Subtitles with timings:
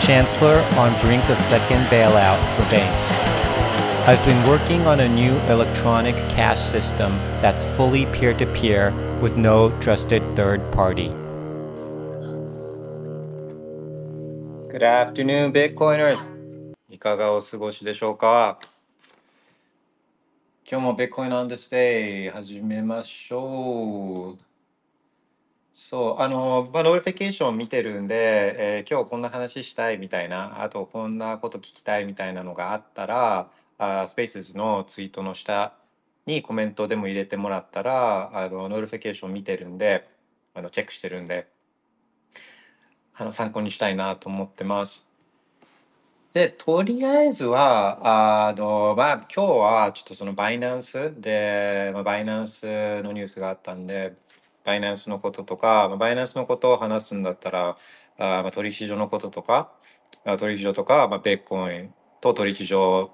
[0.00, 3.12] Chancellor on brink of second bailout for banks.
[4.08, 9.36] I've been working on a new electronic cash system that's fully peer to peer with
[9.36, 11.08] no trusted third party.
[14.70, 16.18] Good afternoon, Bitcoiners!
[16.88, 18.58] いかがお過ごしでしょうか
[20.68, 24.43] 今日も Bitcoin on this day 始めましょう。
[25.77, 35.73] そう、あの、まあ、 notification 見てるんで、えー今日こんな話したいみたいな、あとこんなこと聞きたいみたいなのがあったら、あ、 Spaces のツイートの下
[36.25, 40.07] にコメントでも入れてもらったら、あの、 notification 見てるんで、
[40.53, 41.47] あの、チェックしてるんで、
[43.13, 45.05] あの、参考にしたいなと思ってます。
[46.33, 54.15] で、とりあえずは、あの、まあ、今日はちょっとそのバイナンスで、まあ、バイナンスのニュースがあったんで、
[54.65, 57.77] バイナンスのこととか、まバイナンスのことを話すんだったら、
[58.17, 59.71] あまあ、取引所のこととか、
[60.39, 63.11] 取引所とか、まあ、ベッコインと取引所、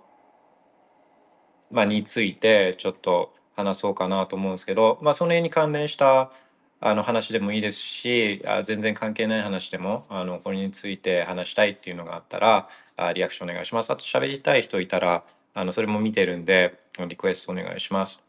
[1.70, 6.32] まあ、についてちょっと話そうかなと思うんですけど、まあ、その辺に関連した
[6.80, 13.92] あの話でもいいですし、あ全然関係ない話でも、あのこれについて話したいっていうのがあったら、あリアクションお願いします。
[13.92, 18.24] あと喋りたい人いたら、あのそれも見てるんで、リクエストお願いします。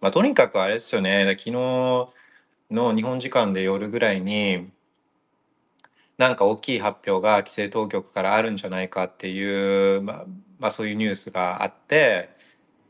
[0.00, 2.08] まあ、とにかくあれですよね、昨日
[2.70, 4.70] の日本時間で夜ぐらいに、
[6.18, 10.26] なんか大きい発表が規制当局からあるんじゃないかっていう、まあ、
[10.58, 12.30] まあそういうニュースがあって、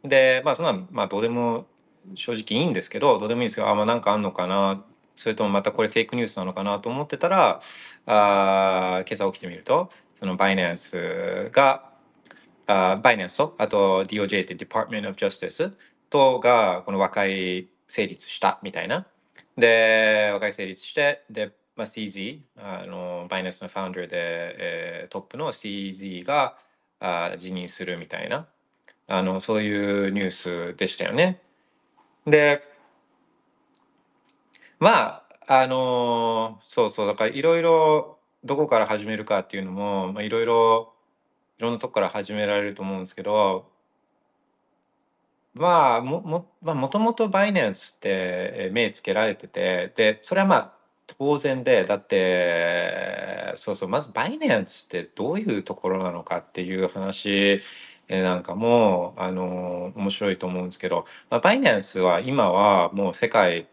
[0.02, 1.66] で、まあそんな、まあどうでも
[2.14, 4.84] 正直いいんですけど、どうでもいいんですけど、あ、まあなんかあんのかな、
[5.16, 7.60] それともまたこれフェイクニュースなのかなと思ってたら、
[8.06, 11.92] あ今朝起きてみると、そのバイナンスが、
[12.66, 15.72] あバイナンスと、あと DOJ って Department of Justice
[16.08, 19.06] とがこの和解成立したみたいな。
[19.60, 26.56] で、和解成立して、で、まあ、CZ、あの、バイナスのファウンダーで、えートップの CZ が
[27.00, 28.48] あ辞任するみたいな、
[29.08, 31.40] あの、そういうニュースでしたよね。
[32.26, 32.62] で、
[34.78, 40.94] まあ、あのそうそう、だからいろいろどこから始めるかっていうのも、まあ、いろいろ
[41.58, 43.69] いろんなとこから始められると思うんですけど、
[45.54, 48.08] まあ、も、も、もともとバイナンスって
[48.68, 50.74] え目つけられてて、で、それはまあ
[51.06, 57.60] 当然で、だって、そうそう、まずバイナンスってどういうところなのかっていう話
[58.08, 63.68] えなんかも、あの面白いと思うんですけど、まあ、バイナンスは今はもう世界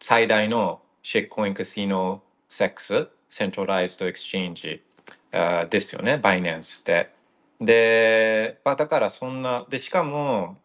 [0.00, 4.82] 最大の shitcoin casino、CEX、centralized exchange
[5.70, 7.10] ですよね、バイナンスって。
[7.60, 10.56] で、まあ、だからそんな、で、しかも、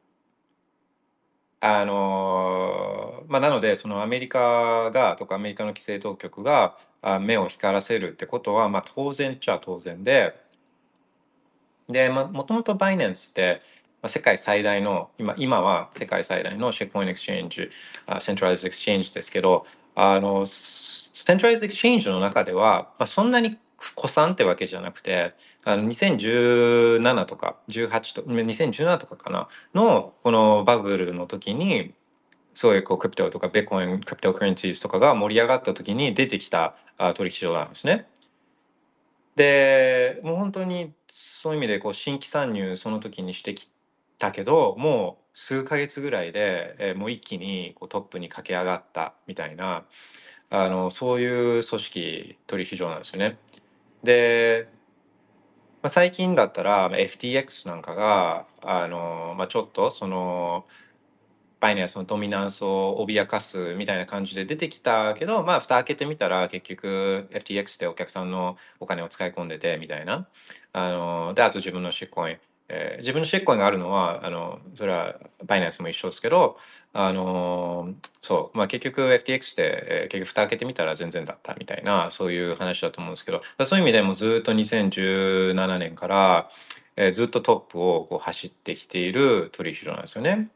[1.61, 6.77] あのまあ、なので、そのアメリカが、とかアメリカの規制当局が
[7.21, 10.39] 目を光らせるってことは、まあ、当然っちゃ当然で、
[11.89, 13.61] で、まあ、もともとバイナンスって、
[14.07, 17.69] 世界最大の、今、今は世界最大の shitcoin exchange、
[18.21, 19.65] centralized exchange ですけど、
[19.95, 31.93] あの、 centralized exchange の中では、まあ、そんなに古参ってわけじゃなくて、あの2017とか18と、2017とかかな、のこのバブルの時に、
[32.53, 36.75] そういうこう crypto とかビットコイン、 cryptocurrencies とかが盛り上がった時に出てきた
[37.15, 38.07] 取引所なんですね。
[39.35, 43.71] で、もう本当にそういう意味でこう新規参入その時にしてき
[44.17, 49.85] たけど、もう数ヶ月ぐらいで、えもう一気にこうトップに駆け上がったみたいな、
[50.49, 53.37] あの、そういう組織取引所なんですよね。
[54.03, 54.69] で、
[55.81, 60.65] まあ、最近だったら FTX なんかが、あの、まあ、ちょっとその、
[61.59, 70.27] バイナンスのドミナンスを脅かすみたいな感じで出てきたけど、まあ、蓋開けてみたら結局 FTX でお客さんのお金を使い込んでてみたいな。
[70.73, 72.48] あの、で、あと自分のシッコイン。
[72.69, 76.57] えー自分のシェックコインがあるのは、あの、それはバイナンスも一緒ですけど、
[76.93, 86.49] あの、そう、まあ結局 FTX で、えー結局蓋開けてみたら全然だったみたいな、そういう話だと思うんですけど、そういう意味でもずっと2017年から、
[86.95, 90.49] えーずっとトップをこう走ってきている取引所なんですよね。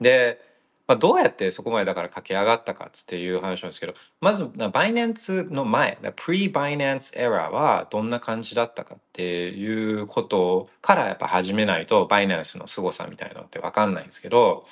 [0.00, 0.40] で、
[0.88, 14.66] まあ、どうやってそこまでだから駆け上がったかっていう話なんですけど、まず、バイナンスの前、プリバイナンスエラーはどんな感じだったかっていうことからやっぱ始めないと、バイナンスの凄さみたいなのってわかんないんですけど、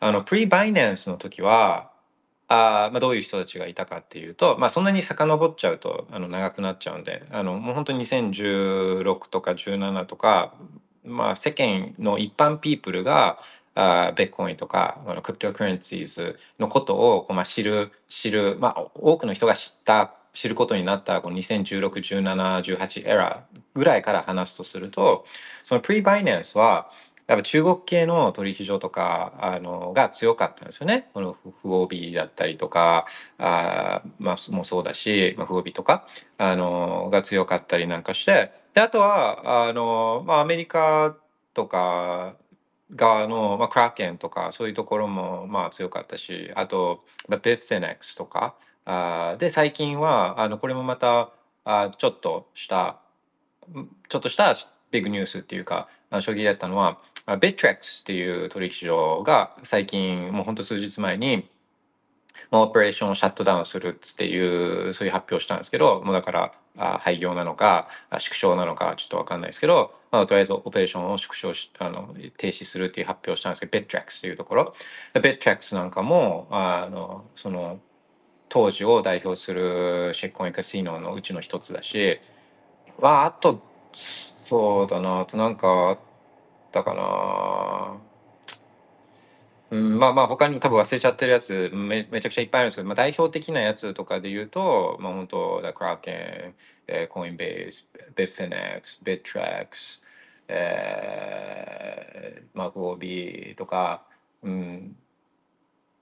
[0.00, 1.90] あの、プリバイナンスの時は、
[2.48, 10.54] あまあ、どういう人たちがいたかっていうと、まあ、そんなに遡っちゃうとあの長くなっちゃうんであのもう本当に2016とか17とか、
[11.04, 13.38] まあ、世間の一般ピープルが
[13.78, 25.24] あベッコインとかあのクリプトカレンシーズのことをこう、まあ、知る知る、まあ、多くの人が知った知ることになったこの2016、17、18エラーぐらいから話すとすると
[25.62, 26.90] そのプリバイナンスは
[27.28, 31.10] やっぱ中国系の取引所とかあのが強かったんですよね。
[31.12, 36.06] この不合日だったりとかあ、まあ、もそうだし、まあ、不合日とか
[36.38, 41.16] あのが強かったりなんかしてであとはあの、まあ、アメリカ
[41.52, 42.34] とか
[42.94, 48.54] 側の、まあ、クラーケンとかそういうところもまあ強かったしあと、まあ、ベッフェネックスとか
[48.84, 51.30] あで最近はあのこれもまた
[51.64, 53.00] あちょっとした
[54.08, 54.56] ちょっとした
[54.90, 55.88] ビッグニュースっていうか
[56.20, 56.98] 衝撃だったのは
[57.40, 61.48] ベットレックスっていう取引所が最近もうほんと数日前に
[62.50, 67.88] オペレーションをシャットダウンするっていうそういう発表をしたんですけどもうだからあ廃業なのか
[68.18, 74.74] 縮小なのかちょっと分かんないですけど、まあ、とりあえずオペレーションを縮小しあの停止するっていう発表したんですけどベットレックスっていうところ。
[75.14, 77.80] ベットレックスなんかもあのその
[78.48, 82.20] 当時を代表する shitcoin casino のうちの一つだし
[82.98, 83.60] わあと
[83.92, 85.98] そうだなあとなんかあっ
[86.72, 88.07] たかな。
[89.70, 96.54] うん、まあまあ他にも多分忘れちゃってるやつめめちゃくちゃいっぱいあるんですけど、まあ、代表的なやつとかで言うと、まあ本当だ、クラーケン、
[96.86, 97.86] えー、コインベース、
[98.16, 100.02] ビットフィネックス、ビットトレックス、
[100.48, 104.04] えー、まフオビーとか、
[104.42, 104.96] うん、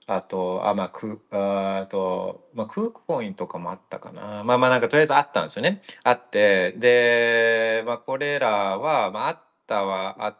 [0.07, 4.43] あと、あ、まあ、ク、ああと、まあ、クークコインとかもあったかな。
[4.45, 5.81] まあまあ、なんかとりあえずあったんですよね。
[6.03, 10.37] あって、で、まあ、これらは、まあ、あったはあっ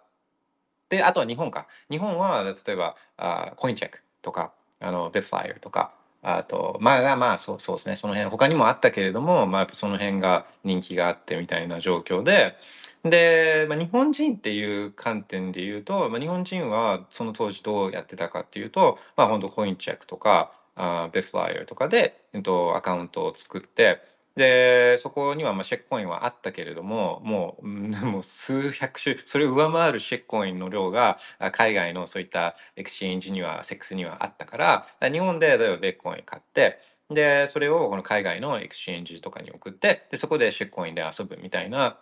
[0.87, 1.67] て、あとは日本か。
[1.89, 5.91] 日本は、例えば、あコインチェックとか、あの、ベッファイアとか、
[6.21, 7.95] あと、まあまあ、そうそうですね。
[7.95, 12.55] その辺、他にもあったけれども、まあ、やっぱその辺が人気があってみたいな状況で、
[13.03, 24.01] で、まあ、日本人っていう観点で言うと、まあ、日本人はその当時どうやってたかっていうと、まあ、本当コインチェックとか、あビットフライヤーとかで、えっと、アカウントを作って、
[24.37, 31.17] で、そこにはまあ shitcoin はあったけれども、もう、 もう数百種、それを上回る shitcoin の量が
[31.51, 36.79] 海外のそういったエクスチェンジには、セックスにはあったから、日本で例えばビットコイン買って、
[37.09, 41.97] で、それをこの海外の exchange とかに送って、で、そこで shitcoin で遊ぶみたいな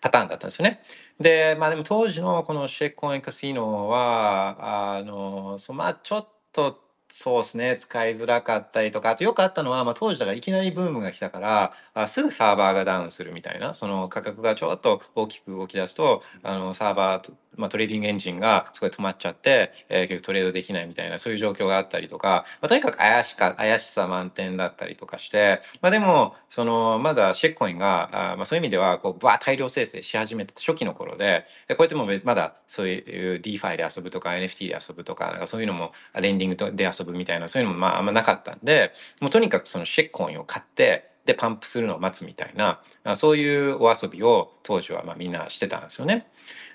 [0.00, 0.82] パターンだったんですよね。
[1.18, 42.80] で、まあでも当時のこの shitcoin casino は、あの、そまあちょっとそうですね、使いづらかったりとか、あとよくあったのは、ま、当時だからいきなりブームが来たから、あすぐサーバーがダウンするみたいな、その価格がちょっと大きく動き出すと、あのサーバーとま、 trading engine がすごい止まっちゃって、え、結局トレードできないみたいな、そういう状況があったりとか、ま、とにかく怪しか、怪しさ満点だったりとかして、ま、でも、その、まだ shitcoin が、あま、そういう意味では、こう、バー大量生成し始めた初期の頃で、でこうやってもまだそういう DeFi で遊ぶとか NFT で遊ぶとか、なんかそういうのも、レンディングで遊ぶぶみたいな、そういうのもまああんまなかったんで、もうとにかくそのシェッコインを買って、でパンプするのを待つみたいな
[43.14, 46.28] そういうお遊びを当時はまあみんなしてたんですよね。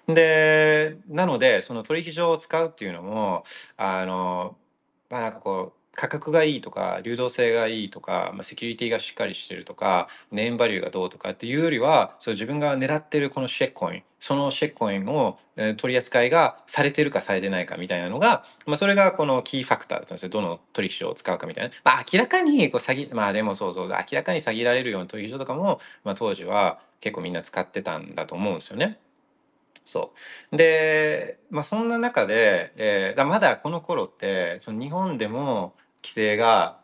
[0.08, 3.44] で、なので、その取引所を使うっていうのも、
[3.76, 4.56] あの、
[5.10, 20.30] まあなんかこう、価格がいいとか、流動性がいいとか、まあ、セキュリティがしっかりしてるとか、ネームバリューがどうとかっていうよりは、そう自分が狙ってるこのシェックコイン、そのシェックコインを、えー取り扱いがされてるかされてないかみたいなのが、まあ、それがこのキーファクターだったんですよ。
[20.30, 21.72] どの取引所を使うかみたいな。
[21.84, 29.00] まあ明らかにこう詐欺、まあでもそうそう、明らかに詐欺られるような取引所とかも、まあ当時は結構みんな使ってたんだと思うんですよね。
[29.86, 30.14] そ
[30.52, 30.58] う。
[30.58, 35.76] で、まあ、そんな中で、えー、まだこの頃ってその日本でも
[36.06, 36.78] 規制が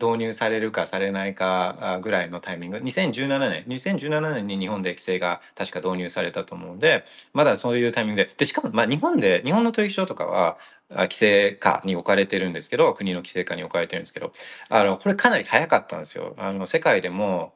[0.00, 10.58] 導入されるかされないかぐらいのタイミング2017年2017年に日本で規制が確か導入されたと思うんでまだそういうタイミングででしかもまあ日本で日本の取引所とかは
[10.90, 14.32] 規制下に置かれてるんですけど国の規制下に置かれてるんですけど
[14.68, 16.34] あのこれかなり早かったんですよ。
[16.38, 17.54] あの世界でも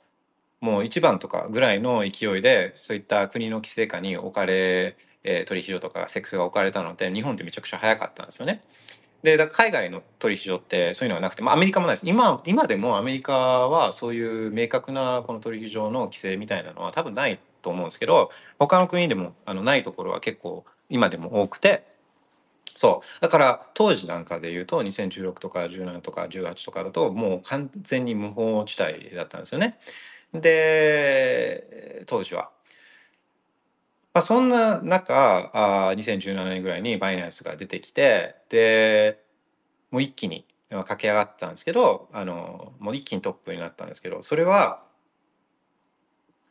[0.60, 8.62] もう一番とかぐらいの勢いでそういった国の規制下に置かれ、え、取引所とかセックスが置かれたので日本ってめちゃくちゃ早かったんですよね。
[9.24, 21.86] でだ海外の取引所ってそういうのはなくて、まあ、アメリカもないです今今でもアメリカはそういう明確なこの取引所の規制みたいなのは多分ないと思うんですけど他の国でもあのないところは結構今でも多くて
[22.74, 23.22] そう。
[23.22, 29.78] だから当時なんかで言うと2016とか17とか18とかだともう完全に無法地帯だったんですよね。
[30.34, 32.50] で、当時は。
[34.14, 39.20] まあ、そんな中、あ2017年ぐらいにバイナンスが出てきて、で、
[39.90, 44.84] もう一気に駆け上がったんですけど、あの、もう一気にトップになったんですけど、それは、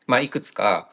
[0.07, 0.92] まあ、いくつか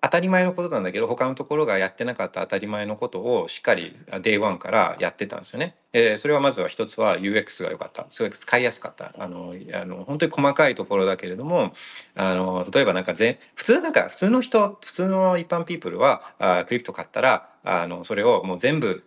[0.00, 5.74] 当たり前のことなんだけど他のところがやってなかった当たり前のことをしっかり Day1 からやってたんですよね。
[5.92, 11.72] え、それはまずは一つは UX が良かったすごい使いやすかったあのあの本当に細かいところだけれども
[12.14, 19.02] あの例えばなんかぜ普通なんか普通の人普通の一般ピープルはあクリプト買ったらあのそれをもう全部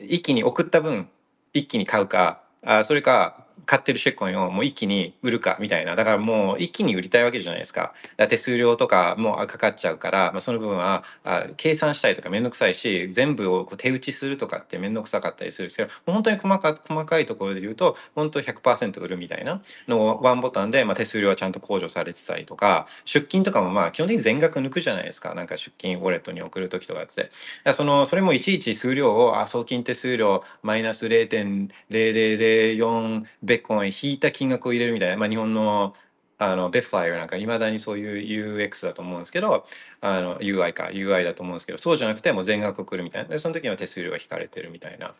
[0.00, 1.08] 一気に送った分
[1.52, 5.96] 一気に買うかあそれか買ってるシェコンをもう一気に売るかみたいな。
[5.96, 7.94] だからもう一気に売りたいわけじゃないですか。
[8.28, 27.30] 手数料とかもかかっちゃうから、まあ、その部分はあ計算したりとか面倒くさいし全部をこう手打ちするとかって面倒くさかったりするんですけど本当に細か細かいところで言うと本当100%売るみたいなのをワンボタンで、まあ、手数料はちゃんと控除されてたりとか出金とかもまあ基本的に全額抜くじゃないですかなんか出金ウォレットに送る時とかって。
[27.74, 35.94] そのそれもいちいち数量をあ送金手数料マイナス0.0004ベッコン引いた金額を入れるみたいな、まあ、日本の
[36.36, 39.64] あのベフライなんかいまだにそういう UX だと思うんですけど
[40.00, 43.28] あの UI か UI だと思うんですけどそうじゃなくてもう全額送るみたいな。
[43.28, 45.14] でその時には手数料が引かれてるみたいな。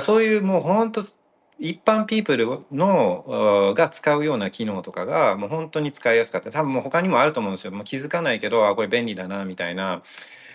[0.00, 1.04] そういうもう本当
[1.58, 6.50] 一般ピープルのが使うような機能とかがもう本当に使いやすかった。
[6.50, 7.72] 多分もう他にもあると思うんですよ。
[7.72, 10.02] もう気づかないけどあこれ便利だなみたいな。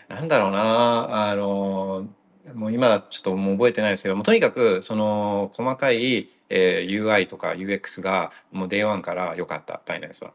[0.10, 2.08] なんだろうなあの
[2.54, 10.34] もう今ちょっともう覚えてないですけどもとにかくその細かい、えー、UI とか UX がもう Day1 から良かったバイナンスは。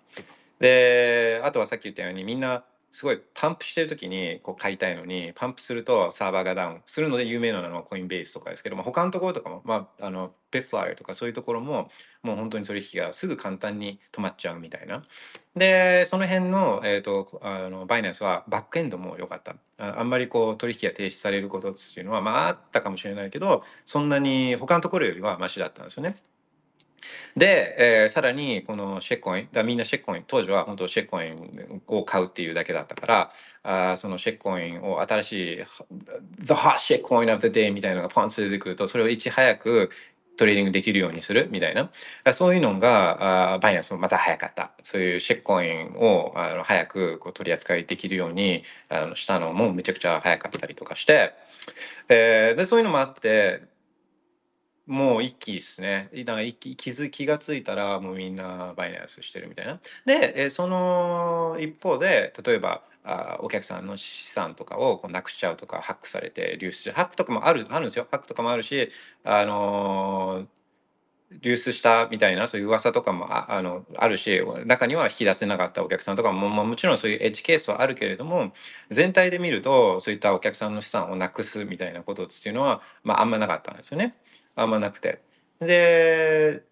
[0.58, 6.83] であとはさっき言ったようにみんなすごいパンプしてる時にこう買いたいのにパンプするとサーバーがダウン。
[6.87, 11.90] するので有名なのはコインベースとかですけども他のところとかも、まあ、あのペフライとかそういうところも
[12.23, 15.05] もう本当に取引がすぐ簡単に止まっちゃうみたいな。
[15.55, 19.57] でその辺の,、えーと、あのバイナンスはバックエンドも良かった。
[19.78, 26.16] あんまりこう取引が停止されることっていうのはまああったかもしれないけどそんなに他のところよりはマシだったんですよね。
[27.37, 33.33] で、えー、さらにこのシェッコインだみんなシェッコイン当時は本当シェッコインを買うっていうだけだったから
[33.93, 35.57] あそのシェッコインを新しい
[36.41, 39.91] The hot shit coin of the day みたいなのがポンと出てくるとそれをいち早く
[40.37, 41.91] trading できるようにするみたいな。
[42.35, 44.71] そういうのがあバイナンスもまた早かった。
[44.83, 51.33] そういう shitcoin をあの早くこう取り扱いできるようにあのしたのもめちゃくちゃ早かったりとかして、
[52.09, 53.62] えー、でそういうのもあって
[54.87, 56.11] もう一気ですね。
[56.14, 59.81] なんか一気気づ気がついたらもうみんなバイナンスしてるみたいな。
[60.05, 68.90] で、えその一方で例えばあお客さんの資産とかをこうなくしちゃうとかハックされて流出ハックとかもあるあるんですよハックとかもあるし、
[69.25, 70.47] あのー
[71.43, 78.52] 流出したみたいなそういう噂とかもああのあるし中には引き出せなかったお客さんとかも、まあ、もちろんそういうエッジケースはあるけれども
[78.90, 84.14] 全体で見るとそういったお客さんの資産をなくすみたいなことっていうのは、まあ、あんまなかったんですよね。
[84.56, 85.20] あんまなくて。
[85.60, 86.64] で、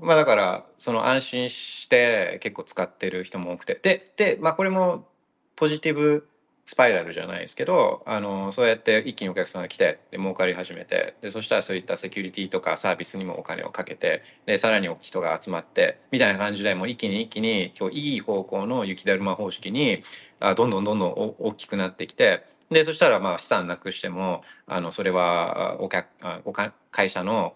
[0.00, 3.78] まあだから、その安心して結構使ってる人も多くて。
[3.80, 5.06] で、で、まあこれも
[5.54, 6.26] ポジティブ
[6.66, 20.02] スパイラルじゃないですけど、あの、そうやって一気にお客さんが来て、で、儲かり始めて、で、そしたらそういったセキュリティとかサービスにもお金をかけて、で、さらに人が集まって、みたいな感じで、もう一気に一気に、今日いい方向の雪だるま方式に、
[20.40, 26.06] あどんどんどんどん大きくなってきて、でそしたらまあ資産なくしてもあのそれはお客
[26.44, 27.54] おか会社の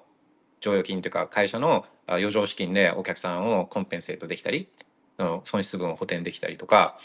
[0.60, 4.68] 剰余金というか会社の余剰資金でお客さんをコンペンセートできたり
[5.44, 6.96] 損失分を補填できたりとか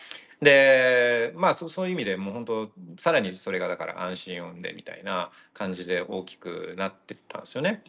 [0.41, 7.83] でまあそそういう意味でもう本当さらにそれがだから安心を生んでみたいな感じで大きくなってったんですよね。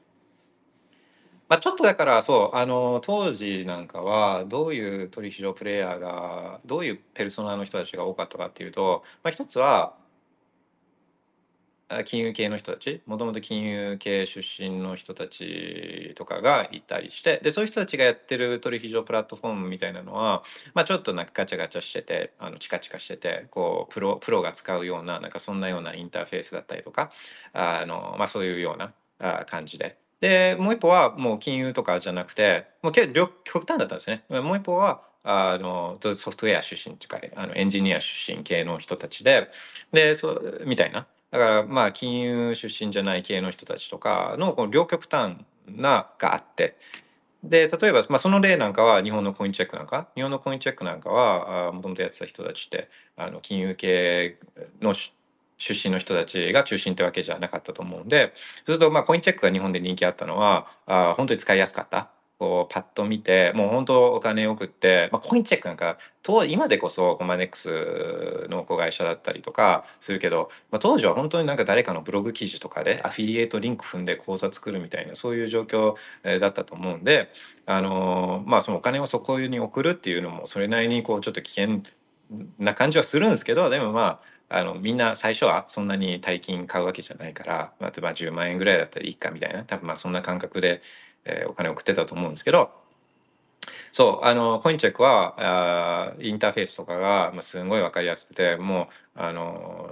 [1.48, 9.94] まあ、ちょっとだからそうあの当時なんかはどういう取引所プレイヤーがどういうペルソナの人たちが多かったかっていうと、まあ、一つは
[12.04, 20.42] 金融系の人たちもともと金融系出身の人たちとかがいたりしてでそういう人たちがやってる取引所プラットフォームみたいなのは、
[20.74, 27.10] まあ、ちょっとなんかガチャガチャしててあのチカチカしててこうプロプロが使うようななんかそんなようなインターフェースだったりとか
[27.52, 28.92] あの、まあ、そういうような
[29.46, 29.96] 感じで。
[30.20, 34.24] でもう一歩はもう金融とかじゃなくてもう極端だったんですね。
[34.30, 39.50] もう一歩はあのソフトウェア出身というかあのエンジニア出身系の人たちで
[39.92, 46.76] でそみたいなだからまあ金融出身じゃない系の人たちとかのこの両極端ながあって
[47.42, 54.36] で例えば、まあ、その例なんかは日本のコインチェックなんか日本のコインチェックなんかはもともとやってた人たちってあの金融系
[54.80, 58.32] の出身の人たちが中心ってわけじゃなかったと思うんで
[58.64, 62.10] そうするとまあコインチェックが日本で人気あったのはあ本当に使いやすかった。
[62.42, 75.94] こうパッと見てもう本当お金を送って、まあ、コインチェックなんか当今でこそコマネックスの子会社だったりとかするけど、まあ、当時は本当になんか誰かのブログ記事とかでアフィリエイトリンク踏んで口座作るみたいなそういう状況
[76.40, 77.30] だったと思うんで
[77.64, 81.82] あのまあそのお金をそこに送るっていうのもそれなりにこうちょっと危険
[82.58, 90.82] な感じはするんですけどでもまああのみんな最初はそんなに大金買うわけじゃないから、まあ、例えば10万円ぐらいだったらいいかみたいな多分まあそんな感覚で
[91.24, 92.70] えー、お金を送ってたと思うんですけど
[93.92, 99.88] そうあのコインチェックはあインターフェースとかが、まあ、すごい分かりやすくてもうあの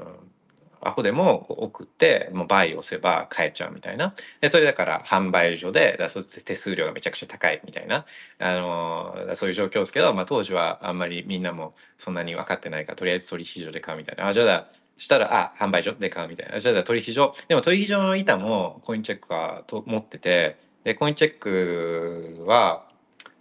[0.82, 4.14] アホでも送ってもうバイ押せば買えちゃうみたいな。
[4.40, 8.06] でそれだから販売所でだそ手数料がめちゃくちゃ高いみたいな。
[8.38, 14.26] あのそういう状況ですけど、まあ、当時はあんまりみんなもそんなに分かってないからとりあえず取引所で買うみたいな。
[14.26, 16.58] あじゃあしたらあ販売所で買うみたいな。
[16.58, 17.34] じゃあ取引所。
[17.49, 22.87] でも取引所の板もコインチェックがと持っててで、コインチェックは、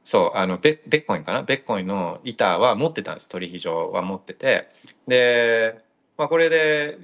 [0.03, 1.43] そう、あの、ベベッコインかな？
[1.43, 3.29] ベッコインの板は持ってたんです。
[3.29, 4.67] 取引所は持ってて。
[5.07, 5.79] で、
[6.17, 6.97] まあ、これで、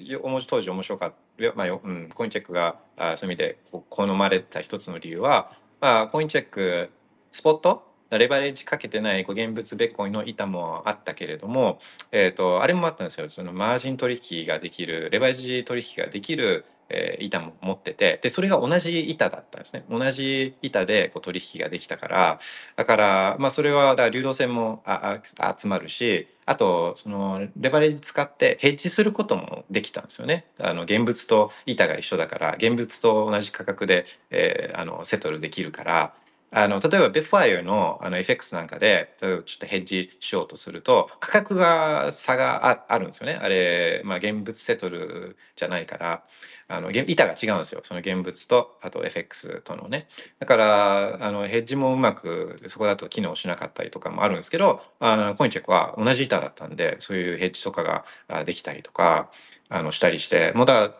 [0.48, 5.52] 当時面白かった、まあうん、コインチェックが、あそういう意味で好まれた一つの理由は、
[5.82, 6.90] まあ、コインチェック、
[7.32, 7.94] スポット？
[8.12, 11.80] レバレッジかけてない現物ベッコインの板もあったけれども、
[12.12, 19.86] えーと、あれもあったんですよそのマージン取引ができるレバレッジ取引ができる、えー、板も持っててでそれが同じ板だったんですね。
[19.90, 22.40] 同じ板でこう取引ができたから。
[22.76, 30.46] だからまあそれはだから流動性もああ集まるしあとそのレバレッジ使ってヘッジすることもできたんですよね。
[30.60, 36.14] あの現物と板が一緒だから現物と同じ価格で、えー、あのセトルできるから。
[36.58, 43.38] あの例えばビッファイアのあの FX なんかで例えばちょっとヘッジしようとすると価格が差があるんですよね。
[43.42, 46.24] あれ、まあ、現物セトルじゃないから
[46.70, 47.82] あの板が違うんですよ。
[47.84, 50.08] その現物とあと FX とのね。
[50.40, 57.84] だからあのヘッジもうまくそこだと機能しなかったりとかもあるんですけどあのコインチェックは同じ板だったんでそういうヘッジとか
[58.30, 59.30] ができたりとか
[59.68, 60.94] あのしたりしてもうだ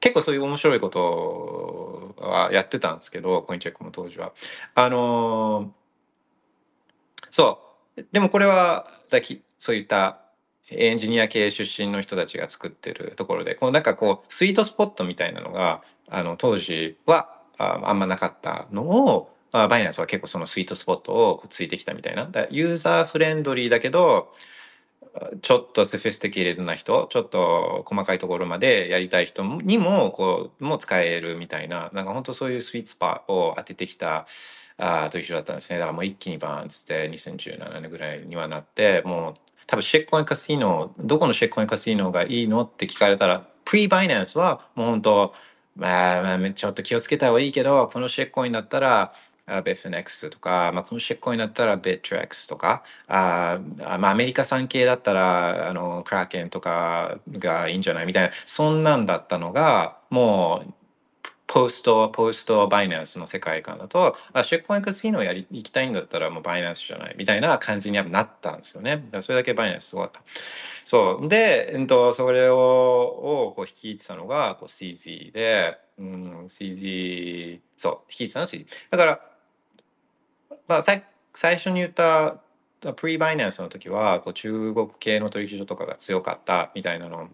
[0.00, 4.32] 結構そういう面白いことはやってたんですけどコインチェックも当時は。
[4.74, 5.72] あの、
[7.30, 7.60] そ
[7.96, 10.20] うでもこれはだきそういった
[10.70, 24.32] エンジニア系出身の人たちが作ってるところでこうなんかこう sweet spot みたいなのがあの当時はああんまなかったのをバイナンスは結構その sweet spot をついてきたみたいなユーザーフレンドリーだけど
[25.42, 34.26] ちょっと sophisticate な人ちょっと細かいところまでやりたい人にもこうも使えるみたいななんか本当そういう sweet spot を当ててきた
[34.76, 35.78] あと一緒だったんですね。
[35.78, 39.34] だからもう一気にバーンつって2017年ぐらいにはなってもう
[39.66, 45.34] 多分シェックコインカシノどこのシェックコインカシノがいいのって聞かれたらプリバイナンスはもう本当
[45.76, 49.12] まあ、まあ、ちょっと気をつけた方がいいけどこのシェックコインだったら
[49.64, 53.58] ベフネックスとか、まあ、このシェックコインだったらベットレックスとか、あ
[53.98, 60.72] まあ、アメリカ産系だったら、あの、クラーケンとかがいいんじゃないみたいな、そんなんだったのが、もう、
[61.48, 69.02] ポスト、ポストバイナンスの世界観だと、あシェックコインカスノをやり行きたいんだったらもうバイナンスじゃないみたいな感じになったんですよね。
[69.22, 70.20] それだけバイナンスすごかった。
[70.84, 71.28] そう。
[71.28, 78.66] で、えっと、それををこう率いてたのがこう CZ で、うん、CZ、そう、率いてたの CZ。
[78.90, 79.20] だから、
[80.68, 82.40] まあ、最初に言った
[82.96, 87.28] プリバイナンスの時はこう中国系の取引所とかが強かったみたいなの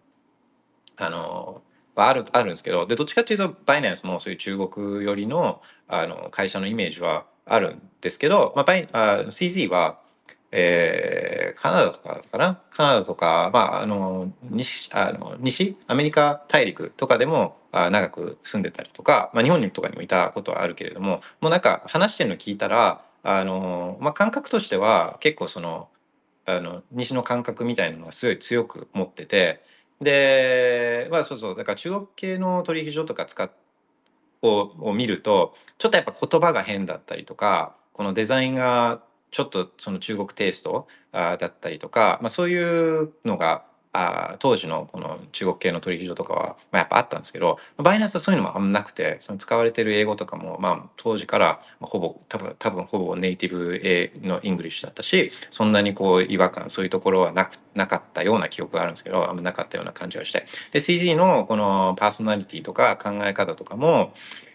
[0.97, 1.61] あの
[1.95, 9.99] はあるあるんですけどでどっちかっていうとバイナンスもそういう中国寄りのあの会社のイメージはあるんですけど、まあ、バイあ CZ は
[10.57, 12.61] えー、カナダとかかな？
[12.71, 15.77] カナダとか、まあ、あの西あの西？
[15.89, 25.89] アメリカ大陸とかでもあ長く住んでたりとか、まあ、日本とかにもいたことはあるけれどももうなんか話してるの聞いたらあの、まあ、感覚としては結構その
[26.47, 29.65] あの西の感覚みたいなのがすごい強く持ってて
[30.01, 33.51] でまあそうそうだから中国系の取引所とか使
[34.43, 60.45] をを見るとちょっとやっぱ言葉が変だったりとかこのデザインがちょっとその中国テイストあだったりとか、まあ、そういうのがあ当時のこの中国系の取引所とかは、まあ、やっぱあったんですけどバイナンスはそういうのもあんまなくてその使われてる英語とかも、まあ、当時からほぼ多分多分ほぼネイティブの English だったしそんなにこう違和感そういうところはなくなかったような記憶があるんですけどあんまなかったような感じがして。
[60.73, 64.13] で CG のこのパーソナリティとか考え方とかも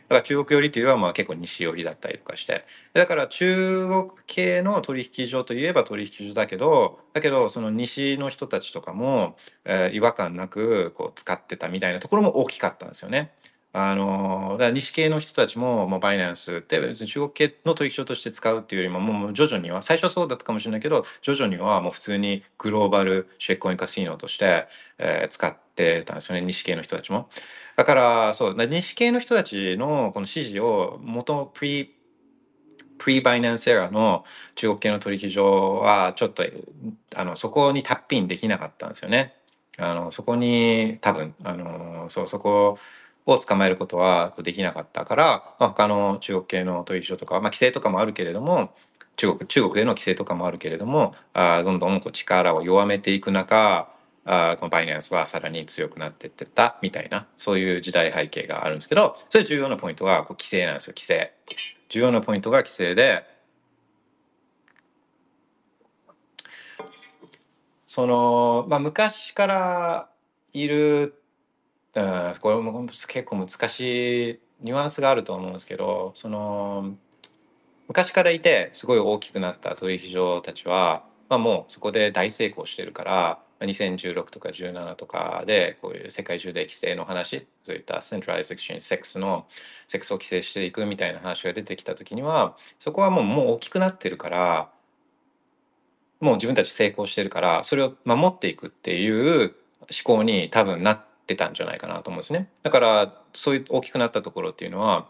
[0.10, 13.32] だから中国寄りというよりはまあ結構西寄りだったりとかしてだから中国系の取引所といえば取引所だけどだけどその西の人たちとかも、えー、違和感なくこう使ってたみたいなところも大きかったんですよね。
[13.72, 24.68] あのだから西系の人たちももうバイナンスって別に中国系の取引所として使うっていうよりももう徐々には最初そうだったかもしれないけど徐々にはもう普通にグローバルシェッコインカシノとして、
[24.98, 25.69] えー、使って
[26.06, 27.30] たんですよね西系の人たちも。
[27.76, 31.96] だからそう西系の人たちのこの指示を元プリ
[32.98, 36.44] プリバイナンスエラーの中国系の取引所はちょっと
[37.16, 39.34] あのそこにタッピンできなかったんですよね。
[39.78, 42.78] あのそこに多分あのそうそこ
[43.26, 48.74] を捕まえることはできなかったから、まあ、他の中国系の取引所とか、まあ、規制とかもあるけれども
[49.16, 53.90] 中国中国での規制とかもあるけれどもあどんどんこう力を弱めていく中
[54.32, 61.34] あこのバイナンスはさらに強くなっていってたみたいなそういう時代背景があるんですけどそれ重要なポイントはこう規制なんですよ規制。
[61.90, 63.26] 重要なポイントが規制で
[67.88, 70.10] その、まあ、昔から
[70.54, 71.16] いる
[71.96, 76.94] うん、これも結構難しいニュアンスがあると思うんですけどその
[77.88, 89.46] 昔からいてすごい大きくなった取引所たちは、まあ、もうそこで大成功してるから2016とか17とかでこういう世界中で規制の話そういったセントライズエクシェンジセックスの
[89.88, 94.70] セックスを規制していくみたいな話が出てきた時にはそこはもうもう大きくなってるから
[96.20, 99.56] もう自分たち成功してるからそれを守っていくっていう思
[100.04, 102.50] 考に多分なってたんじゃないかなと思うんですね。
[102.64, 105.08] だからそういう大きくなったところっていうのは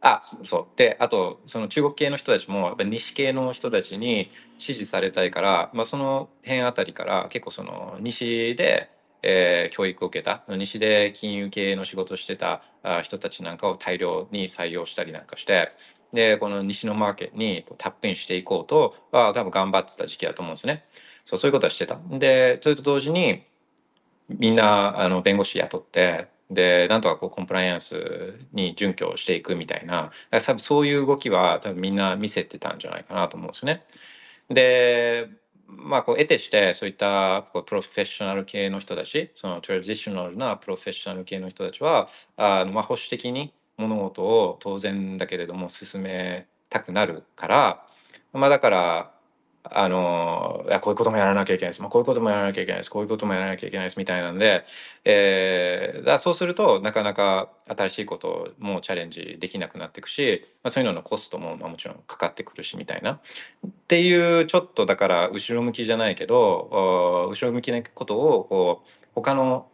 [0.00, 8.90] あそうであとその中国系の人たちもやっぱ西系の人たちに支持されたいから、まあ、その辺あたりから結構その西で、
[9.22, 12.62] えー、教育を受けた西で金融系の仕事をしてた
[13.02, 15.72] 人たちなんかを大量に採用したりなんかして
[16.12, 20.84] でこの西のマーケットにタップインしていこうとは多分頑張ってた時期だと思うんですね。
[21.24, 21.98] そうそういうことはしてた。
[22.08, 23.42] でそれと同時に
[24.28, 33.84] みんなあの弁護士雇ってでなんとかこうコンプライアンスに準拠していくみたいな多分そういう動きは多分みんな見せてたんじゃないかなと思うんですね。
[34.48, 35.28] で
[35.66, 47.86] まあこう得てしてそういったこうプロフェッショナル系の人たちそのトラディショナルなプロフェッショナル系の人たちはあのまあ保守的に物事を当然だけれども進めたくなるから
[48.32, 49.10] まあだから
[49.64, 54.64] あのいやこういうこともやらなきゃいけないです、まあ、こういうこともやらなきゃいけないですこういうこともやらなきゃいけないですみたいなんで、
[55.04, 63.20] えー、だそうするとなかなか新しいこともチャレンジできなくなっていくし、まあ、そういうののコストも、まあ、もちろんかかってくるしみたいな。
[63.66, 69.66] っていうちょっとだから後ろ向きじゃないけど後ろ向きなことをこう他の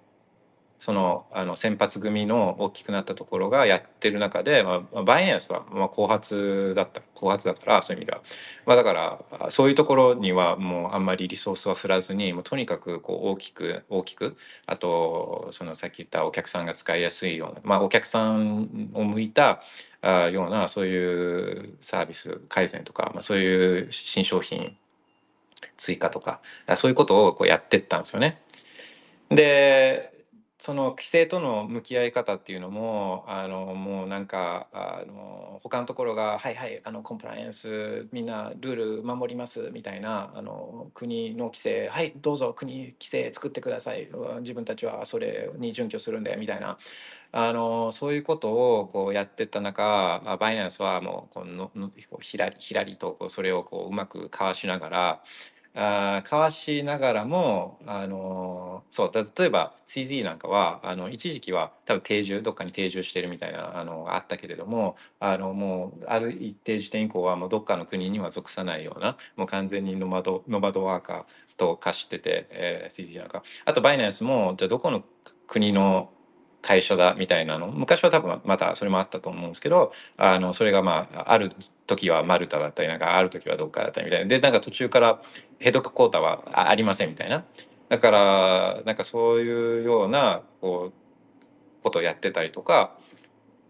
[0.78, 8.22] そのあの先発組の大きくなったところがやってる中で、まあ、バイナンスはまあ後発だった後発だからそういう意味では、
[8.66, 19.62] まあ、だからそういうところにはもうあんまりリソースは振らずにもうとにかくこう大きく大きくあとそのさっき言ったお客さんが使いやすいような、まあ、お客さんを向いた
[20.02, 24.76] あようなそういうサービス改善とか、まあ、そういう新商品
[25.78, 26.40] 追加とか
[26.76, 28.42] そういうことをこうやってったんですよね。
[29.30, 30.12] で
[30.64, 44.08] その規制との向き合い方っていうのもあのもうなんかあの他のところが「はいはいあのコンプライアンスみんなルール守ります」みたいなあの国の規制「はいどうぞ国規制作ってください。
[44.40, 46.78] 自分たちはそれに準拠するんで」みたいな。
[47.36, 55.22] あのそういうことをこうやってった中バイナンスはもうこののひらりひらりとこうそれをこううまくかわしながら
[55.76, 71.24] あ交わしながらもあのそう例えば CZ なんかはあの一時期は多分定住どっかに定住してるみたいなあのがあったけれどもあのもうある一定時点以降はもうどっかの国には属さないようなもう完全にノマドノマドワーカー
[71.56, 73.42] と化してて、えー、CZ なんか。
[73.64, 75.04] あとバイナンスもじゃあどこの
[75.46, 76.10] 国の
[76.64, 77.68] 対象だみたいなの。
[77.68, 81.50] 昔は多分またそれもあったと思うんですけどあのそれがまあある
[81.86, 84.26] 時はマルタだったりなんかある時はどっかだったりみたいな。
[84.26, 85.20] でなんか途中から
[85.58, 87.44] ヘドクォータはありませんみたいな。
[87.90, 92.96] だからなんかそういうようなこうことをやってたりとか。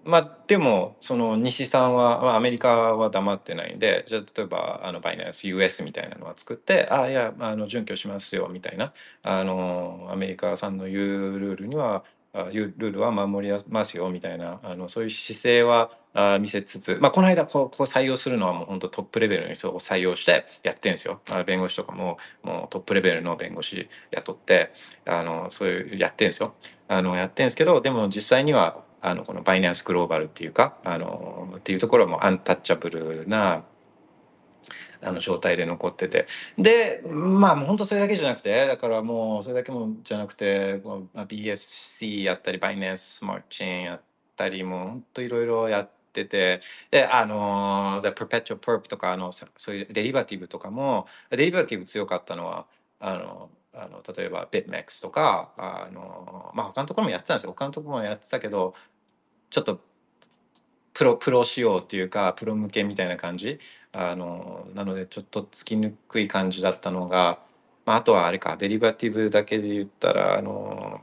[0.07, 8.93] まあでもその西さんは、まあ、アメリカは黙ってないんでじゃあ例えばあのバイナンス US みたいなのは作ってああいやあの準拠しますよみたいな。
[9.23, 12.05] あのアメリカさんの言うルールには
[12.53, 21.21] いうルールは守りますよみたいなあのそういう姿勢はあ見せつつ、まあ、この間こうこう採用するのはもう本当トップレベルの人を採用してやってるんですよ。
[21.31, 24.73] あ弁護士とかももうトップレベルの弁護士雇って
[25.07, 26.55] あのそういうやってるんですよ。
[26.89, 33.65] あのやってるんですけどでも実際にはあのこのバイナンスグローバルっていうかあのっていうところもアンタッチャブルな
[35.05, 36.27] あの状態で残ってて。
[36.59, 40.81] でまあもう本当それだけじゃなくてだからもうそれだけもじゃなくて
[41.15, 44.01] BSC やったりバイナンススマートチェーンやっ
[44.37, 46.61] たりもう本当いろいろやってて。
[46.93, 52.67] であの The Perpetual Perp とかあのそういうデリバティブとかもデリバティブ強かったのは
[53.01, 57.51] あのあの例えば BitMEX とかあのまあ他のところもやってたんですよ。
[57.51, 58.75] 他のところもやってたけど
[59.51, 59.81] ちょっと
[60.95, 63.59] プロプロ仕様っていうかプロ向けみたいな感じ。
[63.93, 67.39] あのなのでちょっとつきにくい感じだったのが、
[67.87, 71.01] まあ、あとはあれかデリバティブだけで言ったらあの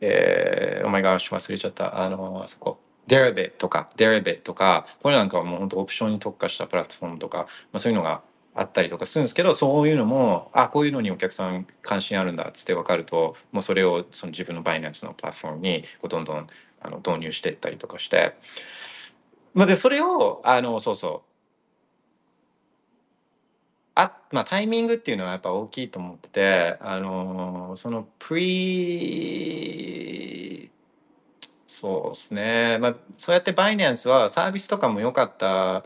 [0.00, 2.00] えー、お前が忘れちゃった。
[2.00, 2.80] あのあそこ。
[3.06, 8.22] デレベとかデレベとかこれなんかはもう本当オプションに特化したプラットフォームとか、まあ、そういうのが
[8.54, 16.46] あったりとかするんですけどそういうのもあこういうのにお客さん関心あるんだっつって分かるともうそれをその自分のバイナンスのプラットフォームにこうどんどん
[16.82, 18.34] あの導入していったりとかして、
[19.54, 21.30] まあ、でそれをあのそうそう
[23.94, 29.10] あまあ、タイミングっていうのはやっぱ大きいと思ってて、あのそのプリ
[31.66, 35.84] そうですね、まあ、そうやってバイナンスはサービスとかも良かった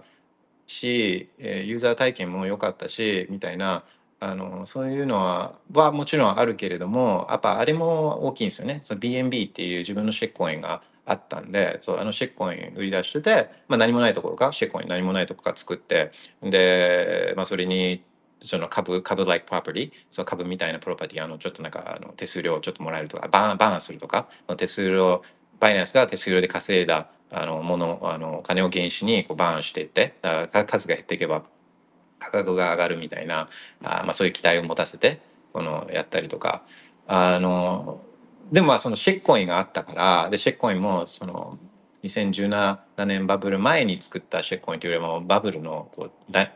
[0.67, 3.85] し、えーユーザー体験も良かったしみたいな
[4.21, 8.81] あのそういうのははもちろんあるけれどもやっぱあれも大きいんですよね。
[8.83, 16.13] その BNB っていう自分のシェッコインがあったんでそうあのシェッコイン売り出してて、まあ、何もないところかシェッコイン何もないところか作って
[16.43, 18.03] で、まあ、それに
[18.41, 25.23] その株株 like property その株みたいなプロパティあのちょっとなんかあの手数料をちょっともらえるとかバーンバーンするとか手数料
[25.61, 31.43] バイナンスが手数料で稼いだあのものあの金を原資にこうバーンしていってだから数が減っていけば
[32.19, 33.49] 価格が上がるみたいな
[33.83, 35.21] あ、まあ、そういう期待を持たせて
[35.53, 36.63] このやったりとか
[37.07, 38.01] あの
[38.53, 41.59] でもまあそのシェッコインがあったからでシェッコインもその
[42.05, 46.51] 2017年バブル前に作ったシェッコインというよりもバブルのこうだ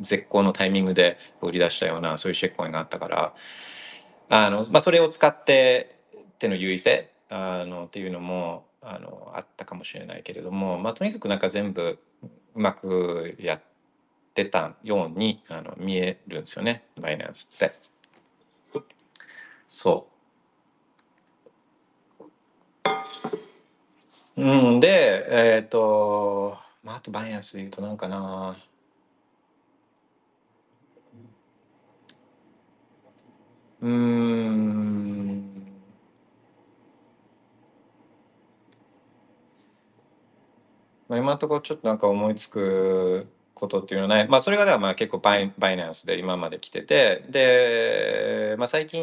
[0.00, 3.34] 絶好のタイミングで売り出したようなそういうシェッコインがあったから
[4.28, 5.96] あの、まあ、それを使って
[6.38, 11.98] 手の優位性あのっていうのもあのあったかもしれないけれども、まあ、とにかくなんか全部
[12.54, 13.62] うまくやっ
[14.34, 17.72] てたようにあの見えるんですよねバイナンスって。
[19.68, 20.11] そう
[24.36, 28.56] うんでえっ、とまああとバイナンスで言うとなんかな。
[33.82, 35.02] うーん。
[41.08, 47.24] まあ、今のところちょっとなんか思いつくことっていうのはない、まあ、それがではまあ結構バイバイナンスで今まで来てて。
[47.28, 49.02] で、まあ、最近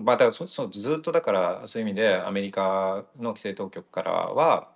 [0.00, 4.68] まあ、だからそそずっとだからそういう意味でアメリカの規制当局からは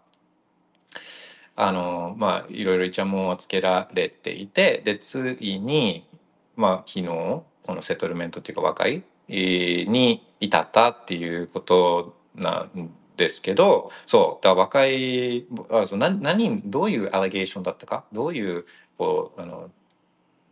[1.54, 6.06] あのまあいろいろイチャモンはつけられていてでついに
[6.54, 18.66] まあ昨日このセトルメントっていうか和解に至ったっていうことなんですけどそうだから和解あそう何何どういうアレゲーションだったかどういう
[18.98, 19.70] こうあの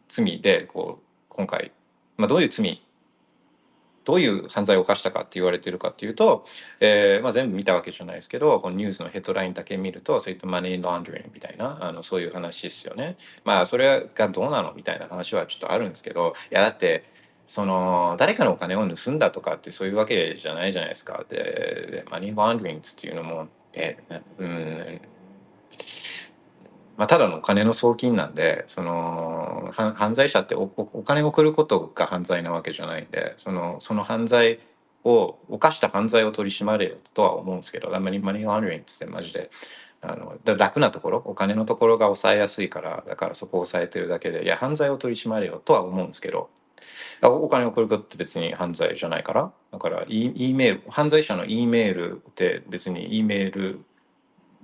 [0.08, 1.72] 罪でこう今回、
[2.16, 2.82] まあ、どういう罪
[4.04, 6.44] どういう犯罪を犯したかって言われてるかっていうと、
[6.80, 13.16] えーまあ、全部見たわけじゃないですけどこのニュースのヘッドラインだけ見るとそういったマネーロンドリングみたいなあのそういう話ですよね。
[13.44, 17.04] まあそれがどうなのみたいな話はちょっとあるんですけどいやだって
[17.46, 21.24] その誰かのお金を盗んだとかってそういうわけじゃないじゃないですか。
[21.28, 23.98] でマネーロンドリングっていうのもえ
[24.38, 25.00] うん
[26.96, 29.43] まあ、ただのお金の送金なんでその
[29.74, 30.68] 犯罪者ってお
[31.04, 34.60] 金を送ることが犯罪なわけじゃないんでそのその犯罪
[35.04, 39.50] を犯した犯罪を取り締まれよとは思うんですけどあんまりマネーロンドリングってマジで
[40.00, 46.50] あの楽なところお金のところが抑えやすいからだからそこを抑えてるだけでいや犯罪を取り締まれよとは思うんですけど
[47.22, 53.84] お金を送ることって別に犯罪じゃないからだから e メール犯罪者の E メールって別に E メール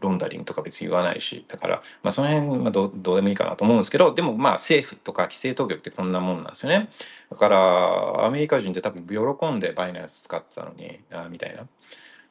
[0.01, 6.89] ロンダリングとか別に言わないしだから、まあ、その辺はどどうでもいいかなと思うんですけどでもまあ政府とか規制当局ってこんなもんなんですよね。
[7.31, 11.67] だからアメリカ人って多分喜んでバイナンス使ってたのにあみたいな。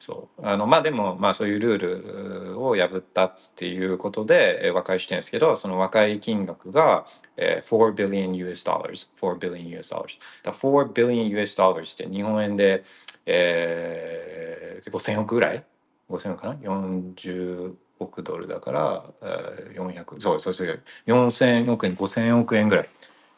[0.00, 0.46] そう。
[0.46, 7.06] あのまあでもまあそういうルールを破ったっていうことで、え和解してるんですけどその和解金額が、
[7.36, 12.82] えー、4 billion US dollars 4 billion US dollars だ4 billion US dollars って日本円で、
[13.26, 15.64] えー、5000億ぐらい
[16.10, 22.88] 5000かな？40億ドルだから、えー、400そうそうそう4000億円5000億円ぐらい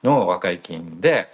[0.02, 1.28] の和解金で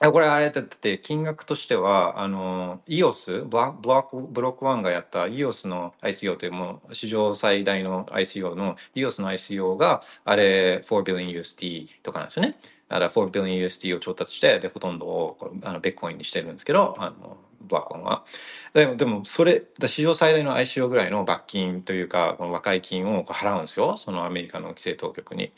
[0.00, 11.88] これあれだって金額としてはあの EOS ブラブロックブロック1がやった EOS の ICO というもう史上最大の ICO の EOS の ICO があれ4 billion USD
[12.02, 12.58] とかなんですよね。
[12.88, 18.24] だから4 billion USD を調達してでほとんどをあのベッコインにしてるんですけどあのブラック1は。
[18.72, 25.52] でもでもそれ史上最大の ICO ぐらいの罰金というかこの和解金を払うんですよそのアメリカの規制当局に。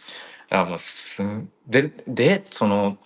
[0.50, 2.98] あもうすんででその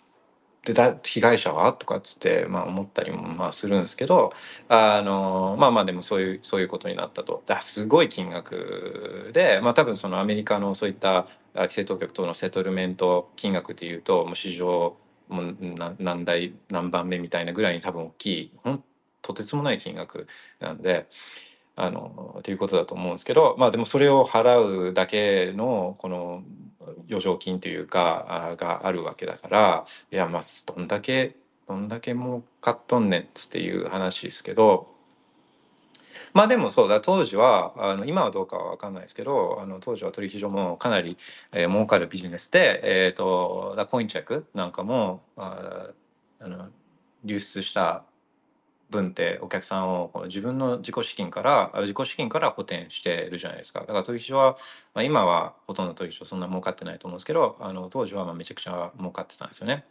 [0.65, 4.33] でだ被害者はとかっつって、まあ、思ったりもまあするんですけど
[4.69, 14.97] あのまあまあでもそういうそういうことになったとだすごい金額で、まあ、多分そのアメリカのそういった規制当局とのセトルメント金額でいうともう史上
[15.29, 15.57] もう
[15.99, 18.85] 何代何番目みたいなぐらいに多分大きいほん
[19.23, 20.27] とてつもない金額
[20.61, 21.09] なんで。
[21.77, 26.43] あのっていうことだと思うんですけどまあでもそれを払うだけのこの
[27.09, 34.89] 余剰金というかあがあるわけだからいやまあどんだけどんだけ儲かっとんねんっていう話ですけど
[36.33, 41.17] まあでもそうだ当時はあの今はどうかは分かんないですけどあの当時は取引所もかなり、
[41.53, 45.89] えー儲かるビジネスで、えー、とだコインチェックなんかもあ
[46.41, 46.69] あの
[47.25, 48.05] 流出した
[48.91, 54.59] 分ってお客さんをこう自分の自己資金から自己資金から補填してるじゃないですかだから取引所は、
[54.95, 59.85] まあ、今はほとんど取引所そんな儲かってないと思うんですけどあの当時はまあめちゃくちゃ儲かってたんですよね。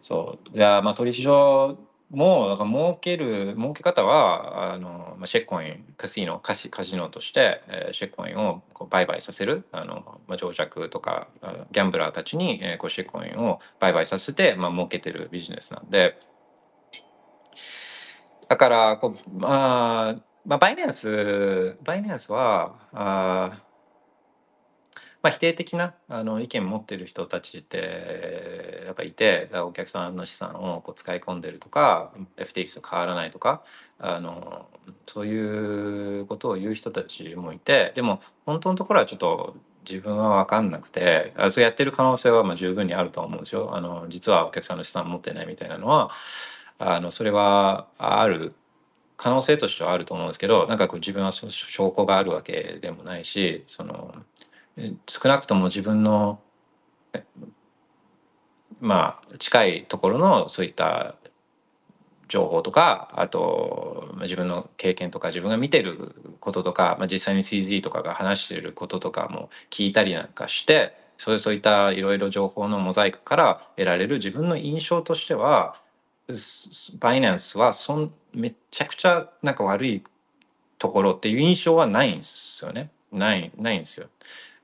[0.00, 1.78] そうじゃあまあ取引所
[2.12, 11.28] もだから儲ける儲け方はあの、まあ、シェッコインカシノカシカジノとして、えーシェッコインをこう売買させるあの、まあ、情弱とか
[11.72, 16.18] ギャンブラーたちに、えーこうシェッコインを売買させて、まあ、儲けてるビジネスなんで。
[18.52, 23.62] だからこう、まあ、まあ、バイナンス、バイナンスは、あ
[25.22, 33.62] まあ、否定的なあの意見持ってる人たちってやっぱいて、お客さんの資産をこう使い込んでるとか、FTX と変わらないとか、
[33.98, 34.66] あの
[35.06, 39.56] そういうことを言う人たちもいて、でも本当のところはちょっと
[39.88, 43.74] 自分は分かんなくて、あそうやってる可能性はまあ十分にあると思うんですよ。
[43.74, 46.10] あの実はお客さんの資産持ってないみたいなのは、
[46.84, 48.54] あのそれはある
[49.16, 54.14] 可能性としてはあると思うんですけどなんかこう自分はそ証拠があるわけでもないしその
[55.06, 56.40] 少なくとも自分の
[58.80, 61.14] まあ近いところのそういった
[62.26, 75.76] 情報とかあと自分の経験とか自分が見てることとか、まあ、実際に CZ とかが話してることとかも聞いたりなんかしてそういうそういったいろいろ情報のモザイクから得られる自分の印象としては
[76.98, 80.04] バイナンスはそんめちゃくちゃなんか悪い
[80.78, 82.90] ところっていう印象はないんですよね。
[83.12, 84.08] ない、ないんですよ。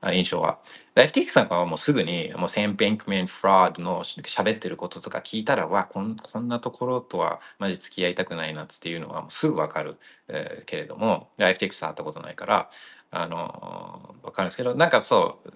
[0.01, 0.59] あ印象は。
[0.95, 9.97] FTX さんかはもうすぐに、もうセンペンクメンフラッドのし喋ってることとか聞いたら、わ、こんこんなところとはマジ付き合いたくないなっていうのはもうすぐわかる、
[10.29, 12.69] えーけれども、FTX さん会ったことないから、
[13.11, 15.51] あのーわかるんですけど、なんかそう、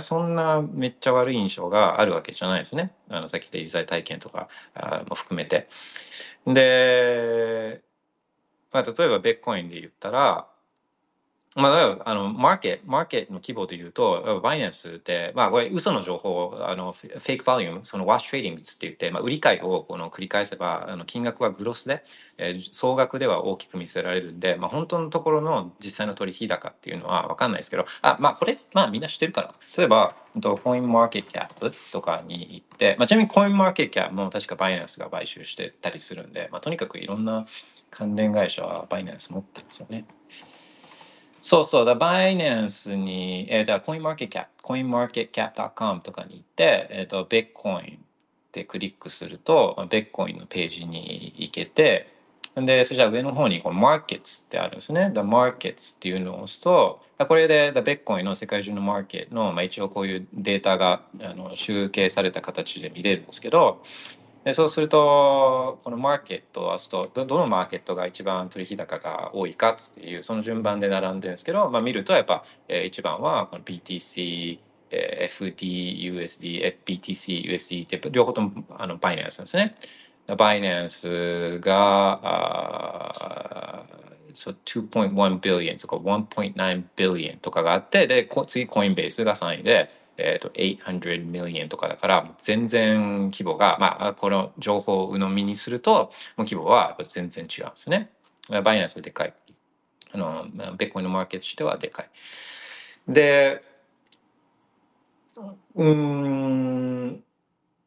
[0.00, 2.92] そんなめっちゃ悪い印象があるわけじゃないですね。
[3.08, 4.48] あのさっき言った有罪体験とか
[5.08, 5.68] も含めて。
[6.46, 7.82] で、
[8.72, 10.48] まあ、例えばビットコインで言ったら、
[11.56, 22.04] まあ、あのマーケット、マーケットの規模で言うと、バイナンスって、まあ、これ、嘘の情報、あの fake volume、その wash trading って言って、まあ、売り買いをこの繰り返せば、あの金額はグロスで、
[22.38, 29.52] えー総額では大きく見せられるんで、まあ、本当のところの実際の取引高っていうのは分かんないですけど、あ、まあ、これ、まあ、みんな知ってるから。
[29.76, 30.14] 例えば、
[30.62, 37.44] コインマーケットキャップとかに行って、まあ、ちなみにコインマーケットキャップも確かバイナンスが買収してたりするんで、まあ、とにかくいろんな
[37.90, 40.04] 関連会社はバイナンス持ってるんですよね。
[41.40, 47.98] そうそう、バイナンスに、えー、だコインマーケットキャップ、コインマーケットキャップ .com とかに行って、えっ、と、ベッコインっ
[48.52, 52.12] てクリックすると、まあベッコインのページに行けて、
[52.56, 55.10] で、そしたら上の方にこのマーケッツってあるんですね。
[55.14, 63.82] The Markets っていうのを押すと、これで The ベッコインの世界中のマーケットの、まあ、一応こういうデータがあの集計された形で見れるんですけど、
[64.44, 74.58] でそうするとこのマーケットを押すとどどのマーケットが一番取引高が多いかっていうその順番で並んでるんですけど、まあ、見るとやっぱ、えー一番はこの BTC、
[74.90, 79.76] え FD、USD、え BTC、USD って両方ともあのバイナンスなんですね。
[80.36, 83.86] バイナンスがあ
[84.34, 96.10] そう2.1 billion とか1.9 billion とかがあってで次コインベースが3位で、えー、と800 million とかだから全然規模が、まあ、この情報を鵜呑みにするともう
[96.44, 98.10] 規模は全然違うんですね。
[98.64, 99.34] バイナンスはでかい。
[100.12, 100.46] あの
[100.76, 102.10] ベッコインのマーケットとしてはでかい。
[103.08, 103.62] で、
[105.74, 107.22] うん、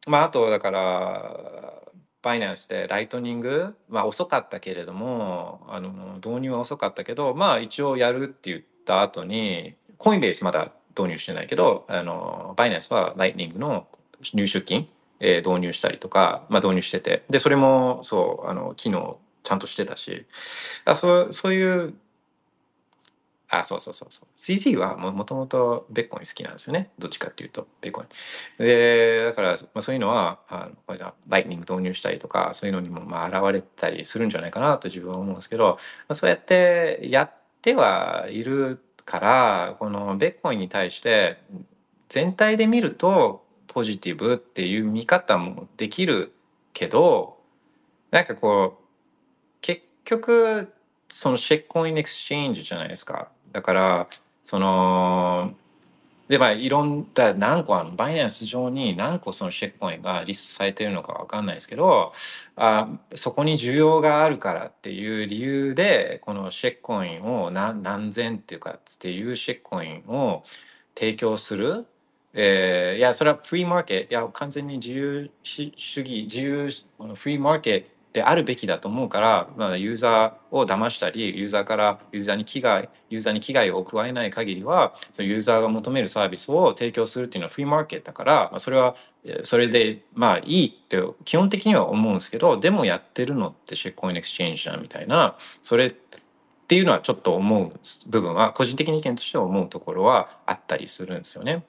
[0.08, 1.82] まあ、あと、だから、
[2.22, 13.88] バイナンスでライトニング、まあ、遅かったけれども、あの、導入は遅かったけど、まあ、一応やるって言った後に、コインベースまだ導入してないけど、あの、バイナンスはライトニングの
[14.22, 14.88] 入出金、
[15.20, 20.26] えー導入したりとか、まあ、導入してて、で、それも、そう、あの、機能ちゃんとしてたし、
[20.86, 21.94] あそうそういう、
[23.50, 24.28] あ、そうそうそうそう。
[24.38, 26.90] CZ はももともとベッコイン好きなんですよね。
[26.98, 28.08] どっちかっていうと、ベッコイン。
[28.66, 35.78] で、だから、まあ、そういうのは、あのこれライトニング導入したりとか、そういうのにもまあ現れたりするんじゃないかなと自分は思うんですけど、ま
[36.10, 37.32] あ、そうやってやっ
[37.62, 41.42] てはいるから、このビットコインに対して
[42.10, 46.34] 全体で見るとポジティブっていう見方もできる
[46.74, 47.38] けど、
[48.12, 48.84] なんかこう、
[49.62, 50.74] 結局、
[51.10, 53.30] その shitcoin exchange じゃないですか。
[53.52, 54.08] だから、
[54.46, 55.56] その、
[56.30, 62.14] で、まあ、いろんな、何個あの、バイナンス上に何個その shitcoin がリストされてるのかわかんないですけど、
[62.56, 70.44] あそこに需要があるからっていう理由で、このシェックコインを何何千っていうかっていうシェックコインを
[70.96, 71.86] 提供する。
[72.34, 75.72] えーいや、それはフリーマーケット、いや、完全に自由主
[76.02, 76.70] 義、自由、
[77.16, 88.96] フリーマーケットであるべきだと思うから、まあ、ユーザーを騙したり、ユーザーからユーザーに危害、ユーザーに危害を加えない限りは、そのユーザーが求めるサービスを提供するっていうのはフリーマーケットだから、まあ、それは、
[89.44, 95.92] それで、まあいいって基本的には思うんですけど、でもやってるのって shitcoin exchange じゃんみたいな、それっ
[96.68, 101.66] ていうのはちょっと思う部分は、個人的に意見として思うところはあったりするんですよね。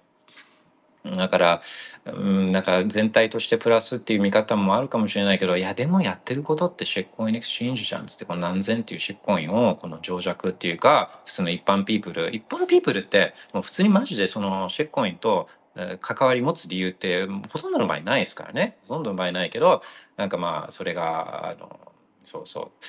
[1.05, 1.61] だから、
[2.07, 15.49] うん、なんか全体としてプラスっていう見方もあるかもしれないけど、いや、でもやってることって shitcoin exchange じゃんっつって、この何千っていう shitcoin を、この情弱っていうか、普通の一般ピープル、一般ピープルって、もう普通にマジでその shitcoin と、
[16.01, 18.79] 関わり持つ理由って、ほとんどの場合ないですからね。
[18.83, 19.83] ほとんどの場合ないけど、
[20.17, 21.81] なんかまあ、それが、あの、
[22.23, 22.85] そうそう。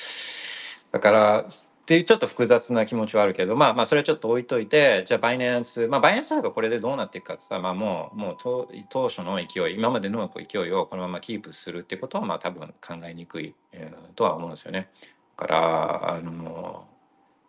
[0.91, 1.45] だから、
[1.85, 14.89] っていうちょっと複雑な気持ちはあるけど、まあまあそれはちょっと置いといて、じゃあバイナンス、まあバイナンスなんかこれでどうなっていくかって言ったら、まあもう、もう当当初の勢い、今までの勢いをこのままキープするってことは、まあ多分考えにくい、えーとは思うんですよね。
[15.37, 16.87] だから、あの、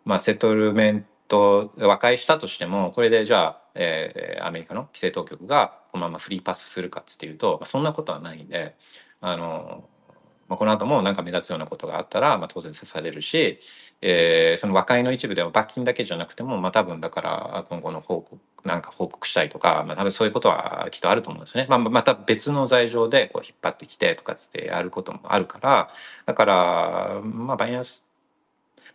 [0.05, 8.75] まあセトルメント、和解したとしても、これでじゃあ、えーアメリカの規制当局がこのままフリーパスするかっつっていうと、まあ、そんなことはないんで、
[9.19, 9.89] あの、
[10.47, 13.59] まあ、この後も何か目立つようなことがあったら、まあ、当然刺されるし、
[14.01, 21.67] えーその和解の一部では罰金だけじゃなくても、まあ、多分だから今後の報告なんか報告したいとか、まあ、多分そういうことはきっとあると思うんですね。
[21.69, 25.89] まあ、また別の罪状でこう引っ張ってきてとかつってやることもあるから
[26.25, 28.05] だからまあバイナンス、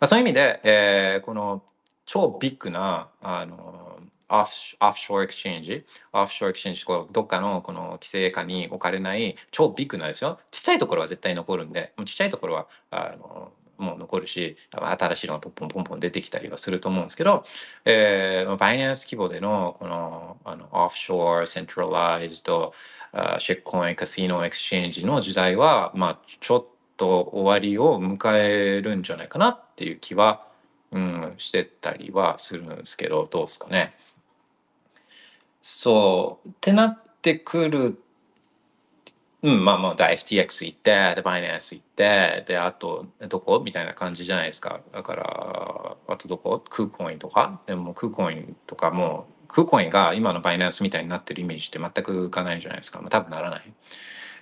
[0.01, 1.63] まあ、そういう意味で、えーこの
[2.05, 3.92] 超ビッグなあの
[4.33, 17.45] オフショアエクチェンジoffshore exchange こうどっかのこの規制下に置かれない超ビッグなですよちっちゃいところは絶対残るんでもうちっちゃいところはあのもう残るし新しいのがポンポンポンポン出てきたりはすると思うんですけど、
[17.85, 22.73] えー、バイナンス規模でのこのあの offshore centralized
[23.39, 26.67] shitcoin casino exchange の時代はまあちょっ
[26.97, 30.47] と終わりを迎えるんじゃないかなっていう気は、
[30.93, 33.95] うん、してたりはするんですけどどうですかね？
[35.63, 37.99] そうってなってくる
[39.45, 43.59] うん、まあまあ、FTX 行って、で、バイナンス行って、で、あと、どこ？
[43.59, 44.83] みたいな感じじゃないですか。
[44.93, 46.63] だから、あとどこ？
[46.71, 53.01] クーコインとかでも、クーコインとかも、クーコインが今のバイナンスみたいになってるイメージって全く浮かないじゃないですか。
[53.01, 53.63] まあ、多分ならない。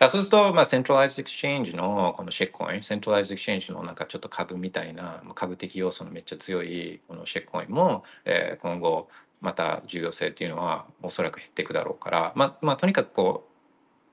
[0.00, 9.08] そうすると、まあ、 centralized exchange のこの shitcoin、 centralized exchange のなんかちょっと株みたいな、株的要素のめっちゃ強いこの shitcoin も、えー今後、
[9.40, 13.50] また重要性っていうのはおそらく減っていくだろうから、まあ、まあ、とにかくこう、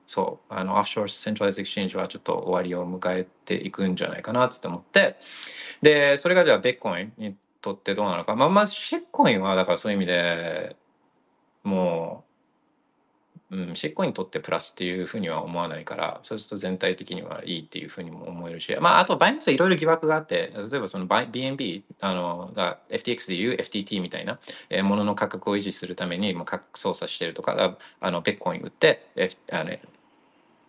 [0.06, 5.16] そう、あの、オフショアセントライズエクシェンジはちょっと終わりを迎えていくんじゃないかなって思って、
[5.82, 8.34] で、それがじゃあ、ベッコインにとってどうなのか。
[8.34, 10.76] まあ、まあ、シェッコインは、だからそういう意味で
[11.62, 12.27] もう、
[13.50, 24.38] うん、シェックコインにとってプラスっていうふうには思わないから、そうすると全体的にはいいっていうふうにも思えるし、まあ、あと、バイナンスはいろいろ疑惑があって、例えばその BNB あのが FTX でいう FTT みたいな
[24.82, 29.70] ものの価格を維持するために、まあ、価格操作してるとか、あの、ベッコイン売って、F、あの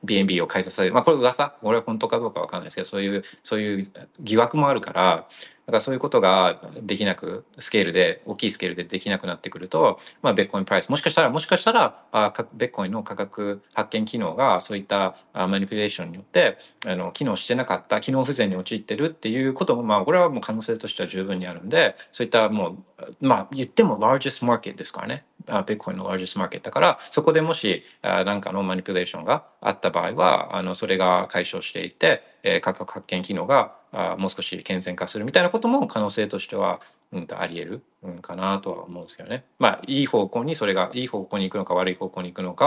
[0.06, 0.94] BNB を開催される。
[0.94, 1.56] まあ、これ噂。
[1.62, 5.28] これは本当かどうかわかんないですけど、そういう、そういう疑惑もあるから、
[5.70, 16.58] だからそういうことができなく、スケールで、大きいスケールでできなくなってくると、まあ、ベットコインプライス、もしかしたら、もしかしたら、あかベッコインの価格発見機能が、そういったあマニピュレーションによって、
[16.88, 25.26] あの、機能してなかった、機能不全に陥ってるっていうことも、まあ、これはもう可能性としては十分にあるんで、そういったもう、まあ、言っても largest market ですからね。
[25.48, 36.80] あビットコインの largest market だからそこでもしあ何かのマニピュレーションがあった場合はあのそれが解消していて、え、価格発見機能があもう少し健全化するみたいなことも可能性としては、
[37.12, 39.44] うん、あり得る、うん、かなとは思うんですけどね。
[39.58, 42.66] まあいい方向にそれがいい方向に行くのか悪い方向に行くのか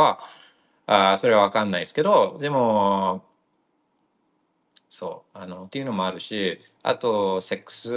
[0.86, 3.24] はあそれは分かんないですけどでも
[4.88, 7.88] そうあのっていうのもあるしあとセックス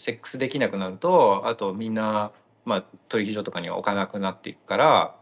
[0.00, 2.30] セックスできなくなるとあとみんな、
[2.64, 5.14] まあ、取引所とかには置かなくなっていくから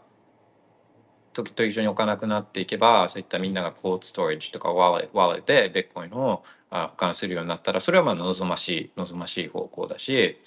[1.43, 10.39] 取引所に置かなくなっていけばそういったみんながコードストレージとかワレワレでベッコインを保管するようになったらそれはまあ望ましい望ましい方向だし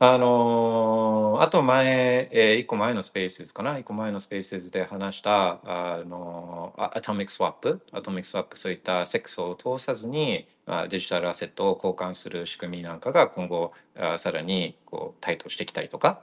[0.00, 16.22] あのー、あと前、えー、1個前のスペースかな、1個前のスペースで話した、あの、 atomic swap、atomic swap、そういったセックスを通さずに、あ、 digital asset を交換する仕組みなんかが今後、あ、さらにこう台頭してきたりとか、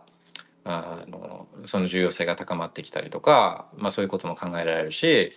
[0.64, 5.32] あのその重要性が高まってきたりとか、まあ、そういうことも考えられるし、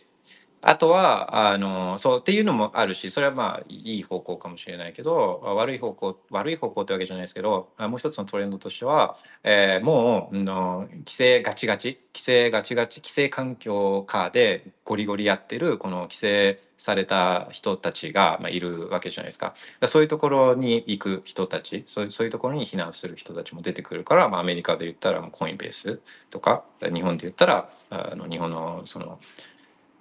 [0.67, 19.55] あとは、あの、そうっていうのもあるし、それはまあいい方向かもしれないけど、悪い方向、悪い方向ってわけじゃないですけど、もう一つのトレンドとしては、えー、もう、の規制ガチガチ、規制ガチガチ、規制環境下でゴリゴリやってる、この規制された人たちが、まあ、いるわけじゃないですか。
[19.81, 26.01] かそういうところに行く人たちそう、そういうところに避難する人たちも出てくるから、まあ、アメリカで言ったらコインベース
[26.31, 29.21] とか、日本で言ったら、あの日本のその、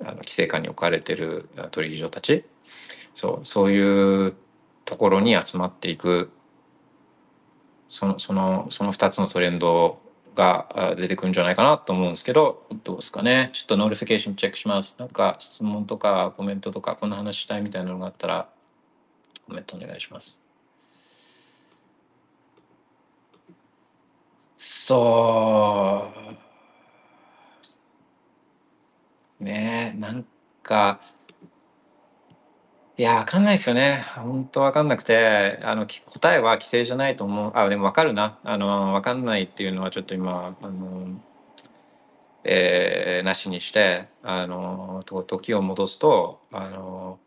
[0.06, 2.45] あの規制下に置かれてる取引所たち。
[3.14, 4.34] そうそういう
[4.86, 6.32] ところに集まっていく。
[7.89, 9.99] そのそのその2つのトレンド
[10.36, 13.51] が出てくるんじゃないかなと思うんですけどどうですかね。
[13.54, 14.95] ちょっと notification チェックします。
[14.99, 18.49] なんか質問とかコメントとかこんな話したいみたいなのがあったら
[19.47, 20.39] コメントお願いします。
[24.58, 26.12] そ
[26.49, 26.53] う。
[29.44, 30.26] ねなん
[30.64, 31.00] か、
[32.96, 34.04] いや、わかんないですよね。
[34.16, 37.52] 本当わかんなくて、あの、答えは規制じゃないと思う。
[37.56, 38.38] あ、でもわかるな。
[38.44, 41.08] あの、わかんないっていうのはちょっと今、あの、
[42.44, 47.20] えー、なしにして、あの、と時を戻すと、あの、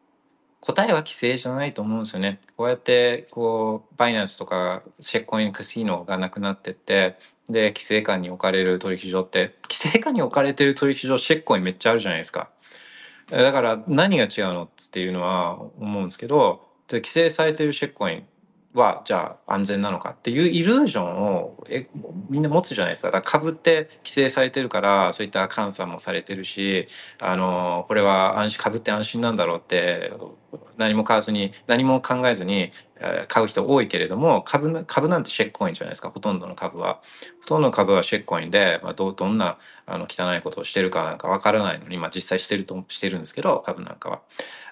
[0.61, 2.41] 答えは規制じゃないと思うんですよね。
[2.57, 7.19] こうやって、こう、バイナンスとか、シェッコインカシノがなくなってって、
[7.49, 12.51] で、規制下に置かれる取引所って、規制下に置かれてる取引所、シェッコインめっちゃあるじゃないですか。
[13.31, 18.27] だから何が違うのっていうのは思うんですけど、規制されてるシェッコイン
[18.77, 21.89] はじゃあ安全なのかっていうイルージョンをえ
[22.29, 23.09] みんな持つじゃないですか。
[23.09, 26.87] だから株って規制されてるからそういった監査もされてるし
[27.18, 30.12] あのこれは安心株って安心なんだろうって
[30.77, 32.70] 何も買わずに何も考えずに
[33.29, 37.01] 買う人多いけれども株株なんてシェックコインじゃないですかほとんどの株は。
[37.43, 44.22] ほとんどの株はシェックコインで、まあ、どどんなあの汚いことをしてるかなんかわからないのに、まあ、実際してるとしてるんですけど株なんかは。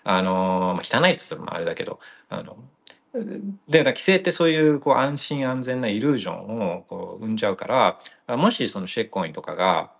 [0.06, 1.98] あのま、汚いって言ったらあれだけど
[2.28, 2.58] あの
[3.68, 9.90] で規制ってそういうこう安心安全なイルージョンをこう生んじゃうからもしそのシェッコインとかが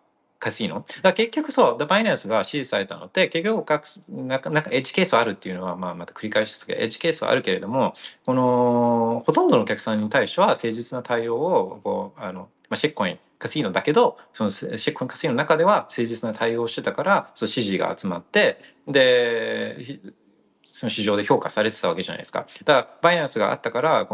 [0.44, 3.64] カシノだ結局そうでバイナンスが支持されたのって結局
[4.10, 7.94] なんかなんかエッジケースあるっていうのは、まあ、また繰り返しですけどエッジケースはあるけれども
[8.26, 20.00] このほとんどのお客さんに対しては誠実な対応をこうあの、まあ、シェッコインカシノだけどそのシェッコインカシノの中では誠実な対応をしてたからその支持が集まってで
[20.64, 22.46] その市場で評価されてたわけじゃないですか。
[22.64, 24.08] だからバイナンスがあったから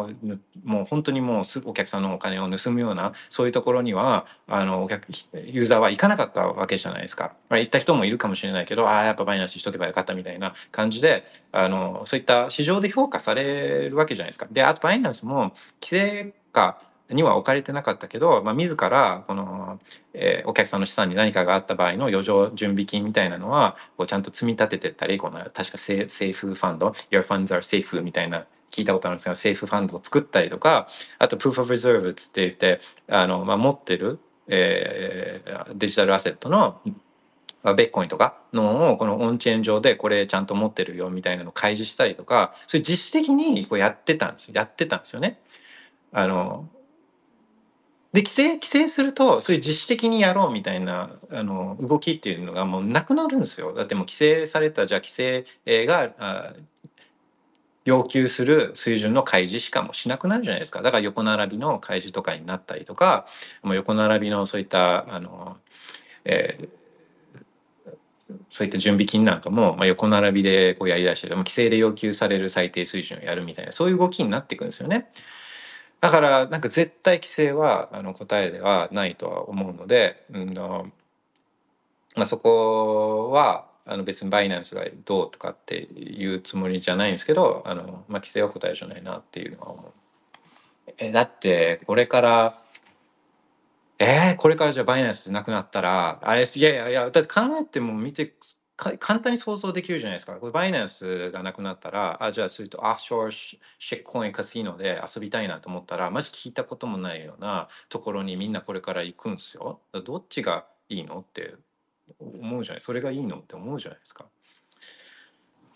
[0.64, 7.34] もう本当にもうすぐお客さんのお金を盗むようなそういうところにはあのお客ユーザーは行かなかったわけじゃないですか。
[7.48, 14.46] まあ、行った人もいるかもしれないけどああやっぱバイナンスしとけばよかったみたいな感じであのそういった市場で評価されるわけじゃないですか。
[14.50, 16.80] であとバイナンスも規制か
[17.14, 19.80] には置かれてなかったけど、まあ、自らこの、
[20.14, 30.88] えー、お客さんの資産に何かがあった場合の余剰準備金みたいなのはこうちゃんと積み立ててったりこの確かセーフファンド Your funds are safe みたいな聞いたことあるんですけどセーフファンドを作ったりとか
[31.18, 36.80] あと Proof of Reserve つって言ってあの、まあ、持ってる、えー、デジタルアセットの
[37.64, 45.40] ベッコインとかのをこのオンチェーン上でこれちゃんと持ってるよみたいなのを開示したりとかそういう実質的にこうやってたんですよやってたんですよね。
[46.12, 46.68] あの
[48.12, 55.46] で規制規制するとそういう自主的にやろうみたいなあの動きっていうのがもうなくなるんですよだってもう規制されたじゃあ規制
[55.86, 56.54] が
[57.84, 63.26] 要求する水準の開示しかもしなくなるじゃないですかだから横並びの開示とかになったりとか
[63.62, 65.56] もう横並びのそういったあの、
[66.24, 67.94] えー、
[68.48, 75.10] そういった準備金なんかも、まあ、横並びでこうやりだしても規制で要求される最低水準をやるみたいなそういう動きになっていくんですよね。
[76.00, 89.92] だからなんか絶対規制はあの答えではないとは思うので、うんまあ、そこはあの別にバイナンスがどうとかっていうつもりじゃないんですけどあの、まあ、規制は答えじゃないなっていうのは思う。
[90.98, 92.54] えだってこれから
[93.98, 98.32] えー、これからじゃあバイナンスなくなったらあれいやいやいやだって考えても見て
[98.98, 100.34] 簡単に想像できるじゃないですか。
[100.34, 109.80] これバイナンスがなくなったら、あ、じゃあ、それとオフショアシェックコインカシノで遊びたいなと思ったら、マジ聞いたこともないようなところにみんなこれから行くんですよ。
[109.92, 111.54] だどっちがいいのって
[112.18, 114.26] 思うじゃないそれがいいのって思うじゃないですか。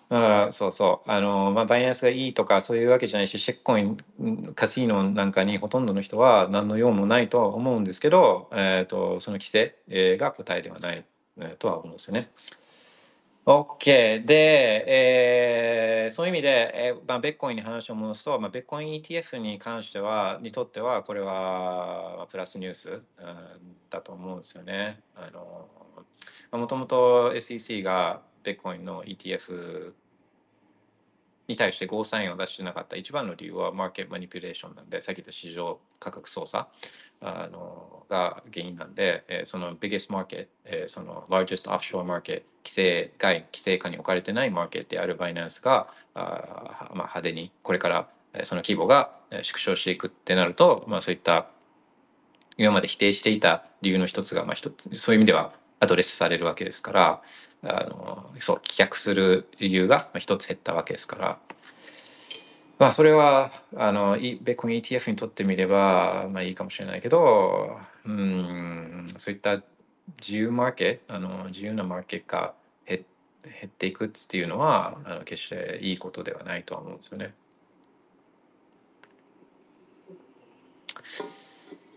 [0.08, 11.04] だからそうそうあの、まあ、バイナンスがいいとかそういうわけじゃないしシェックコインカシノなんかにほとんどの人は何の用もないとは思うんですけど、えーと、その規制、えー、が答えではない、
[11.38, 12.30] えー、とは思うんですよね。
[13.46, 14.24] OK。
[14.24, 23.02] で、えー、そういう意味で、えーまあ、ベッコインに話を戻すと、まあ、ベッコイン ETF に関しては、にとっては、これはプラスニュース、うん、
[23.90, 25.00] だと思うんですよね。
[25.14, 25.68] あの
[26.58, 29.92] もともと SEC がベッコインの ETF
[31.48, 36.66] に対してゴーサインを出してなかった一番の理由はマーケットマニピュレーションなんで、さっき言った市場価格操作
[37.24, 48.08] あのが原因なんで、えー、そのビゲストマーケット、えー、その largest offshore market 規制外規制下に置かれてないマーケットであるバイナンスがあ、まあ、派手にこれから
[48.44, 49.10] その規模が
[49.42, 51.46] 縮小していくってなると、まあ、そういった
[52.56, 57.22] 今まで否定していた理由の一つが、まあ、一つそういう意味ではアドレスされるわけですから
[57.64, 61.38] あのそう棄却する理由が一つ減ったわけですから。
[62.78, 69.62] まあそれはあのベッコン ETF にとってみればまあいいかもしれないけどうんそういった
[70.20, 72.54] 自由マーケあの自由なマーケが
[72.86, 73.04] 減
[73.42, 77.34] 減っていくっていうのはあの決していいことではないとは思うんですよね。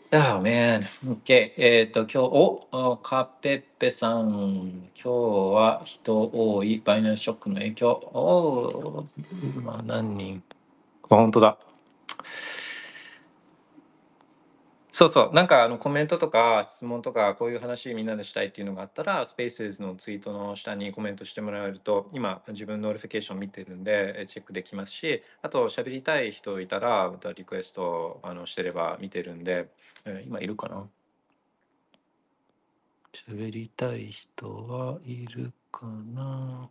[0.09, 0.85] ああ、man.
[1.05, 1.53] OK。
[1.57, 2.17] えっ、と、今日、
[2.71, 4.89] お、カペッペさん。
[4.95, 5.09] 今日
[5.53, 6.81] は人多い。
[6.85, 7.91] バイナンスショックの影響。
[8.13, 9.03] お
[9.61, 10.41] まあ、何人、
[11.09, 11.57] 本当だ。
[14.89, 15.33] そうそう。
[15.33, 29.69] なんかあのコメントとか質問とかこういう話みんなでしたいっていうのがあったら、スペースのツイートの下にコメントしてもらえると、今自分の notification 見てるんでチェックできますし、あと喋りたい人いたら、またリクエストあのしてれば見てるんで、
[30.05, 30.87] えー今いるかな？
[33.13, 36.69] 喋りたい人はいるかな？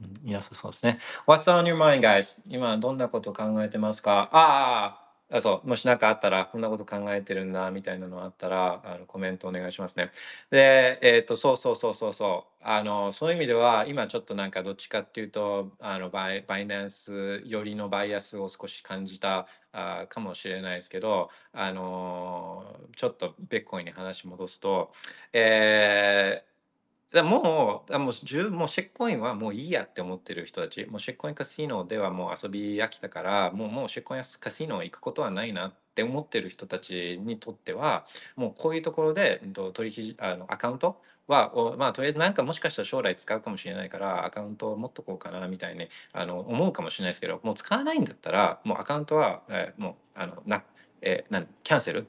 [0.00, 0.04] う
[0.36, 0.98] んそうですね。
[1.26, 2.40] What's on your mind, guys?
[2.48, 4.30] 今どんなこと考えてますか？
[4.32, 4.96] あ
[5.30, 10.10] ああ、そう、もし何かあったら、こんなこと考えてるんだ、みたいなのあったら、あのコメントお願いしますね。
[10.50, 12.64] で、えっ、と、そうそうそうそうそう。
[12.64, 22.64] あの、そういう意味では、今ちょっとなんかどっちかっていうと、あの、バイバイナンス寄りのバイアスを少し感じたあかもしれないですけど、あの、
[22.96, 24.92] ちょっとベッコイに話戻すと、
[25.32, 26.49] えー
[27.12, 38.06] だもう、もう十もうシェックコインはもういいやって思ってる人たち、もうシェックコインカシノではもう遊び飽きたから、もうもうシェックコインカシノ行くことはないなって思ってる人たちにとっては、
[38.36, 39.42] もうこういうところで
[39.72, 50.62] 取引あのアカウントは、まあとりあえずなんかもしかしたら将来使うかもしれないからアカウントを持っとこうかなみたいにあの思うかもしれないですけど、もう使わないんだったら、もうアカウントは、えー、もうあのな、
[51.02, 52.06] えー、なんキャンセル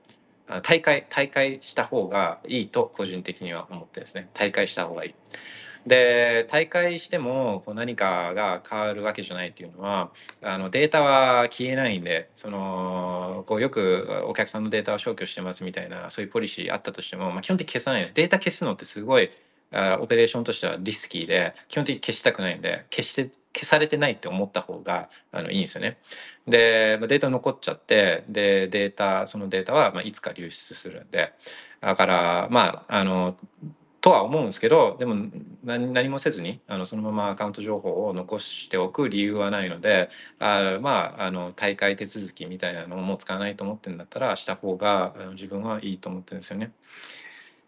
[0.64, 5.16] 大会大会した方がいいと個人的には思ってですね大会した方がいい。
[5.88, 10.12] で大会してもこう何かが変わるわけじゃないっていうのは
[10.44, 19.32] あのデータは消えないんでそのこうよくお客さんのデータを消去してますみたいなそういうポリシーあったとしても、まあ、基本的に消さないデータ消すのってすごい
[20.00, 25.98] オペレーションとしてはリスキーで基本的に消したくないんで消して消されてないって思った方があのいいんですよね。
[26.48, 31.34] でデータ残っちゃってでデータそのデータはまあいつか流出するんで
[31.82, 33.38] だからまああの
[34.02, 35.28] とは思うんですけどでも
[35.64, 46.72] 何もせずにあのそのままアカウント情報を残しておく理由はないのであまああの大会手続きみたいなのも使わないと思ってるんだったらした方が自分はいいと思ってるんですよね。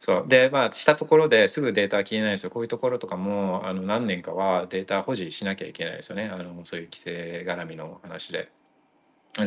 [0.04, 0.26] そう。
[0.28, 2.50] でまあしたところですぐデータ消えないですよ。
[2.50, 6.26] こういうところとかもあの何年かはデータ保持しなきゃいけないですよね。
[6.26, 8.52] あのそういう規制絡みの話で。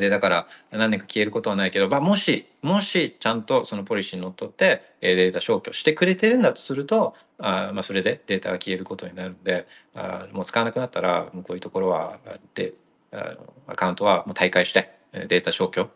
[0.01, 12.19] でだから何年か消えることはないけど、まあ、もしもしちゃんとそのポリシーにのっとってデータ消去してくれてるんだとするとあ、まあ、それでデータが消えることになるんであもう使わなくなったらもうこういうところは
[12.55, 12.73] で
[13.13, 15.89] あのアカウントはもう退会してデータ消去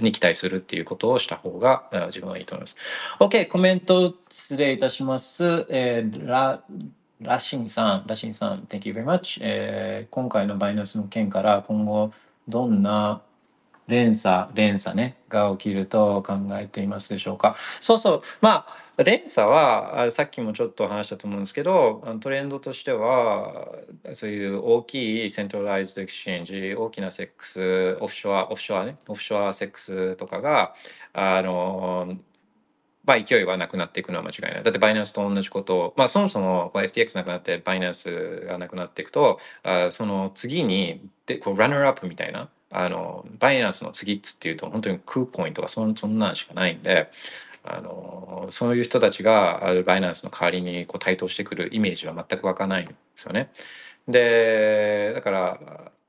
[0.00, 2.76] に期待するっていうことをした方が自分はいいと思います。
[3.20, 5.66] OK、コメント失礼いたします。
[5.68, 6.62] えー、ラ
[7.20, 12.12] ラシンさん、ラシンさん、Thank you very much、えー今回のバイナスの件から今後
[12.48, 13.22] どんな
[13.88, 17.56] 連鎖、連鎖ね、が起きると考えていますでしょうか。
[17.80, 18.66] そうそう、ま
[18.96, 23.68] あ、連鎖はさっきもちょっと話したと思うんですけど、トレンドとしては、
[24.14, 30.74] そういう大きい centralized exchange、大きなセックス、オフショア、オフショアね、オフショアセックスとかが、
[31.12, 32.16] あの、
[33.04, 34.62] まあ、勢いはなくなっていくのは間違いない。
[34.62, 47.10] だってバイナンスと同じことを、まあ、そもそも FTX なくなってバイナンスがなくなっていくと、あその次にでこう runner-up みたいな、あのバイナンスの次っつっていうと本当にクーコインとかそんそんなんしかないんで、
[47.62, 53.50] あのそういう人たちがバイナンスの代わりにこう台頭してくるイメージは全く湧かないんですよね。
[54.08, 55.30] で、だか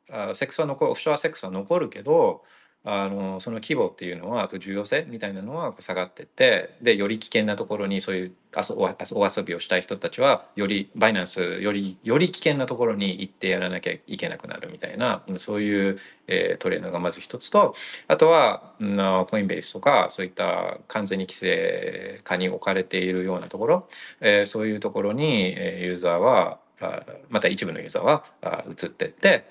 [0.10, 2.44] ら、セックスは残る、オフショアセックスは残るけど、
[2.88, 8.32] あのその規模っていうのはあと重要性みたいなのは下がってってでより危険なところにそういう
[8.70, 17.76] おお遊びをしたい人たちはよりバイナンスよりより危険なところに行ってやらなきゃいけなくなるみたいなそういう、えートレードがまず一つと
[18.08, 23.90] あとはうんコインベースとかそういった完全に規制下に置かれているようなところ、
[24.22, 29.46] えーそういうところに、ユーザーはあまた一部のユーザーはあ移ってって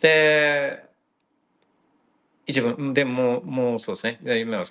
[0.00, 0.89] で
[2.50, 2.92] 一部。
[2.92, 4.40] でももうそうですね。
[4.40, 4.64] 今は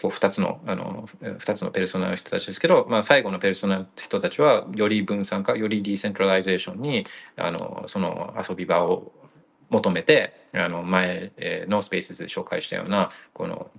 [0.00, 7.06] こう2つのあの2つのペルソナの人たちですけど、まあ、最後のペルソナの人たちはより分散化より decentralization に
[7.36, 9.12] あのその遊び場を
[9.70, 13.70] 求めてあの前、えーノースペースで紹介したようなこの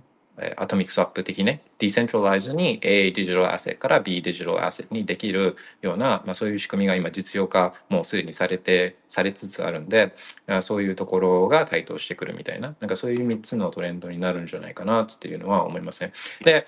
[0.56, 10.14] アトミックスワップ的ねディセントライズに A デジタルアセットから B デジタルアセットにできるような、まあ、そういう仕組みが今実用化もうすでにされてされつつあるんで
[10.60, 16.12] そういうところが台頭してくるみたいななんかそういう3つのトレンドになるんじゃないかなっていうのは思いますね。
[16.44, 16.66] で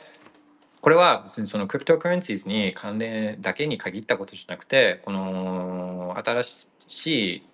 [0.81, 6.69] これはそのクリプトカレンシーズに関連だけに限ったことじゃなくてこの新しい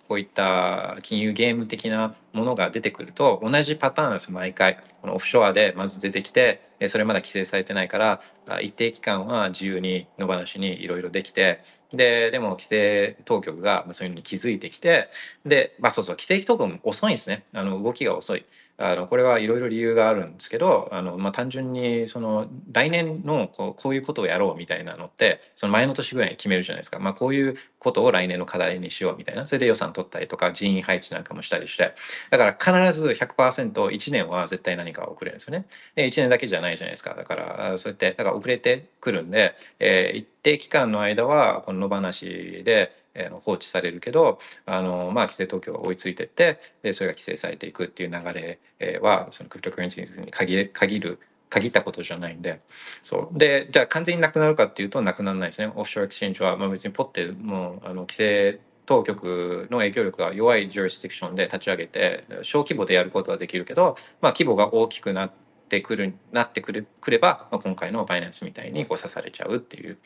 [0.07, 8.21] こういった金融ゲーム的なものが出てくると同じパターンです毎回このオフショアでまず出てきてそれまだ規制されてないから
[8.61, 11.61] 一定期間は自由に野放しにいろいろできて
[11.93, 15.09] ででも規制当局がそういうのに気づいてきて
[15.45, 18.45] でまあそうそう規制当局も遅いんですねあの動きが遅い。
[18.77, 29.47] あのこれはいろいろ理由があるんですけどあの、まあ、単純にその来年のこうこういうことをやろうみたいなのってその前の年ぐらいに決めるじゃないですか、まあ、こういうことを来年の課題にしようみたいな。
[29.47, 31.93] それで予算取ったりとか人員配置なんかもしたりして。
[32.29, 35.65] だから必ず 100%1 年は絶対何か遅れるんですよね。
[35.95, 37.13] で1年だけじゃないじゃないですか。
[37.13, 52.61] だからそうやってだから遅れてくるんで、えー一定期間の間はこの野放しで、えー放置されるけどあの、まあ、規制当局が追いついてってでそれが規制されていくっていう流れえーはそのクリプトカレンシーに限限る限ったことじゃないんで。
[53.01, 53.37] そう。
[53.37, 55.71] でじゃあ完全になくなるかっていうとなくならないですね。
[55.75, 65.31] オフショアエクスチェンジは、まあ、別にポッてもうあの規制当局の影響力が弱い jurisdiction で立ち上げて小規模でやることはできるけど、まあ、規模が大きくなっ
[65.69, 69.97] てくるなってくるくれば、まあ、今回のバイナンスみたいにこう刺されちゃうっていう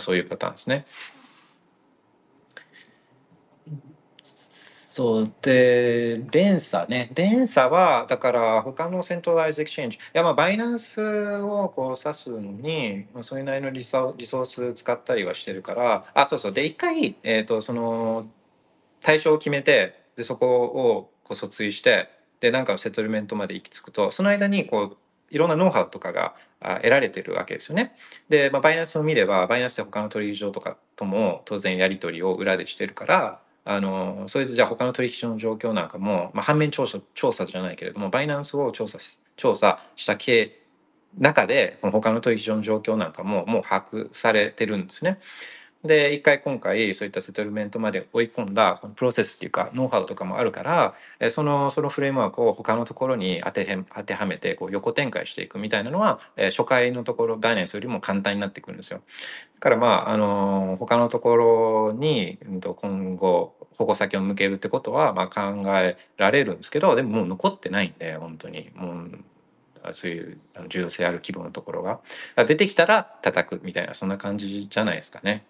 [0.00, 0.86] そういうパターンですね。
[4.96, 7.10] そうで連鎖ね。
[7.14, 9.98] 連鎖はだから他の centralized exchange。
[9.98, 11.02] いやまあバイナンス
[11.42, 16.06] をこう指すのにそれなりのリソリソース使ったりはしてるから。
[16.14, 16.52] あそうそう。
[16.54, 18.26] で一回、えー、とその
[19.02, 22.08] 対象を決めてでそこをこう訴追して
[22.40, 24.96] でなんかのセトルメントまで行き着くとその間にこう
[25.30, 26.36] いろんなノウハウとかが
[26.76, 27.94] 得られてるわけですよね。
[28.30, 40.62] で、まあ、バイナンスを見ればバイナンスで他の取引所とかとも当然やり取りを裏でしてるからあのそれでじゃあ他の取引所の状況なんかも、まあ、反面調査調査じゃないけれどもバイナンスを調査し調査した系
[41.18, 45.18] 中でこの他の取引所の状況なんかももう把握されてるんですね。
[45.84, 50.94] で一回今回そういったセトルメントまで追い込んだプロセスっていうかノウハウとかもあるから
[51.30, 59.02] そのそのフレームワークを他のところに当て当てはめてこう横展開していくみたいなのは初回のところバイナンスよりも簡単になってくるんですよ。
[59.54, 69.24] だからまああの他のところに今後矛先を向けるってことはまあ考えられるんですけどでももう残ってないんで本当にもう
[69.92, 72.00] そういう重要性ある規模のところが
[72.46, 75.44] 出てきたら叩くみたいなそんな感じじゃないですかね。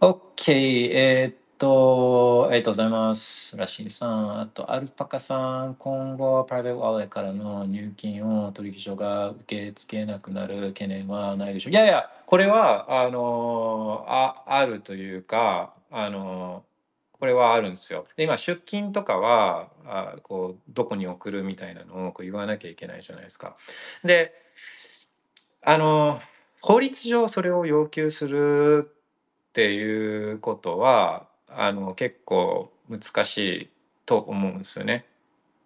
[0.00, 3.54] OK、えーっと、ありがとうございます。
[3.54, 11.72] ラシーさん、あと、アルパカさん、今後、プライベートワーレからの入金を取引所が受け付けなくなる懸念はないでしょう。
[11.72, 16.64] いやいや、これは、あの、ああるというか、あの、
[17.20, 18.06] これはあるんですよ。
[18.16, 23.56] で、今、出金とかは、あこう、どこに送るみたいなのをこう言わなきゃいけないじゃないですか。
[24.02, 24.32] で、
[25.62, 26.20] あの、
[26.62, 28.90] 法律上それを要求する
[29.50, 33.70] っていうことはあの結構難しい
[34.06, 35.06] と思うんですよね。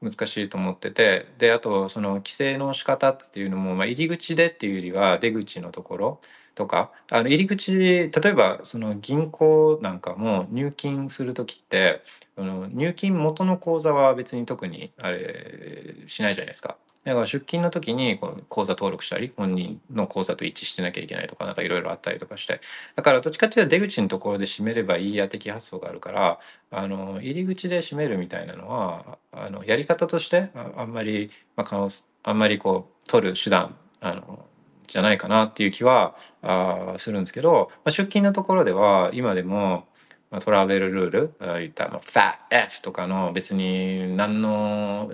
[0.00, 6.20] 難しいと思っててであとその規制の仕方っていうのも、まあ、入り口でっていうよりは出口のところ
[6.54, 12.02] とかあの入り口例えばその銀行なんかも入金する時って
[12.36, 16.76] あの入金元の口座は別に特にあれしないじゃないですか。
[17.04, 22.60] だから出勤の時にこの口座登録したり本人の口座と一致してなきゃいけないとかなんかいろいろあったりとかして
[22.96, 26.40] だからどっちかっていうと出口のところで閉めればいいや的発想があるから
[26.70, 31.88] あの入り口で閉めるみたいなのはあのやり方としてああんまり、まあ、
[32.22, 34.46] あんまりこう取る手段あの
[34.86, 39.86] じゃないかなっていう気はあするんですけど、まあ、出勤のところでは今でも
[40.30, 45.10] まあトラベルルールあ言ったまあ FATF とかの別に何の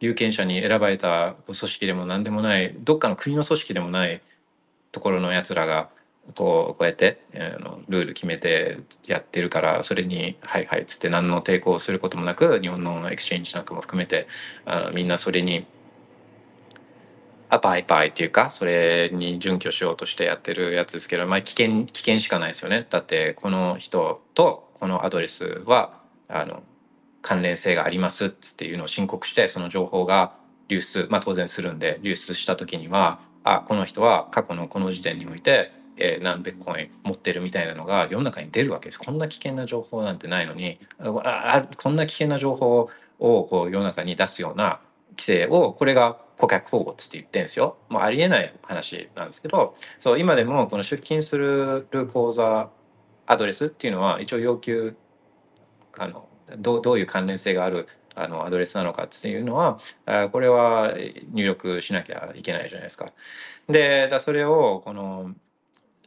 [0.00, 4.22] 有権者に選ばれた組織でも何でもないどっかの国の組織でもない
[4.92, 5.90] ところのやつらが
[6.34, 14.26] こうこうやってあのルール決めてやってるからそれに「はいはい」っつって何の抵抗をすることもなく日本の exchange なんかも含めて
[14.64, 15.66] あのみんなそれに
[17.50, 22.86] アパイパイっていうかそれに準拠しようとしてやってるやつですけど、まあ、危険危険しかないですよね。
[22.88, 25.92] だってこの人とこのアドレスは
[26.28, 26.62] あの
[27.22, 30.32] 関連性がありますっていうのを申告してその情報が
[30.68, 38.98] 流出まあ当然するんで流出した時にはあこの人は過去のこの時点において、えー、何ベッコイン持ってるみたいなのが世の中に出るわけです。
[38.98, 42.88] こんな危険な情報なんてないのにあこんな危険な情報
[43.18, 44.80] をこう世の中に出すような
[45.10, 47.76] 規制をこれが顧客保護って言ってんですよ。
[47.90, 52.70] もうありえない話なんですけどそう今でもこの出金する口座
[53.26, 54.96] アドレスっていうのは一応要求
[55.98, 56.26] あの
[56.56, 59.78] どどういう関連性があるあのアドレスなのかっていうのは
[60.32, 60.94] これは
[61.32, 63.12] 入力しなきゃいけないじゃないですか。
[63.68, 65.32] でだそれをこの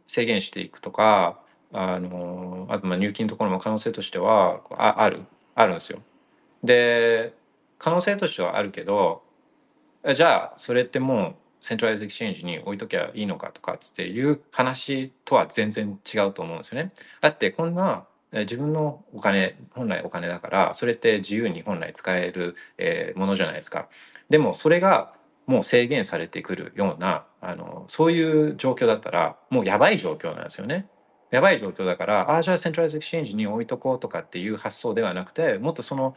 [0.07, 1.39] 制限していくとか
[1.71, 5.21] あのあとまあ入金のところも可能性としてはあある
[5.55, 5.99] あるんですよ。
[6.63, 7.33] で
[7.77, 9.22] 可能性としてはあるけど
[10.15, 16.91] じゃあそれってもう centralized exchange に置いときゃいいのかとかっていう話とは全然違うと思うんですよね。
[17.21, 22.55] だってこんな自分のお金本来お金だからそれって自由に本来使える、
[23.15, 23.87] ものじゃないですか。
[24.29, 25.13] でもそれが
[25.45, 30.87] もう制限されてくるようなあのそういう状況だったらもうやばい状況なんですよね。
[31.31, 36.15] やばい状況だからああじゃあ centralized exchange に置いとこうとかっていう発想ではなくてもっとその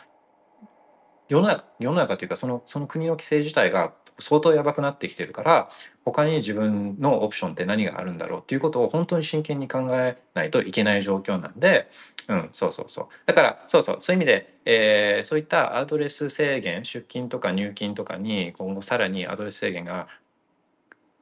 [1.29, 5.69] 世の中世の中というかそのその国の規制自体が相当やばくなってきてるから
[6.05, 11.91] 他に自分のオプションって何があるんだろうっていうことを本当に真剣に考えないといけない状況なんで、
[12.29, 13.07] うん、そうそうそう。
[13.27, 20.09] だからそうそうそういう意味で、えー、そういったアドレス制限出金とか入金とかに今後さらにアドレス制限が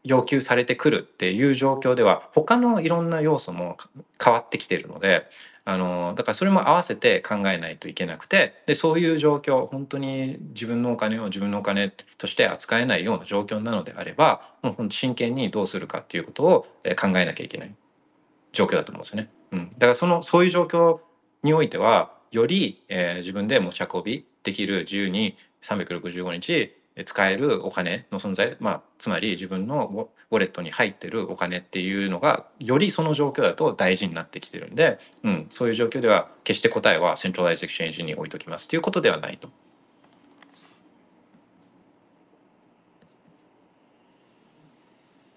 [0.05, 3.78] 要求されてくるっていう状況では他のいろんな要素も
[4.22, 5.26] 変わってきてるので
[5.66, 11.88] あのだからそれも合わせて考えないといけなくてでそういう状況本当に自分のお金を自分のお金
[12.18, 16.66] として扱えないような状況なのであればもう本当真剣にどうするかっていうことを
[17.00, 17.74] 考えなきゃいけない
[18.52, 19.30] 状況だと思うんですよね。
[19.52, 21.00] うん、だからそのそういう状況
[21.42, 39.49] においてはより、えー、自分で持ち運びできる自由に365日使えるお金の存在、まあ、つまり自分のウォレットに入ってるお金っていうのがよりその状況だと大事になってきてるんで、うん、そういう状況では決して答えは centralized exchange に置いときますということではないと。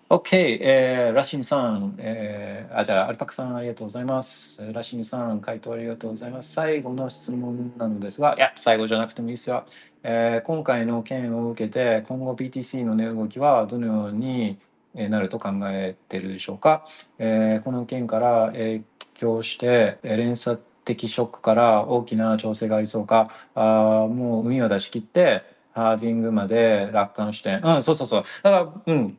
[0.09, 4.63] OK、えー、ラシンさん、えー、あ、じゃあ、アルパカさんありがとうございます。
[4.71, 6.53] ラシンさん、回答ありがとうございます。
[6.53, 9.65] 最後の質問なのですが、いや、最後じゃなくてもいいですよ。
[10.03, 14.57] えー、今回の件を受けて、今後 BTC の値動きはどのように
[14.93, 16.85] なると考えているでしょうか。
[17.19, 18.83] えー、この件から影
[19.13, 25.43] 響して、連鎖的ショックから大きな調整がありそうか、あもう海を出し切って、
[25.73, 28.23] ハービングまで楽観して、うん、そうそうそう。
[28.41, 29.17] だから、うん。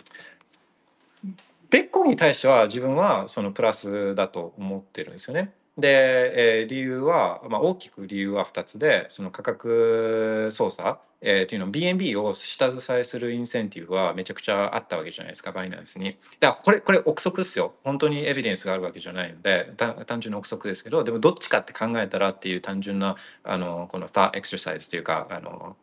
[1.70, 5.52] ベッコンに対しては自分はそのプラスだと思ってるんですよね。
[5.78, 16.16] で、えー、理由は、まあ、大きく理由は2つでその価格操作、えー、っていうの BNB を下支えするインセンティブはめちゃくちゃあったわけじゃないですかバイナンスに。
[16.40, 23.14] だからこれこれ憶測ですよ本当にエビデンスがあるわけじゃないので単純な憶測ですけどでもどっちかって考えたらっていう単純な
[23.44, 25.76] あのこの thought exercise というかあの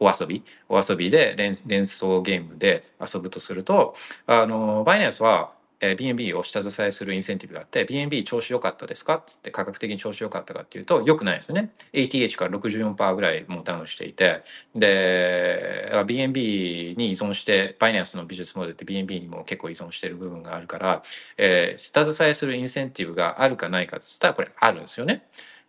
[0.00, 3.94] お遊びお遊びで連連想ゲームで遊ぶとすると
[4.26, 14.42] あのバイナンスはえー BNB を下支えするインセンティブがあって BNB 調子良かったですかっつって価格的に調子良かったかっていうと良くないですよね ATH から64%ぐらいもうダウンしていて
[14.74, 21.02] で BNB に依存してバイナンスのビジネスモデルって BNB にも結構依存してる部分があるから、
[21.36, 25.26] えー下支えするインセンティブがあるかないかっつったらこれあるんですよね。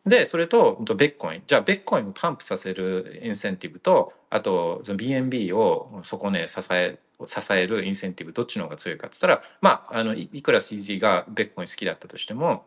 [0.07, 12.65] でそれとビットコインじゃあビットコインを pump させるインセンティブとあと BNB をそこね支え支えるインセンティブどっちの方が強いかって言ったらまああのいくら CZ がベッコイン好きだったとしても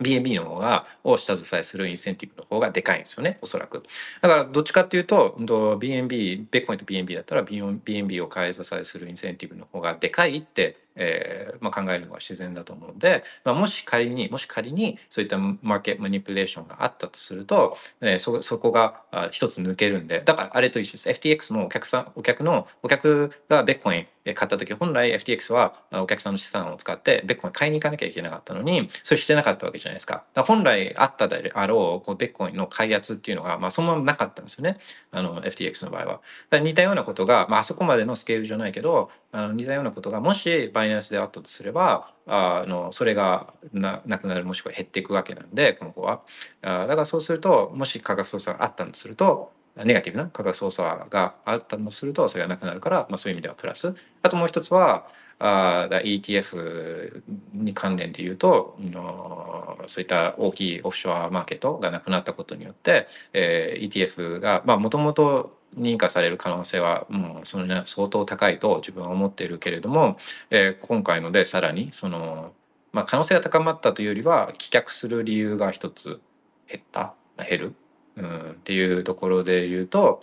[0.00, 3.82] BNB の方がを下支えするインセンティブの方がでかいんですよねおそらく。
[4.20, 21.08] だからどっちかっていうと BNB ビットコインと BNB だったら BNB を買い支えするインセンティブの方がでかいって、えーまあ、考えるのが自然だと思うので、まあ、もし仮にもし仮にそういった market manipulation があったとすると、えーそそこが一つ抜けるんでだからあれと一緒です。
[21.10, 30.24] FTX もお客さんお客のお客がベッコイン買った時本来 FTX はお客さんの資産を使ってベッコイン買いに行かなきゃいけなかったのにそれしてなかったわけじゃないですか。
[30.34, 34.78] だ本来あったであろうこうベッコインの開発っていうのが、まあ、そのままなかったんですよね。
[35.12, 36.20] あの FTX の場合は。
[36.50, 46.22] だ似たようなことが、まああそこまでのスケールじゃないけどあの似たようなことがもしバイナスであったとすればあのそれがななくなるもしくは減っていくわけなんで今後は。
[46.62, 53.94] あだからそうするともし価格操作があったとするとネガティブな価格操作があったとするとそれがなくなるから、まあ、そういう意味ではプラス。
[54.22, 55.06] あともう一つは
[55.38, 57.22] あだ ETF
[57.52, 70.16] に関連で言うとあのそういった大きいオフショアマーケットがなくなったことによって、えー ETF がもともと認可される可能性はもうそれ、相当高いと自分は思っているけれども、
[70.50, 72.52] えー今回のでさらにその、
[72.92, 76.20] まあ、可能性が高まったというよりは棄却する理由が一つ
[76.68, 77.14] 減った
[77.48, 77.74] 減る、
[78.16, 80.22] うん、っていうところで言うと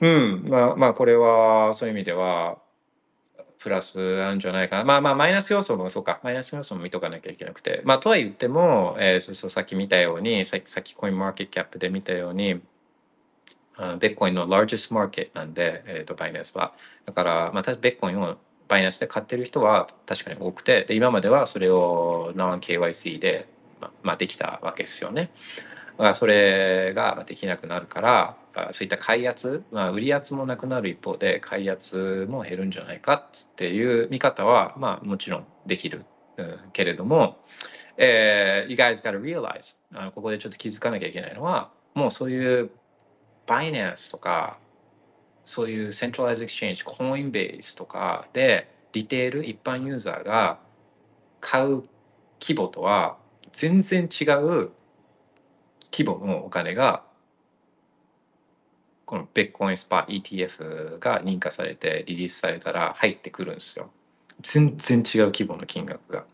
[0.00, 2.58] うんまあまあこれはそういう意味では
[3.62, 4.84] プラスなんじゃないかな。
[4.84, 6.18] まあまあ、マイナス要素もそうか。
[6.24, 7.80] マイナス要素も見とかなきゃいけなくて。
[7.84, 12.60] まあ、とは言っても、えーそうそうさっき見たように、さっきさっきコインマーケットキャップで見たように、
[13.98, 16.72] ベッコインの largest market なんで、えー、とバイナンスは。
[17.06, 18.36] だから、またベッコインを
[18.68, 23.48] バイナンスで買ってる人は確かに多くて、で今まではそれを non-KYC で、
[23.80, 25.30] ままあ、できたわけですよね。
[25.98, 28.36] だからそれができなくなるから、
[28.72, 36.04] そういった開発、まあ、売り圧もなくなる一方で開発も減るんじゃないかっていう見方は、まあ、もちろんできる、
[36.36, 37.38] うんけれども、
[37.96, 42.70] えー You guys gotta realize あのここでちょっと気づかなきゃいけないのはもうそういう
[43.46, 44.58] バイナンスとか
[45.44, 50.58] そういう centralized exchange コインベースとかでリテール一般ユーザーが
[51.40, 51.82] 買う
[52.40, 53.16] 規模とは
[53.52, 54.70] 全然違う
[55.90, 57.02] 規模のお金が
[59.04, 63.90] このベッコインスパー ETF が認可されてリリースされたら入ってくるんですよ。
[64.40, 66.24] 全然違う規模の金額が。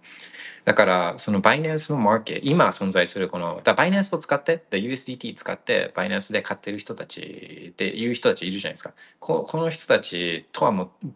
[0.69, 8.93] だからそのバイナンスのマーケット今存在するこのだバイナンスを使って USDT 使ってバイナンスで買ってる人たちっていう人たちいるじゃないですか。
[9.19, 11.09] ここの人たちとはもう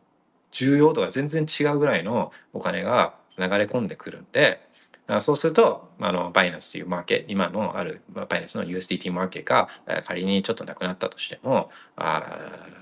[0.52, 4.66] 重要度が全然違うぐらいのお金が流れ込んでくるんで
[5.20, 9.68] そうするとあのバイナンスというマーケット今のあるバイナンスの USDT マーケットが
[10.02, 12.24] 仮にちょっとなくなったとしてもあ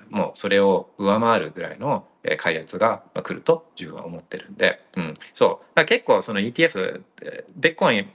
[0.08, 2.06] もうそれを上回るぐらいの
[2.38, 5.84] 開発がまあ来ると自分は思ってるんで、うん、そう。
[5.84, 7.02] 結構その ETF
[7.56, 8.10] ベッコイン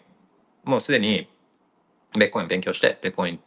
[0.63, 1.27] もうすでに
[2.17, 3.39] ベッコイン勉強してベッコイン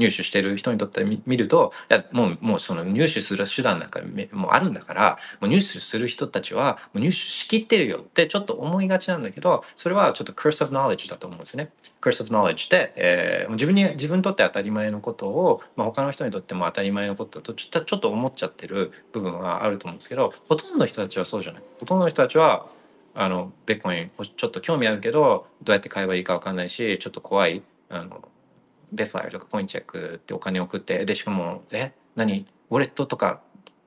[0.00, 4.00] 入手してる人にとってみ見るといやもうもうその入手する手段なんか
[4.32, 11.72] もあるんだからもう入手する人たちはもう入手しきってるよってちょっと思いがちなんだけどそれはちょっと curse of knowledge だと思うんですね。
[12.00, 21.62] curse of knowledge って、えー自分に自分にとって当たり前のことを、まあ、他の人にとっても当たり前のことだとちょっとちょっと思っちゃってる部分はあると思うんですけどほとんどの人たちはそうじゃない。
[21.78, 22.66] ほとんどの人たちは
[23.14, 28.22] あのベッコインほしちょっと興味あるけどどうやって買えばいいか分かんないしちょっと怖いあの
[28.92, 32.46] ベフライとかコインチェックってお金送ってでしかもえ何？
[32.70, 33.40] ウォレットとか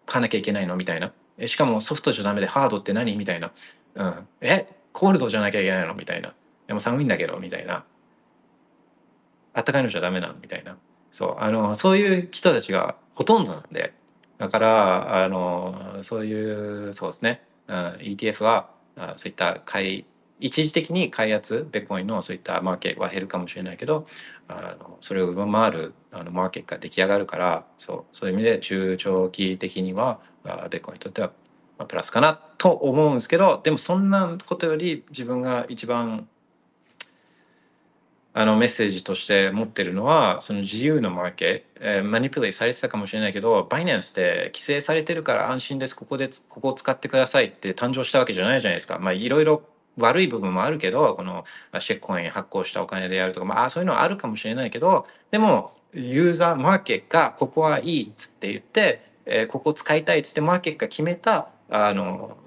[0.05, 0.75] 買わなきゃいけないの？
[0.75, 1.11] みたいな。
[1.37, 3.15] えしかもソフトじゃダメでハードって何？
[3.15, 3.51] みたいな、
[3.95, 4.67] うん、え？
[4.91, 5.93] コールドじゃなきゃいけないの？
[5.93, 6.33] みたいな。
[6.67, 7.37] でも寒いんだけど？
[7.37, 7.83] みたいな。
[9.53, 10.35] あったかいのじゃダメなの？
[10.41, 10.77] みたいな。
[11.11, 11.43] そう。
[11.43, 13.93] あのそういう人たちがほとんどなんで。
[14.39, 18.69] だからあのそういうそうですね、うん、ETF は
[19.15, 20.05] そういった買い
[20.43, 24.05] 一時的に開発ベッコインのそういったマーケットは減るかもしれないけど
[24.49, 31.31] あのそれを上回るあのマーケットが出来上がるからそうそういう意味で中長期的にはあベッコインにとっては、
[31.77, 36.27] まあ、プラスかなと思うんですけどでもそんなことより自分が一番
[38.35, 45.95] あのメッセージとして持ってるのはその自由のマーケット、えー、マニピュレイされてたかもしれないけどバイナンスって規制されてるから安心です。
[45.95, 48.97] ここでここを使ってくださいって誕生したわけじゃないじゃないですか。
[48.97, 49.61] まあいろいろ
[49.97, 51.45] 悪い部分もあるけどこの
[51.79, 62.37] シェックコイン発行したお金でやるとかまあそういうのはあるかもしれないけどでもユーザーマーケットがここはいいっつって言って、えー、ここ使いたいっつってマーケットが決めたあの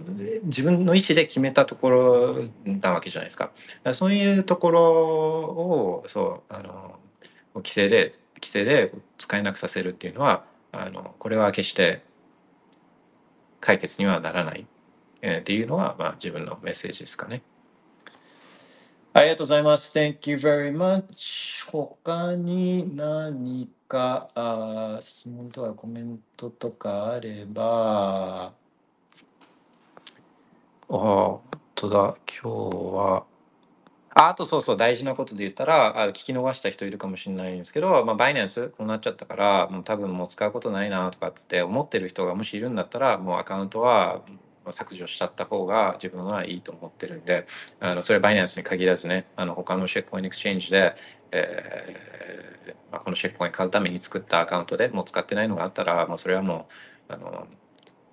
[0.45, 3.51] 自分の意思で決めたところなわけじゃないですか。
[3.93, 6.99] そういうところをそうあの
[7.57, 12.03] 規制で規制で使えなくさせるっていうのはあのこれは決して
[13.61, 14.67] 解決にはならない、
[15.29, 17.43] えー、っていうのは、まあ、自分のメッセージですかね。
[19.13, 19.99] ありがとうございます。
[19.99, 21.69] Thank you very much.
[21.69, 28.53] 他に何かあ質問とかコメントとかあれば。
[28.53, 28.53] あ
[30.89, 31.41] あ、本
[31.75, 32.17] 当だ。
[32.43, 33.25] 今日は。
[34.11, 44.23] あ、あとそうそう、大事なことで言ったら、あ聞き逃した人いるかもしれないんですけど、まあ、バイナンスこうなっちゃったから、もう多分もう使うことないなとかって思ってる人がもしいるんだったら、もうアカウントは
[44.73, 47.47] 削除しちゃった方が自分はいいと思ってるんで、
[47.81, 50.95] あのそれはバイナンスに限らずね、あの他の shitcoin exchange で、
[51.33, 56.69] えーまあ、この shitcoin 買うために作ったアカウントでもう使ってないのがあったら、もうそれはも
[57.09, 57.47] う、あの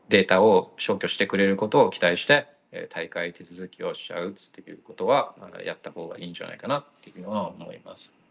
[0.09, 2.47] データを消去してくれることを期待して、
[2.89, 8.22] 退会手続きをしちゃうっていうことはやった方がいいんじゃないかなっていうのは思います。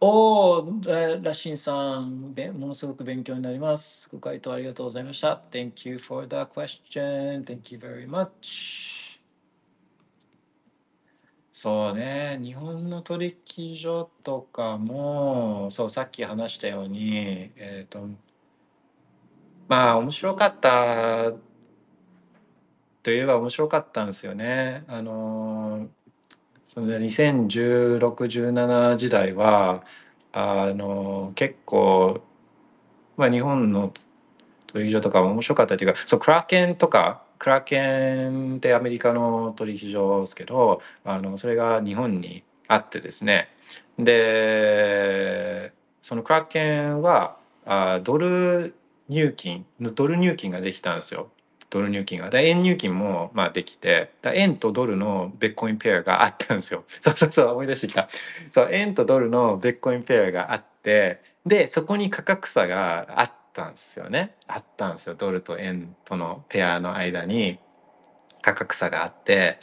[0.00, 0.80] おお、
[1.22, 4.10] ラシンさん、ものすごく勉強になります。
[4.12, 5.42] ご回答ありがとうございました。
[5.50, 7.44] Thank you for the question.
[7.44, 9.20] Thank you very much.
[11.52, 18.08] そうね、日本の取引所とかも、そう、さっき話したように、えっ、ー、と、
[19.68, 21.32] まあ、面白かった
[23.02, 24.84] といえば面白かったんですよね。
[24.88, 25.88] あの
[26.74, 29.84] その2016、17時代は
[30.32, 32.20] あの結構、
[33.16, 33.92] まあ、日本の
[34.66, 43.50] 取引所とか面白かったというかそうクラーケンとかクラーケンってアメリカの取引所ですけどあのそれが日本にあってですね
[43.96, 45.72] で
[46.02, 48.74] そのクラーケンはあドル
[49.08, 51.28] 入金ドル入金ができたんですよ。
[51.74, 52.30] ドル入金が。
[52.40, 56.84] 円入金もまあできて、円とドルのベッコインペアがあったんですよ。
[57.00, 58.08] そうそうそう、思い出してきた。
[58.50, 64.36] そう、円とドルのベッコインペアがあって、で、そこに価格差があったんですよね。
[64.46, 65.16] あったんですよ。
[65.16, 67.58] ドルと円とのペアの間に
[68.40, 69.58] 価格差があって、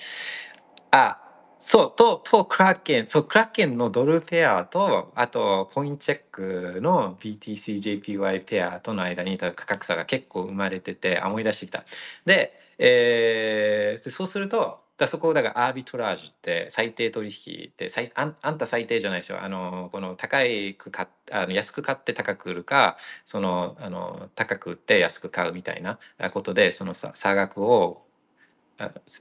[0.91, 1.17] あ、
[1.63, 11.85] そう、と、と、クラッケン、そう、クラッケンのドルペアと、あと、コインチェックの BTCJPY ペアとの間に価格差が結構生まれてて、思い出してきた。
[12.25, 25.97] で、えー、そうすると、だそこだからアービトラージュって最低取引って最あんあんた最低じゃないですよあのこの高いく買あの安く買って高く売るかそのあの高く売って安く買うみたいな
[26.31, 28.03] ことでその差額を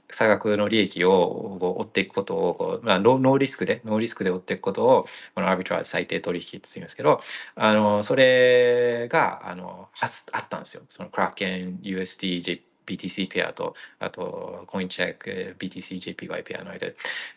[0.09, 5.05] 差額の利益を追っていくことをこう、まあ、ノーリスクでノーリスクで追っていくことを
[5.35, 7.21] このアービトラー最低取引って言うんですけど
[7.55, 9.89] あのそれがあの
[10.31, 10.83] あったんですよ。
[10.89, 16.87] そのクラーケン USD BTC ペアとあとコインチェック BTCJPY ペアの間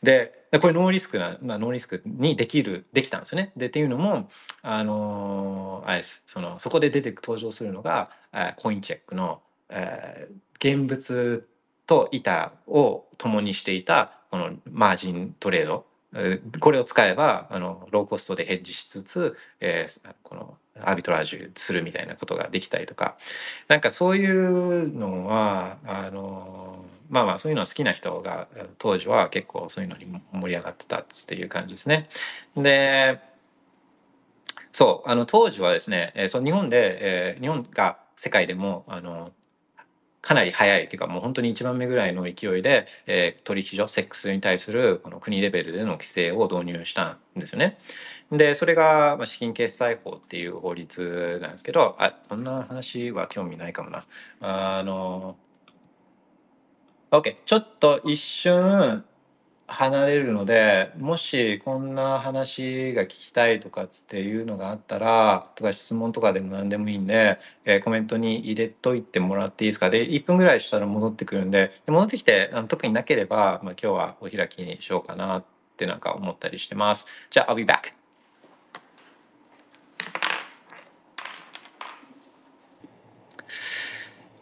[0.02, 0.32] で。
[0.50, 3.52] でこれノーリスクな、まあ、ノーリスクにできるできたんですよね。
[3.56, 4.28] でっていうのも
[4.62, 6.22] あのあれです。
[6.26, 8.10] そのそこで出てく登場するのが
[8.56, 11.46] コインチェックの、えー、現物
[11.87, 15.87] と板を共にしていたこのマージントレード
[16.61, 23.16] これを使えばあのローコストでヘッジしつつ、えー、このアビトラージュするみたいなことができたりとか
[23.68, 28.47] なんかそういうのはあのまあまあそういうのは好きな人が
[28.78, 32.09] 当時は結構そういうのに盛り上がってたっていう感じですね。
[32.57, 33.20] で
[34.72, 39.32] そうあの当時はですね、えー、その日本で、えー、日本が世界でもあの
[40.24, 47.78] かなり早いっていうかもう本当に1番目ぐらいの勢いで、えー、取引所セックスに対するこの国レベルでの規制を導入したんですよね。
[48.32, 54.04] でそれが、ま、資金決済法っていう法律なんですけどあこんな話は興味ないかもな。
[54.40, 55.36] あの
[57.10, 59.05] OK ちょっと一瞬
[59.74, 69.90] 離れるのでもしこんな話が聞きたいとかつっていうのがあったらとか質問とかでも何でもいいんで、えー、コメントに入れといてもらっていいですか。
[69.90, 75.44] で1分ぐらいしたら戻ってくるんでで戻ってきてあの特になければ、まあ、今日はお開きにしようかなっ
[75.76, 77.06] てなんか思ったりしてます。
[77.30, 77.92] じゃあ I'll be back.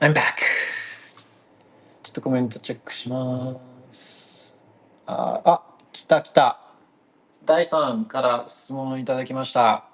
[0.01, 0.35] I'm back.
[2.03, 3.72] ちょっとコメントチェックします。
[5.07, 5.63] ああ
[5.93, 6.59] 来た来た。
[7.45, 9.85] 第3から質問いただきました。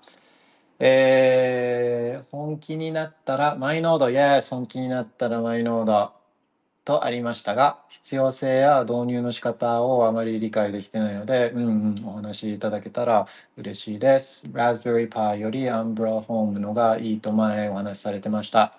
[0.80, 6.12] えー、本気になったらマイノード、Yes、本気になったらマイノード
[6.84, 13.26] とありましたが、必要性や導入の仕方をあまり理解できてないので、うんうん、お話しいただけたら
[13.56, 14.46] 嬉しいです。
[14.48, 18.74] Raspberry Pi より Umbra Home のがいいと前お話しされてました。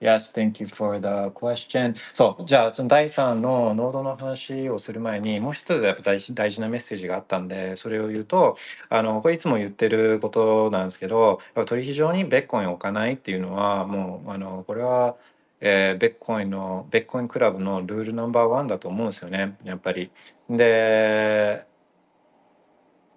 [0.00, 1.94] Yes, thank you for the question.
[2.14, 8.56] そう、じゃあ、その第3のノードの話をする前に、もう一つやっぱ大事大事なメッセージがあったんで、それを言うと、
[8.90, 15.16] あの、これいつも言ってることなんですけど、やっぱ取引所にベッコインを置かないっていうのは、もう、あの、これは、
[15.62, 20.12] えーベッコインの、ベッコインクラブのルールナンバーワンだと思うんですよね、やっぱり。
[20.50, 21.66] で、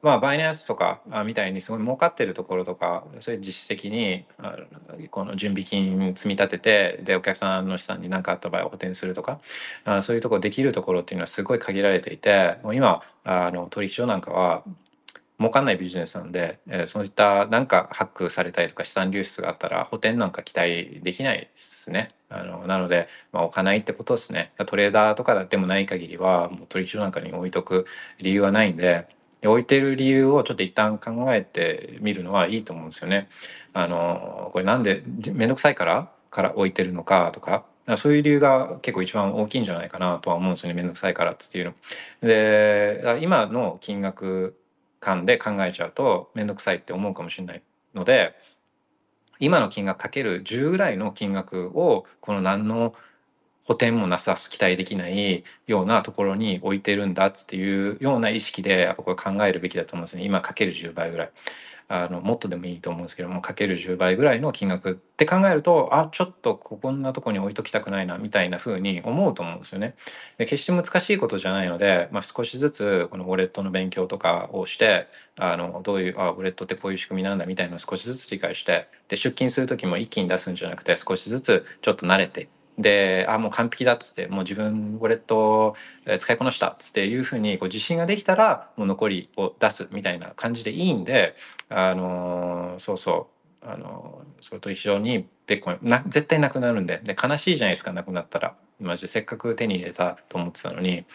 [0.03, 4.25] まあ、バイナンスとかみたいにすごい儲かってるところとか、それ実質的に
[5.09, 9.39] この準備金積み立てて、で、お客さんの資産に何かあった場合補填するとか、
[10.01, 14.63] そういうところできるところっていうのはすごい限られていて、もう今、あの取引所なんかは、
[15.39, 22.11] 儲かんないビジネスなんで、えそういったなんかハックされたりとか資産流出があったら補填なんか期待できないですね。
[22.29, 24.53] あのなので、まあ、置かないってことですね。
[24.65, 27.85] トレーダーとかでもない限りはもう取引所なんかに置いとく
[28.19, 29.07] 理由はないんで、
[29.43, 33.27] で置いてる理由をちょっと一旦考えてみるのはいいと思うんですよね。
[33.73, 37.65] あのこれなんでじめんどくさいからから置いてるのかとか
[37.97, 41.73] そういう理由が結構一番大きいんじゃないかなとは思うんですよねめんどくさいからっていうの。
[42.21, 44.57] で今の金額
[45.01, 47.61] 間で考えちゃうとめんどくさいって思うかもしれない
[47.93, 48.35] ので
[49.39, 52.95] 今の金額かける10ぐらいの金額をこの何の
[53.65, 61.31] 補填もなさす期待できないようなところに置いてるんだっていうような意識でやっぱこれ考えるべきだと思うんですね今かける10倍ぐらい
[61.87, 69.95] あのもっとでもいいと思うんですけどもかける10倍ぐらいの金額って考えるとあちょっとこんなとこに置いときたくないなみたいな風に思うと思うんですよね。
[70.37, 75.07] で決して難しいことじゃないので、まあ、少しずつこのウォレットの勉強とかをして
[75.37, 82.47] あのどういうあウォレットってこういう仕組みなんだみたいなのを少しずつ理解してで出勤する時も一気に出すんじゃなくて少しずつちょっと慣れて
[82.77, 85.75] であもう完璧だっつってもう自分ウォレット
[86.19, 91.35] 使いこなしたっつっていうふうにこう自信ができたらもう残りを出すみたいな感じでいいんで
[91.69, 93.29] あのそうそ
[93.63, 96.99] うあのーそれと一緒にベッコな絶対なくなるんで。
[97.01, 98.55] で悲しいじゃないですかなくなったら。
[98.81, 101.05] マジせっかく手に入れたと思ってたのに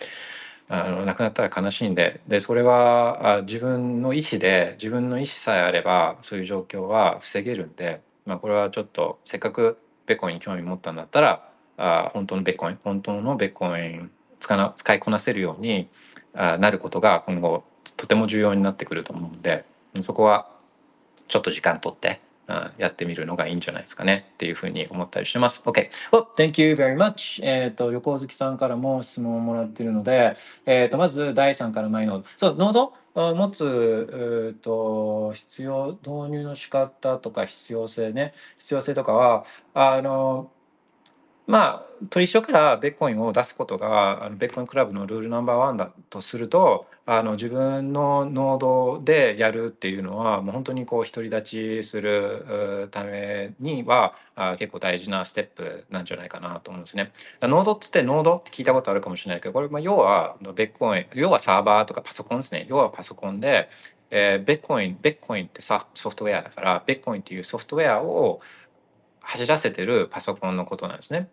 [0.71, 2.21] あのなくなったら悲しいんで。
[2.27, 9.77] でそれはあ自分の意思で自分の意思さえあればそういう状況は防げるんで、まあ、これはちょっとせっかく
[10.07, 11.48] ベッコに興味持ったんだったら
[11.79, 14.11] あ本当のベッコイン本当のベッコイン
[14.41, 15.89] 使な使いこなせるように
[16.35, 17.65] あなることが今後
[17.97, 19.65] とても重要になってくると思うんで
[20.01, 20.49] そこは
[21.29, 22.21] ちょっと時間取って
[22.79, 25.63] やってみるのがいいんじゃないですかねっていうふうに思ったりしてます。
[25.67, 25.91] OK。
[26.11, 27.45] Well, thank you very much.
[27.45, 32.25] えっ、と、横月さんからも質問をもらってるので、えっ、と、まず第3からマイノード。
[32.37, 32.95] そう、ノード？
[33.15, 39.45] あ持つ、えーと、必要、導入の仕方とか必要性ね、必要性とかは、
[39.75, 40.51] あの、
[41.49, 57.13] まあ、取引所からベッコインを出すことが、あのベッコインクラブのルールナンバーワンだとすると、あの自分のノードでやるっていうのは、もう本当にこう独り立ちするためには、あ結構大事なステップなんじゃないかなと思うんですね。
[57.41, 62.67] ノードっつってノードって聞いたことあるかもしれないけど、これ、まあ、要はベッコイン、要はサーバーとかパソコンですね。
[62.69, 63.71] 要はパソコンで、
[64.11, 68.43] えーベッコイン、ベッコインってソフトウェアだから、ベッコインっていうソフトウェアを
[69.29, 71.29] 走らせてるパソコンのことなんですね。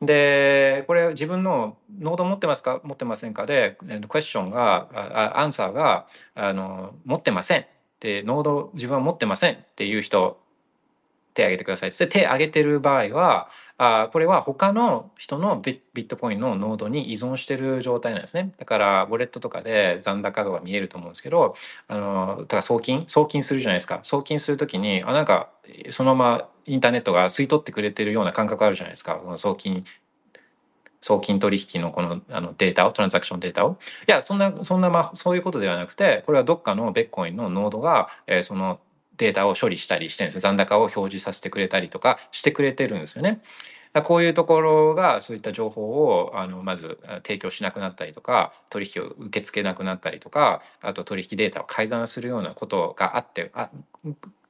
[0.00, 2.80] で、これ自分のノード持ってますか？
[2.82, 3.44] 持ってませんか？
[3.44, 4.88] で、クエスチョンが、
[5.38, 7.60] アンサーが、あの、持ってません。
[7.60, 7.66] っ
[8.00, 10.40] て、ノード自分は持ってませんっていう人、
[11.36, 11.90] 手挙げてください。
[11.90, 18.50] で、手挙げてる場合は、あこれは他の人のビットコインのノードに依存してる状態なんですね。
[18.56, 21.54] だから、ウォレットとかで残高度が見えると思うんですけど、
[21.88, 24.00] あの、だから送金送金するじゃないですか。
[24.02, 25.50] 送金するときに、あ、なんか、
[25.90, 29.16] そのままインターネットが吸い取ってくれてるような感覚あるじゃないですか。
[29.16, 29.84] この送金、
[31.02, 33.76] 送金取引のこのあのデータを、トランザクションデータを。
[34.08, 38.80] いや、そんな、そんな、まあ、そういうことではなくて、これはどっかのベッコインのノードが、えーその
[39.18, 40.42] データを処理したりしてるんです。
[40.42, 43.40] 残高を表示させてくれたりとかしてくれてるんですよね。
[44.02, 53.70] こういうところがそういった情報をあのまず提供しなくなったりとか取引を受け付けなくなったりとかあと取引データを改ざんするようなことがあってあ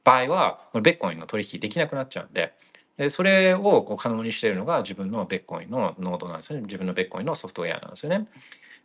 [0.04, 2.54] 場合はベッコインの取引できなくなっちゃうんで
[2.96, 8.26] でそれをこう可能にしているのが自分のベッコインのノードなんですよね自分のベッコインのソフトウェアなんですよね。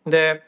[0.06, 0.44] で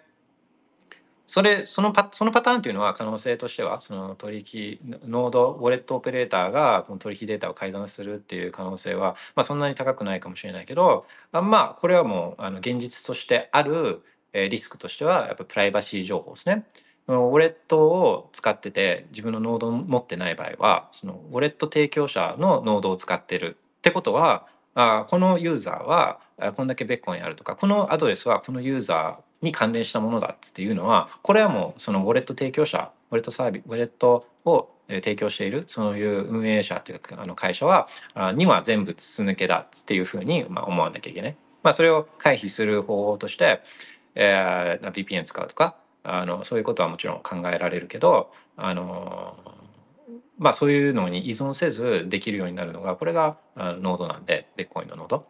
[1.25, 16.65] それそのパそのパターンというのは可能性としてはその取引ノードウォレットオペレーターがこの取引データを改ざんするっていう可能性は、まあ、そんなに高くないかもしれないけどあまあこれはもうあの現実としてあるリスクとしてはやっぱプライバシー情報ですね。
[17.07, 26.19] ウォレットを使ってて自分のノードを持ってない場合はそのウォレット提供者のノードを使ってるってことはあこのユーザーは
[26.55, 37.87] こんだけベッコンあるとかこのアドレスはこのユーザーに関連したものだっていうのはこれはもうそのウォレット提供者ウォレットサービスウォレットを提供しているそういう運営者というかあの会社は
[38.35, 41.35] には全部筒抜けだっていうふうに、ま、思わなきゃいけない。
[41.61, 43.61] まあ、それを回避する方法として、
[44.15, 49.37] えー、VPN 使うとかあのそういうことはもちろん考えられるけどあの
[50.37, 55.25] まあそういうのに依存せずできるようになるのがこれがノードなんでベッコインのノード。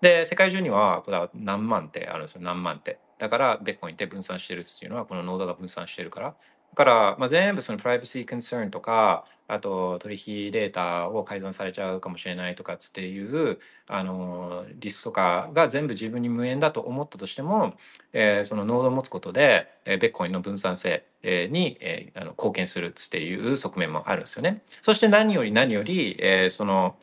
[0.00, 2.98] で世界中にはこれは何万ってあるんですよ何万って。
[3.18, 6.34] だからベッコインって分散してるっていうのはこのノードが分散してるから。
[6.70, 17.74] だから、まあ、全部そのプライバシーコンサーンとかあと取引データを改ざんされちゃうかもしれないとかっつっていうあのリスクとかが全部自分に無縁だと思ったとしても、
[18.12, 24.62] えーそのノードを持つことで、えーベッコインの分散性、えーに、えーあの貢献するっていう側面もあるんですよね。
[24.82, 26.96] そして何より何より、えーその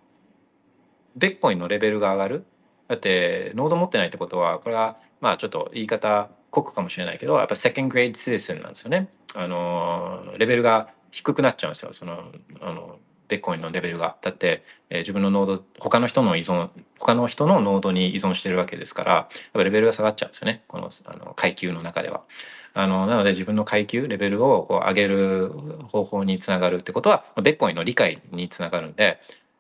[1.16, 2.46] ベッコインのレベルが上がる。
[2.90, 9.08] だってノード持ってないってことはこれはまあちょっと言い方濃くかもしれないけどやっぱセカンドグレードシティなんですよね。
[9.36, 12.26] あのレベルが低くなっちゃうんですよその
[12.60, 14.18] あのベッコインのレベルが。
[14.22, 16.70] だって、えー自分のノード他の人の依存
[17.00, 22.24] 他の人のノードに依存してるわけですからやっぱレベルが下がっちゃうんですよねこのあの階級の中では。
[22.74, 25.50] あのなので自分の階級レベルをこう上げる
[25.88, 29.20] 方法につながるってことはベッコインの理解につながるんで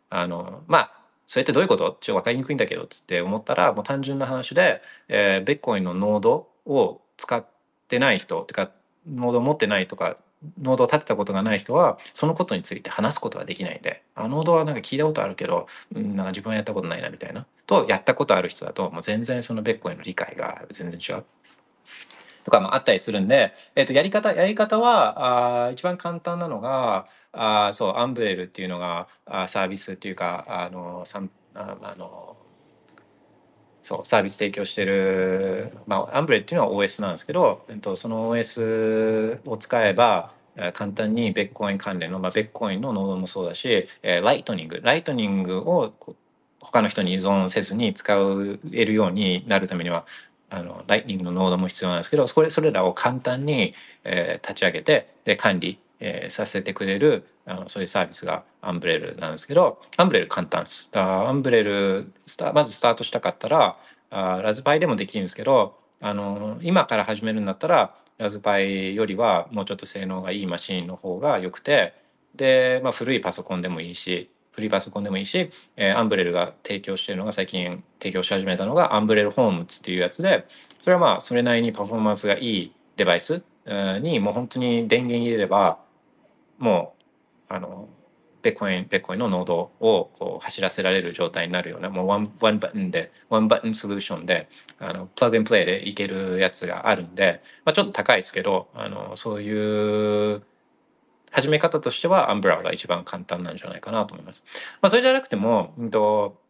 [0.10, 1.98] あのまあそれってどういうこと？
[2.02, 7.46] ちょっと分かりにくいんだけどっつって思ったらもう単純な話で、えーベッコインのノードを使っ
[7.88, 8.72] てない人ってか
[9.08, 10.18] ノードを持ってないとか
[10.62, 21.24] ノードを立てたことがない人はそのことについて話すことができないんであノードはなんか聞いたことあるけど、うん、なんか自分はやったことないなみたいなとやったことある人だともう全然そのベッコイの理解が全然違う。
[22.44, 32.38] とかもあったりするんで、えっとやり方やり方はあ一番簡単なのがあそうアンブレルっていうのがあサービスっていうかあのさんああの
[33.84, 40.32] そうサービス提供してる、まあ、アンブレルっていうのは OS なんですけど、えっと、その OS を使えば
[40.74, 45.94] 簡単にビットコイン関連の、まあ、ビットコインのノードもそうだし、えーライトニングライトニングを
[46.62, 48.14] 他の人に依存せずに使
[48.72, 50.06] えるようになるためには
[50.50, 53.74] あのライトニングのノードも必要なんですけどそれそれらを簡単に、
[54.04, 60.90] えー立ち上げてで管理、えーさせてくれるあのそういうサービスが Umbrel なんですけど Umbrel 簡単です。
[60.94, 63.78] Umbrel スタまずスタートしたかったら
[64.10, 71.94] あラズパイでもできるんですけどあの今から始めるんだったらラズパイよりはもうちょっと性能がいいマシンの方が良くて
[72.36, 80.46] で、まあ、古いパソコンでもいいし古いパソコンでもいいし、えーアンブレルが提供してるのが最近提供し始めたのがアンブレルホームっていうやつで
[80.82, 83.42] それはまあそれなりにパフォーマンスがいいデバイス
[84.02, 85.80] にもう本当に電源入れれば
[86.58, 86.96] も
[87.50, 87.90] うあの
[88.42, 94.50] ベッコインベッコインのノードをこう走らせられる状態になるようなもうワンワンバトンでワンバトンソリューションで
[94.80, 100.44] あのプラグインプレイでいけるやつがあるんで、まあ、ちょっと高いですけどあのそういう
[101.32, 104.44] 始め方としてはアンブラが一番簡単なんじゃないかなと思います。
[104.82, 106.43] まあ、それじゃなくても、うんと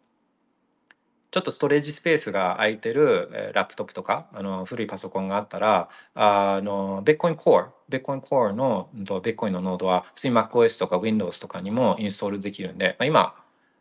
[1.34, 13.36] ちょっとストレージスペースが空いてるえーラップトップとかあの古いパソコンがあったらあのベッコインコアベッコインコアのとベッコインのノードは普通に MacOS とか Windows とかにもインストールできるんで、まあ、今、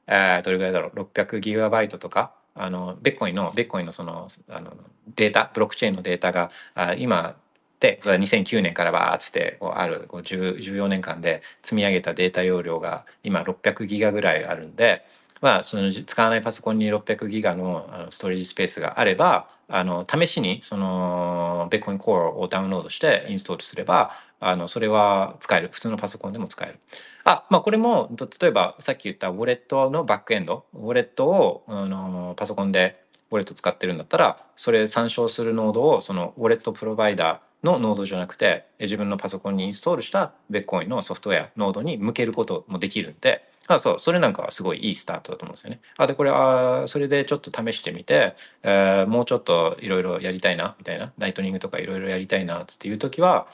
[0.07, 4.73] えーどれぐらいだろう？600ギガバイトとかあのベッコインのベッコインのそのあの
[5.15, 7.37] データブロックチェーンのデータがあ今
[7.81, 15.05] で2009年からバーッつってこうあるこう14年間で積み上げたデータ容量が今600ギガぐらいあるんで、
[15.43, 26.79] まあ、その使わないパソコンに600ギガのあのストレージスペースがあればあの試しにそのベッコインコアをダウンロードしてインストールすればあのそれは使える普通のパソコンでも使える。
[27.25, 28.11] あまあこれも
[28.41, 33.03] 例えばさっき言ったウォレットのバックエンドウォレットをあのパソコンで
[33.33, 45.81] ウォレット使ってるんだったらそれ参照するノードをそのウォレットプロバイダーのノードじゃなくて自分のパソコンにインストールしたビットコインのソフトウェアノードに向けることもできるんであそうそれなんかはすごいいいスタートだと思うんですよね。
[45.97, 53.47] あでこれあそれでちょっと試してみて、えーもうちょっといろいろやりたいなみたいなライトニングとかいろいろやりたいなっつっていう時は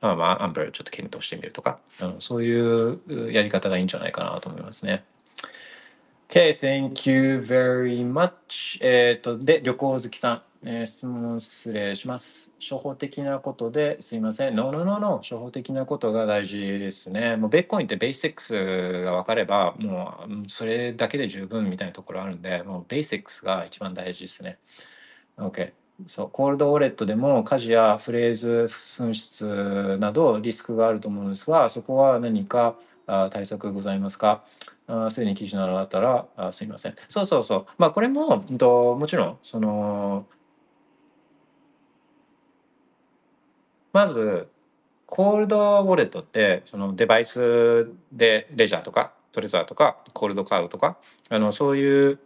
[0.00, 5.04] まあまあ Umbrel ちょっと検討してみるとか、うん、そういうやり方がいいんじゃないかなと思いますね。
[6.28, 8.78] Okay, thank you very much.
[8.80, 12.54] えっと、で、旅行好きさん、えー質問失礼します。
[12.60, 14.56] 初歩的なことですいません。
[14.56, 15.18] No, no, no, no.
[15.18, 17.36] 初歩的なことが大事ですね。
[17.36, 24.58] もうベッコインってベーシックスが分かれば、もうそれだけで十分みたいなところあるんで、もうベーシックスが一番大事ですね。
[25.38, 25.72] OK。
[26.06, 32.76] そうコールドウォレットでも火事やフレーズ紛失などリスクがあると思うんですがそこは何か
[33.30, 34.44] 対策ございますか？
[35.08, 40.26] すでに記事などあったらあすいませんそうそうそうまあこれもともちろんその
[43.96, 44.48] まず
[45.06, 50.98] コールドウォレットってそのデバイスでレジャーとかトレザーとかコールドカードとか
[51.30, 52.18] あのそういう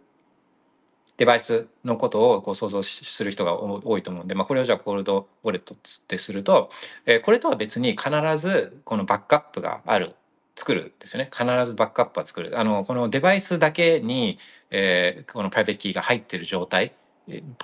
[1.15, 5.77] デバイスのことをこう想像する人が多いと思うんで、まあ、これをじゃあコールドウォレットっ
[6.07, 6.71] てすると、
[7.05, 10.15] えー、これとは別に必ずこのバックアップがある
[10.57, 11.29] 作るですよね。
[11.31, 12.59] 必ずバックアップは作る。
[12.59, 14.39] あのこのデバイスだけに、
[14.71, 16.95] えー、このプライベートキーが入ってる状態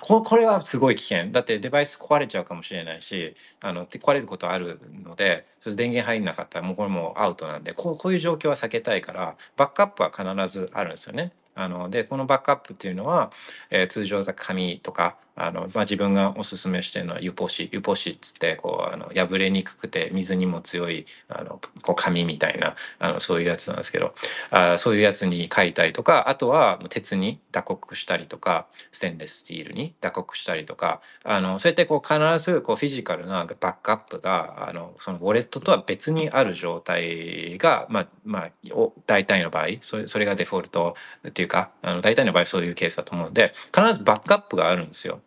[0.00, 11.32] ここれはすごい危険だってデバイス壊れちゃうかもしれないしあの壊れることあるのでそ電源入んなかったらもうこれもアウトなんでこうこういう状況は避けたいからバックアップは必ずあるんですよね。
[11.54, 13.30] あのでこのバックアップっていうのは、
[13.70, 24.14] えー、通常紙とかあの、まあ、自分がおすすめしてるのはユポシユポシっつってこうあの破れにくくて水にも強いあのこう紙みたいなあのそういうやつなんですけど
[24.50, 38.50] あそういうやつに書いたりとかあとは鉄に打刻したりとかステンレススチールに打刻したりとかあのそうやってこう必ずこうフィジカルなバックアップがあのそのウォレットとは別にある状態が、まあまあ、
[39.06, 40.96] 大体の場合それそれがデフォルト
[41.26, 45.20] っていうかあの大体の場合そういうケースだと思うんで必ずバックアップがあるんですよ。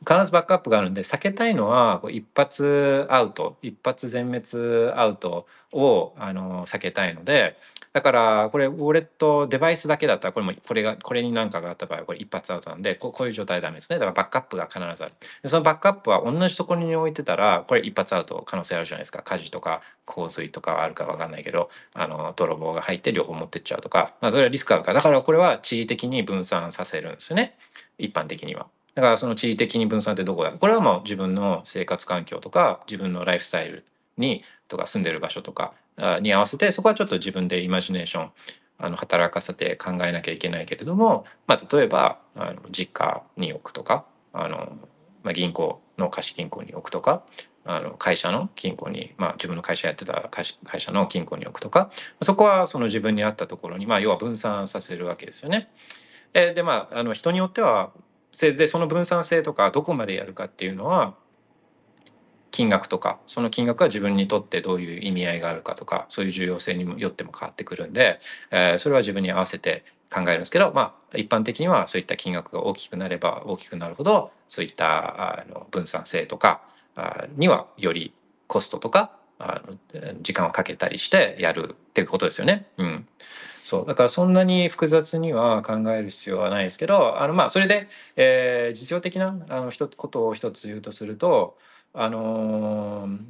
[0.00, 7.56] 必ずバックアップがあるんで避けたいのは一発アウト一発全滅アウトをあの避けたいので
[7.92, 13.98] だからこれウォレットデバイスだけだったらこれもこれがこれに何かがあった場合はこれ一発アウトなんでこういう状態ダメですね。
[13.98, 15.12] だからバックアップが必ずある。
[15.44, 19.22] そのバックアップは同じところに置いてたらこれ一発アウト可能性あるじゃないですか。
[19.22, 24.94] 火事とか洪水とかあるか分かんないけどあの泥棒が入って両方持ってっちゃうとか、まあ、それはリスクあるから。
[24.94, 27.56] だからこれは地理的に分散させるんですよね。
[27.98, 28.68] 一般的には。
[28.94, 30.52] だからその地理的に分散ってどこだ？
[30.52, 33.84] これはもう自分の生活環境とか自分のライフスタイル
[34.18, 35.72] にとか住んでる場所とか
[36.20, 38.30] に合わせてそこはちょっと自分でイマジネーション
[38.78, 44.76] あの働かせて考えなきゃいけないけれども、まあ、例えばあの実家に置くとかあの、
[45.22, 47.22] まあ、銀行の貸金庫に置くとか
[47.64, 51.90] あの会社の金庫に、まあ、自分の会社やってた会社の金庫に置くとか
[52.22, 55.70] そこはその自分に合ったところに、まあ、要は分散させるわけですよね。
[56.34, 57.92] えでまああの人によっては
[58.40, 61.14] でその分散性とかどこまでやるかっていうのは
[62.50, 76.60] 金額とかその金額は自分にとってどういう意味合いがあるかとかそういう重要性によっても変わってくるんで、えー、それは自分に合わせて考えるんですけど、まあ、一般的にはそういった金額が大きくなれば大きくなるほどそういったあの分散性とか
[76.94, 78.12] あにはより
[78.46, 79.78] コストとかあの
[80.20, 82.66] 時間をかけたりしてやるっていうことですよね。
[82.76, 83.06] うん、
[83.62, 83.86] そう。
[83.86, 91.56] だからそんなに複雑には考える必要はないですけどあのまあそれで、えー、実用的なあの一ことを一つ言うとすると
[91.94, 93.20] あのー、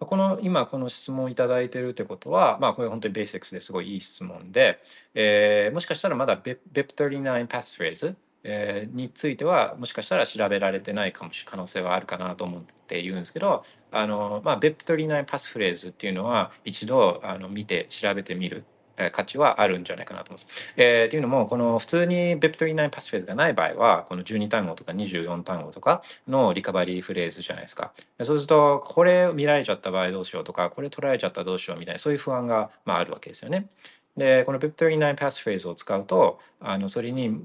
[0.00, 4.80] この今この質問をいただいてるってことは、まあ、これ本当にベーシックスですごいいい質問で、
[5.14, 18.64] えー、もしかしたらまだベベプトリナインパスフレーズ、えー、についてはもしかしたら調べられてないかもし可能性はあるかなと思って言うんですけどあの、まあ、BIP39 パスフレーズっていうのは一度あの見て調べてみる
[19.10, 20.72] 価値はあるんじゃないかなと思います。
[20.76, 27.92] えー、というのもこの普通に BIP39 パスフェーズがない場合はこの12単語とか24単語とかのリカバリーフレーズじゃないですか。
[28.22, 33.68] そうするとこれ見られちゃった場合どうしようとかこれ取られちゃったらどうしようみたいなそういう不安が、まあ、あるわけですよね。
[34.16, 37.40] でこの BIP39 パスフレーズを使うとあのそれに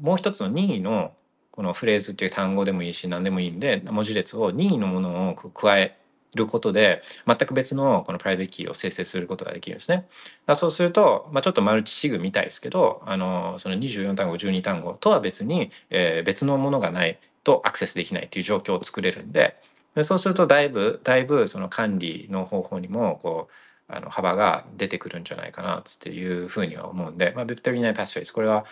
[0.00, 1.12] もう一つの任意の
[1.50, 5.98] このフレーズっていう単語でもいいし何でもいいんで文字列を任意のものを加え
[6.34, 10.06] ることで全く別のこのプライベートキーを生成することができるんですね。
[10.54, 19.56] そうすると、まあ、ちょっとマルチシグみたいですけどあのその24単語12単語とは別に、えー、別のものがないとアクセスできないという状況を作れるんで
[19.94, 23.52] でそうするとだいぶだいぶその管理の方法にもこう
[23.88, 28.64] あの幅が出てくるんじゃないかなっていうふうには思うんで、まあ、Web39 パスフェイスこれは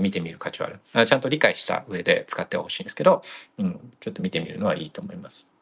[0.00, 0.70] 見てみる価値はあ
[1.00, 1.06] る。
[1.06, 3.22] ちゃんと理解した上で使ってほしいんですけど、
[3.58, 5.52] うん、ちょっと見てみるのはいいと思います。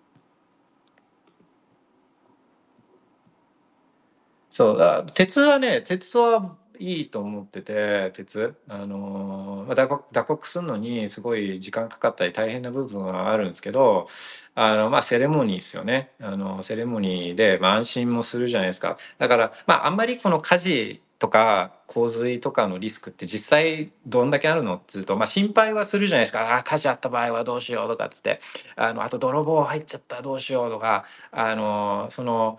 [4.51, 8.55] そう鉄はね鉄はいいと思ってて鉄。
[8.69, 14.09] あの、まあ、打刻打刻するのにすごい時間かかったり大変な部分はあるんですけど
[14.55, 16.13] あのまあセレモニーですよね。
[16.21, 18.97] あのセレモニーで、まあ、安心もするじゃないですか。
[19.19, 26.57] だからまああんまりこの火事とか洪水とかのリスクって実際どんだけあるのっつうと、まあ、心配はするじゃないですか。
[26.57, 28.39] あ火事あった場合はどうしようとかっつって。
[28.77, 31.05] あのあと泥棒入っちゃったどうしようとか。
[31.33, 32.59] あのその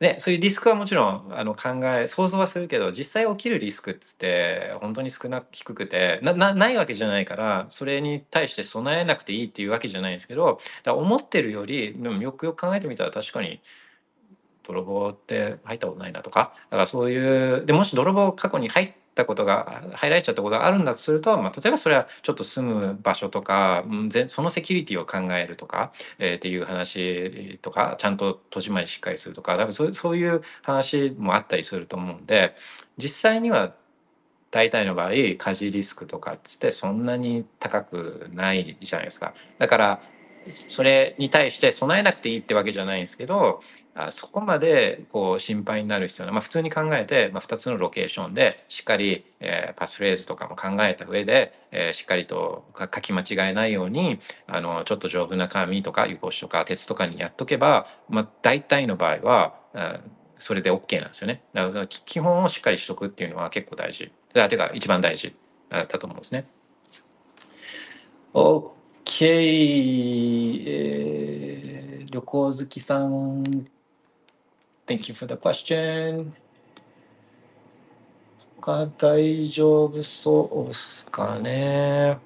[0.00, 13.60] ね、そういうリスクはもちろんあの考え想像はするけど実際起きるリスクっつって本当に少なく低くてななないわけじゃないからそれに対して備えなくていいっていうわけじゃないんですけどだ思ってるよりでもよくよく考えてみたら確かに
[14.68, 23.84] 泥棒って入ったことないなとかだからそういうでもし泥棒過去に入ったことが入られちゃったことがあるんだとすると、まあ、例えばそれはちょっと住む場所とか
[24.28, 32.54] そのセキュリティを考えるとか、えーっていう話とかちゃんと戸締まりしっかりするとか多分そそういう話もあったりすると思うんで
[32.96, 33.74] 実際には
[34.50, 39.34] 大体の場合家事リスクとかっつってそんなに高くないじゃないですか。
[39.58, 40.00] だから
[40.52, 43.60] それに対して備えなくていいってわけじゃないんですけど
[43.94, 60.00] あそこまでこう心配になる必要な、まあ、普通に考えて、まあ、2つのロケーションでしっかり、えーパスフレーズとかも考えた上で、えーしっかりと書き間違えないようにあのちょっと丈夫な紙とか油格子とか鉄とかにやっとけば、まあ、大体の場合はあ
[60.36, 61.42] それで OK なんですよね。
[61.52, 64.12] だから基本をしっかりしとくっていうのは結構大事。
[64.34, 65.34] だていうか一番大事
[65.70, 66.46] だと思うんですね。
[68.34, 68.72] OK、
[69.20, 73.42] えー旅行好きさん
[74.86, 76.32] Thank you for the question.
[78.60, 82.18] 他大丈夫そうっすかね。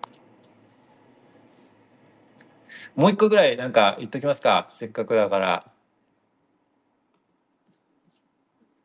[2.94, 4.68] もう一個ぐらいなんか言っときますか。
[4.70, 5.72] せっかくだから。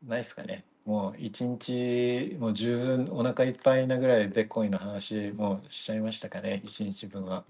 [0.06, 0.64] ないっすかね。
[0.88, 6.62] もう一日もう十分お腹いっぱいなぐらいベッコインの話もうしちゃいましたかね。
[6.64, 7.44] 一日分は。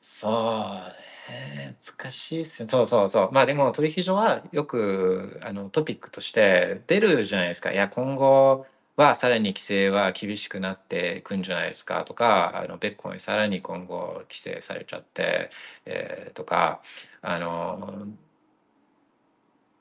[0.00, 1.76] そうね。
[1.98, 2.68] 難しいっすよ。
[2.70, 3.28] そうそうそう。
[3.32, 7.70] まあでも取引所はよくあのトピックとして出るじゃないですか。
[7.70, 8.64] いや今後
[8.96, 15.50] はさらに規制は厳しくなっていくんじゃないですかとか、あのベッコインさらに今後規制されちゃって、
[15.84, 16.80] えーとか、
[17.20, 18.06] あの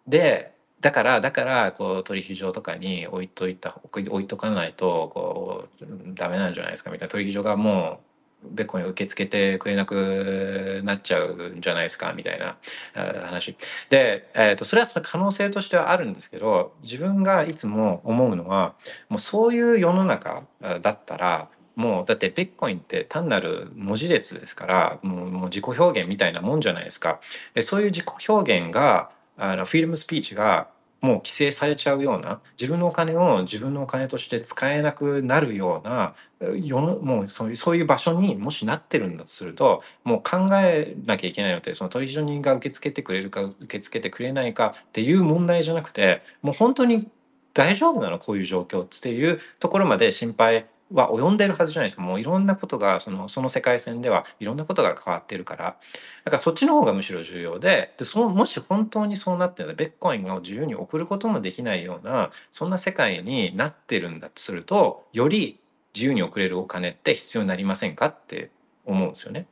[0.05, 0.52] で
[0.83, 8.01] だからだからこう取引所とかに置いといた置いとかないとこうダメなんじゃないですかみたいな取引所がも
[8.43, 12.57] うベッコイン受け付けてくれなくなっちゃうんじゃないですかみたいな
[12.93, 13.55] 話
[13.89, 18.75] で、えー、とそれはその可能性としてはあるんですけど自分がいつも思うのは
[19.07, 20.43] もうそういう世の中
[20.81, 21.47] だったら
[21.77, 27.21] もうだってベッコインって単なる文字列ですからもうもう自己表現みたいなもんじゃないですか。
[27.53, 30.69] でそういう自己表現があのフィルムスピーチが
[31.03, 47.09] もう規制されちゃうような自分のお金を自分のお金として使えなくなるようなもうそういう場所にもしなってるんだとするともう考えなきゃいけないのってその取引所人が受け付けてくれるか受け付けてくれないかっていう問題じゃなくてもう本当に
[47.53, 55.77] 大丈夫なのこういう状況っていうところまで心配は及んでるはずじゃないですかもういろんなことがそのその世界線ではいろんなことが変わってるから
[56.23, 65.59] だからそっちの方がむしろ重要ででそのもし本当にそうなってるのでベッコインを自由に送ることもできないようなそんな世界になってるんだとするとより
[65.95, 68.51] 自由に送れるお金って必要になりませんかって
[68.85, 69.47] 思うんですよね。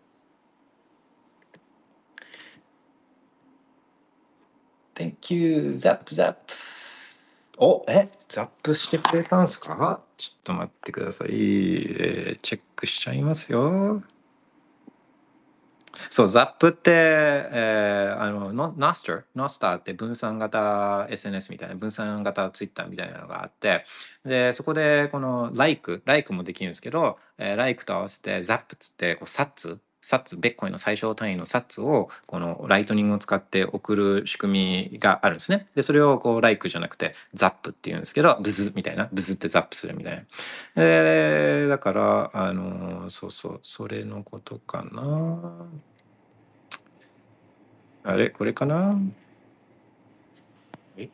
[4.96, 6.36] Thank you, Zap Zap.
[7.64, 10.02] お、え、 zap してくれたんすか？
[10.18, 11.30] ちょっと待ってください。
[11.30, 14.02] えーチェックしちゃいますよ。
[16.10, 23.86] そう、 zap って、えーあの、 Nostr、Nostr って分散型 SNS みたいな、分散型 Twitter みたいなのがあって、
[24.26, 35.68] で、そこで、この、like、like もできるんですけど、えー、like と合わせて、 zap っつって、こう、 sats、sats、ビットコインの最小単位の sats を、この Lightning を使って送る仕組みがあるんですね。
[35.76, 40.24] で、それをこう、like じゃなくて、 zap っていうんですけど、ブズみたいな、ブズって zap するみたいな。
[40.76, 45.68] えーだから、あのそうそう、それのことかな。
[48.04, 48.32] あれ？
[48.32, 49.00] これかな？
[50.98, 51.10] え？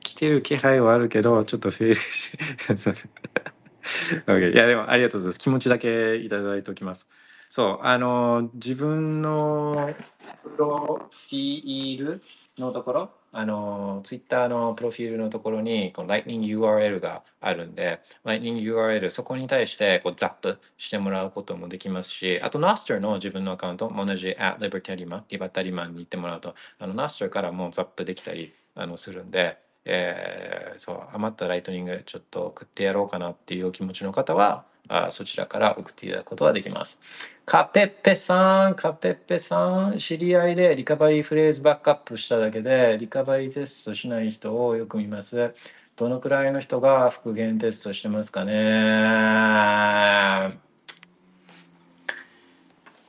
[0.00, 2.38] 来てる気配はあるけど、ちょっとフェールし、
[3.84, 5.38] いません OK いや、でもありがとうございます。
[5.38, 7.06] 気持ちだけいただいておきます。
[7.50, 9.94] そう、あの、自分の
[10.42, 12.22] プロフィール
[12.58, 37.00] のところ、あの、ツイッターのプロフィールのところに、この Lightning URL があるんで、Lightning URL、そこに対してこうザップしてもらうこともできますし、あと Noster の自分のアカウントも同じ at libertarian、リバタリマンに行ってもらうと、あの Noster からもザップできたりあのするんで、えーそう、余ったライトニングちょっと送ってやろうかなっていうお気持ちの方は、あそちらから送っていただくことはできます。
[37.46, 45.54] カペッペさん、カペッペさん、知り合いでリカバリーフレーズバックアップしただけで、リカバリーテストしない人をよく見ます。
[45.96, 48.54] どのくらいの人が復元テストしてますかね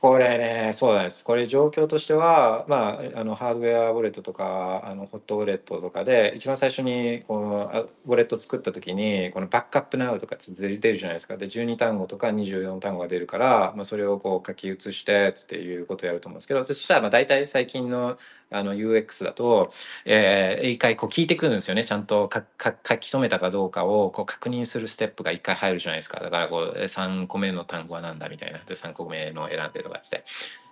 [0.06, 1.24] これね、そうなんです。
[1.24, 11.36] これ状況としては、まあ、あのハードウェアウォレットとか、あのホットウォレットとかで、一番最初にこのウォレット作った時に、このバックアップナウとかって出る出るじゃないですか。
[11.36, 18.16] で、12単語とか24単語が出るから、まあ、それをこう書き写してっていうことをやると思うんですけど、そしたらまあ大体最近の
[18.50, 19.72] あの UX だと、
[20.04, 21.84] えー一回こう聞いてくるんですよね。
[21.84, 22.28] ちゃんと
[22.62, 26.20] 書き留めたかどうかをこう確認するステップが一回入るじゃないですか。
[26.20, 28.58] だからこう3個目の単語はなんだみたいな。
[28.58, 30.24] で3個目の選んでとかっつって。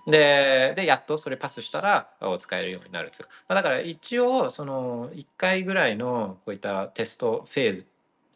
[0.06, 3.26] ででやっとそれパスしたら使えるようになるんですよ。
[3.48, 7.86] まあ、だから一応その1回ぐらいのこういったテストフェーズ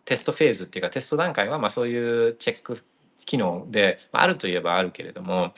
[0.05, 2.83] テストフェーズっていうかテスト段階はまあそういうチェック
[3.29, 5.53] 機能で、まあ、るといえばあるけれども、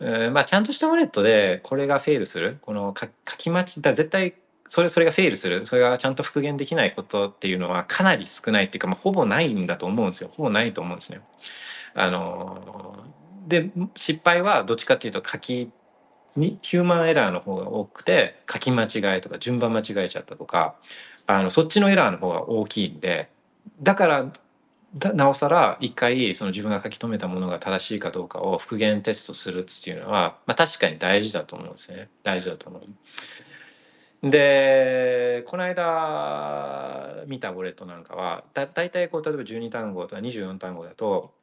[0.00, 4.34] うんまあ、ちゃんとしたウォレットでこれがフェールするこの書き間違だ絶対
[4.68, 11.20] それそれがフェールするそれがちゃんと復元できないことっていうのはかなり少ないっていうか、まあ、ほぼないんだと思うんですよほぼないと思うんですね。
[11.94, 13.02] あの
[13.46, 15.70] で失敗はどっちかっていうと書き
[16.36, 20.74] にヒューマンエラーの方が多くて書き間違いとか順番間違えちゃったとか
[21.26, 23.30] あのそっちのエラーの方が大きいんで
[23.82, 24.26] だから
[24.96, 34.30] なおさら一回その自分が書き留めたものが正しいかどうかを復元テストするっていうのは、まあ、確かに大事だと思うんですね大事だと思う。
[34.30, 41.34] でこの間見たウォレットなんかはだ大体こう例えば12単語とか24単語だと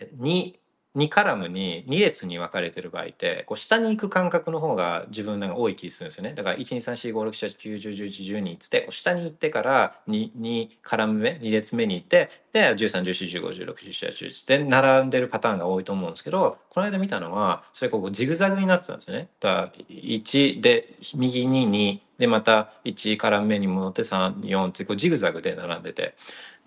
[0.00, 0.54] え 2,
[0.96, 6.34] 2カラムに2列に分かれてる場合ってこう下に行く感覚の方が自分なんか多い気するんですよね。
[6.34, 26.14] だから123456789101112つってこう下に行ってから 2, 2カラム目2列目に行ってで131415161718で並んでるパターンが多いと思うんですけどこの間見たのはそれこうジグザグになってたんですよねだから1で右に2でまた1カラム目に戻って34ってこうジグザグで並んでて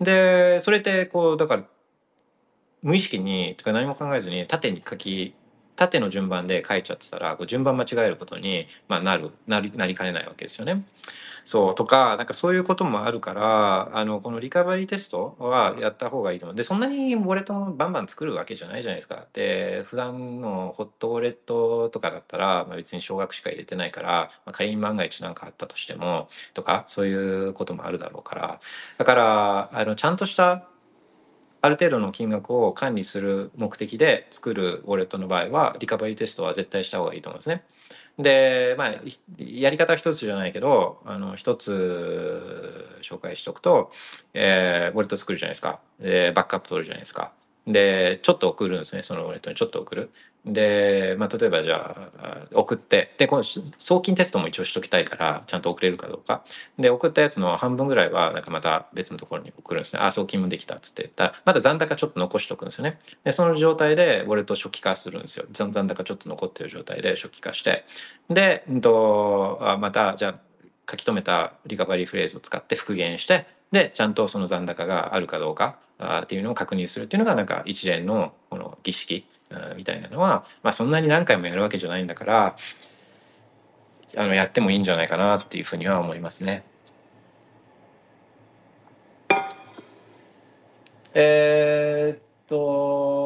[0.00, 1.64] でそれってこうだから
[2.82, 5.34] 無意識にとか何も考えずに縦に書き
[5.78, 10.84] 縦の順番で書いちゃってたらこう順番間違えることに、まあ、なるなりなりかねないわけですよね。
[11.44, 16.56] そうとかなんかそういうこともあるからあのこのリカバリーテストはやった方がいいと思う。
[16.56, 19.24] でそんなにウォレットもバンバン作るわけじゃないじゃないですか。
[19.32, 28.60] で普段のホットウォレットとかだったら、まあ、別に少額しか入れてないから、まあ、仮に万が一何かあったとしてもとかそういうこともあるだろうから
[28.98, 30.64] だからあのちゃんとした
[31.60, 37.64] ある程度の金額を管理する目的で作るウォレットの場合はリカバリーテストは絶対した方がいいと思うんですね。
[38.18, 38.90] でまあ
[39.38, 43.92] やり方一つじゃないけどあの一つ紹介しておくと、
[44.34, 47.32] えー、ウォレット作るじゃないですかでバックアップ取るじゃないですか
[47.68, 49.56] でちょっと送るんですねそのウォレットに。
[49.56, 50.10] ちょっと送る。
[50.46, 53.14] で、まあ、例えばじゃあ送って。
[53.18, 56.42] でこの送金テストも一応しときたいからちゃんと送れるかどうか。
[56.78, 60.02] で送ったやつの半分ぐらいはなんかまた別のところに送るんですね。
[60.02, 62.98] あ送金もできたっつってたまだ残高ちょっと残しとくんですよね。
[63.24, 65.44] でその状態でウォレットを初期化するんですよ。
[65.52, 67.84] 残高ちょっと残ってる状態で初期化して。
[68.30, 70.34] で、んと、またじゃあ
[70.90, 79.26] 書き留めたリカバリーフレーズを使って復元してでちゃんとその残高があるかどうかあっていうのを確認するっていうのがなんか一連のこの儀式
[79.76, 82.56] みたいなのは、まあ、そんなに何回もやるわけじゃないんだから
[84.16, 86.64] あのやってもいいんじゃないかなっていうふうには思いますね。
[91.14, 93.17] えー、っと、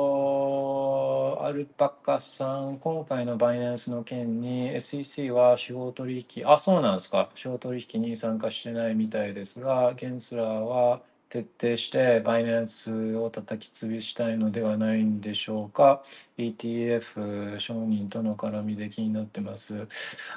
[1.52, 11.02] ルパカさん、今回のバイナンスの件に SEC は司法取引、あ、そうなんですか、司法取引に参加してないみたいですが、ゲンスラーは
[11.32, 16.02] 徹底してバイナンスを叩き潰したいのではないんでしょうか。
[16.36, 19.88] ETF 承認との絡みで気になってます。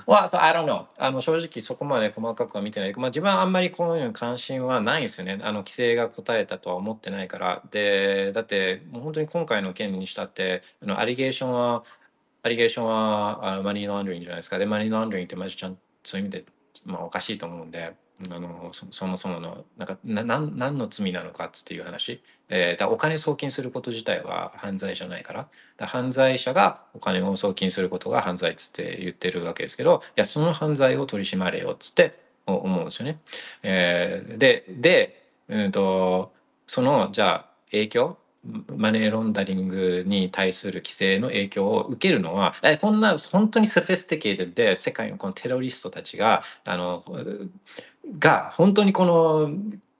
[0.05, 0.85] は、そう、I don't know。
[0.97, 2.93] あの正直そこまで細かくは見てない。
[2.95, 5.37] まあ自分はあんまりこのように関心はないんですよね。
[5.43, 7.61] あの規制が答えたとは思ってないから。
[7.71, 11.83] で、だってもう本当に今回の件にしたって、あのアリゲーションは、
[12.41, 14.59] アリゲーションはあマニーロンダリングじゃないですか。
[14.59, 16.45] で、マニーロンダリングってマジちゃんそういう意味で、
[16.85, 18.04] まあ、おかしいと思うんで。
[18.31, 25.47] あのそもそものなんかなな何の罪なのかっていう話、えー、だお金送金すること自体は犯罪じゃないから。
[25.77, 33.19] だ犯罪者がお金を送金することが犯罪っつって言ってるわけですけどいやその犯罪を取り締まれよっつって思うんですよね。
[33.63, 36.33] えー、でで、うんと、
[36.67, 38.17] そのじゃあ影響？
[38.75, 47.03] マネーロンダリングに対する規制の影響を受けるのはこんな本当にセフェスティケートで世界のこのテロリストたちがあの
[48.19, 49.49] が本当にこの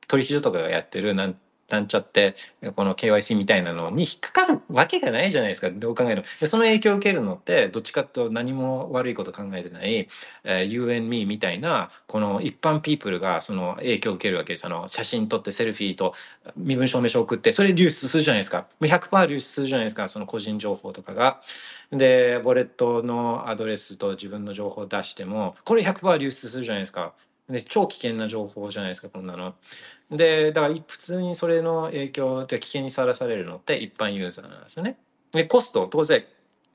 [0.07, 1.35] 取引所とかがやってるなん
[1.75, 2.35] なんちゃって
[2.75, 10.07] この KYC みたいなのに引っかかるわけがないじゃないですかどう考えてもでその影響を受けるのってどっちかというと何も悪いこと考えてない、
[10.43, 16.13] えー、You and Me みたいなこの一般ピープルがその影響を受けるわけですあの写真撮ってセルフィーと
[16.55, 21.41] 身分証明書送ってそれ流出するじゃないですか100%流出するじゃないですかその個人情報とかが。
[21.91, 27.13] でウォレットのアドレスと自分の情報を出してもこれ100%流出するじゃないですか。
[27.49, 29.53] で超危険な情報じゃないですかこんなの。
[30.11, 34.97] でだから普通にそれの影響で危険にさらされるのって一般ユーザーなんですよね。
[35.31, 36.23] でコスト当然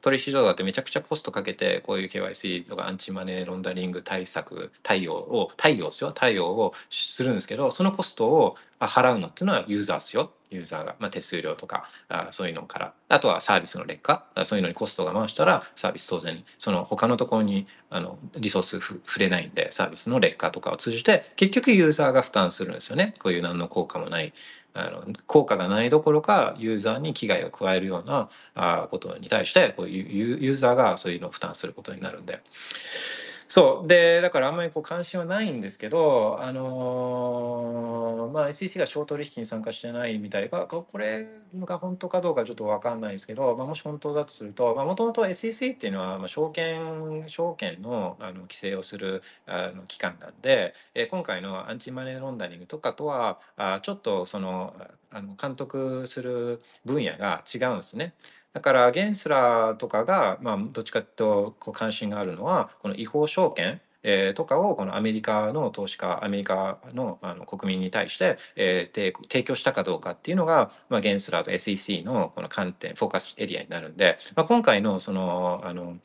[0.02, 6.12] 取引所だってめちゃくちゃコストかけてこういう KYC とかアンチマネーロンダリング対策対応を対応ですよ。
[6.12, 10.32] 対応をするんですけどそのコストを払うのっていうのはユーザーですよ。
[10.50, 12.92] ユーザーが、まあ、手数料とかあそういうのから。
[13.08, 14.24] あとはサービスの劣化。
[14.44, 23.14] そういうのにコストが回したらサービス当然その他のところにあのリソース触れないんでサービスの劣化とかを通じて結局ユーザーが負担するんですよね。
[23.20, 24.32] こういう何の効果もない
[24.74, 32.42] あの効果がないどころかユーザーに危害を加えるようなあことに対してこうユーザーがそういうのを負担することになるんで。
[33.52, 54.76] そうでだからあんまりこう関心はないんですけど、あのー、まあ、SEC が小取引に参加してないみたいがこれが本当かどうかちょっと分かんないですけど、まあ、もし本当だとするともともと SEC っていうのは、まあ、証券証券のあの規制をするあの機関なんで、え今回のアンチマネーロンダリングとかとはあちょっとその
[55.10, 58.14] あの監督する分野が違うんですね。
[58.52, 75.98] だからゲンスラーとかが、まあ、どっちかというとこう関心があるのはこの違法証券えー、とかをこのアメリカの投資家アメリカのあの国民に対して、えー、提供したかどうかっていうのが、まあ、ゲンスラーと SEC のこの観点フォーカスエリアになるんで、まあ、今回のそのあの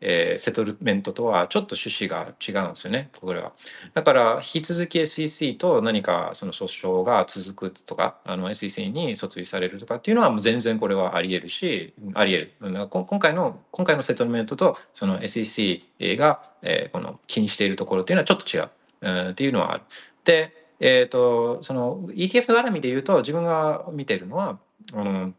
[0.00, 3.52] えー、セトルメントとはちょっと趣旨が違うんですよねこれは。
[3.94, 18.70] だから引き続き SEC と何かその訴訟が続くとかあの SEC に訴追されるとかっていうのはもう全然これはありえるしありえる今回の今回のセトルメントとその SEC が、えー、この気にしているところっていうのはちょっと違う、
[19.02, 19.82] えー、っていうのはある。
[20.24, 24.58] で、えーと、その ETF 絡みで言うと自分が見てるのは
[24.92, 25.32] あの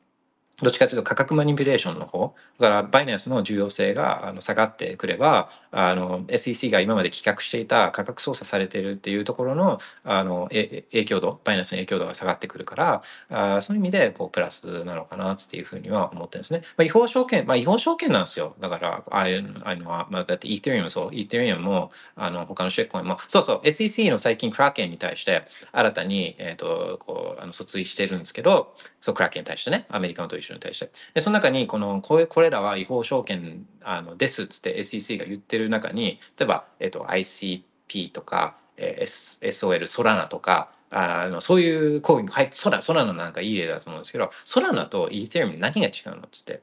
[0.64, 2.34] どっちかというと価格マニピュレーションの方。
[2.58, 16.64] だからバイナンスの重要性があの下がってくればあの SEC が今まで棄却していた価格操作されているっていうところのあの影響度バイナンスの影響度が下がってくるからあそういう意味でこうプラスなのかなっていうふうには思ってるんですね。
[16.76, 18.56] まあ、違法証券まあ違法証券なんですよ。
[18.60, 21.10] だからああいうのは、まあ、だってイーテリアムそう。
[21.14, 23.20] イーテリアムもあの他のシェックコインも。
[23.28, 23.62] そうそう。
[23.64, 29.86] SEC の最近クラーケンに対して新たに、えーと、こうあの訴追してるんですけどそうクラーケンに対してね。
[29.90, 46.62] アメリカのと一緒に対してでその中にこのこれこれらは違法証券あのですっつって SEC が言ってる中に例えば、えっと、ICP とか、えー、SOL ソラナとかあのそういうコインが入ってソラソラナなんかいい例だと思うんですけどソラナとイーテリアム何が違うのっつって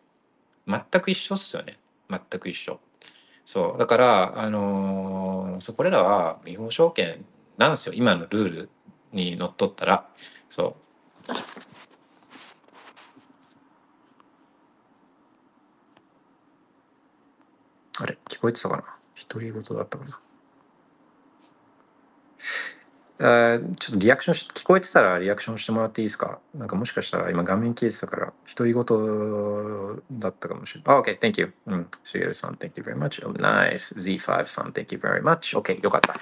[0.67, 1.79] 全く一緒っすよね。
[2.09, 2.81] 全く一緒。
[3.45, 3.79] そう。
[3.79, 7.25] だからあのー、そこれらは違法証券
[7.59, 7.95] なんですよ。
[7.95, 8.71] 今のルール
[9.13, 10.09] にのっとったら。
[10.49, 10.77] そ
[11.29, 11.74] う。
[18.01, 18.85] あれ聞こえてたかな？
[19.29, 20.21] 独り言だったかな？
[23.17, 26.41] あちょっとリアクションし聞こえてたらリアクションしてもらっていいですか？
[26.53, 31.01] なんかもしかしたら今画面消えてたから独り言だったかもしれない。
[31.01, 31.55] OK, thank you.
[31.67, 31.87] うん。
[32.03, 33.25] しげるさん、thank you very much.
[33.25, 33.95] Oh, nice.
[33.95, 35.57] Z5 さん、thank you very much.
[35.57, 36.17] OK, よかった。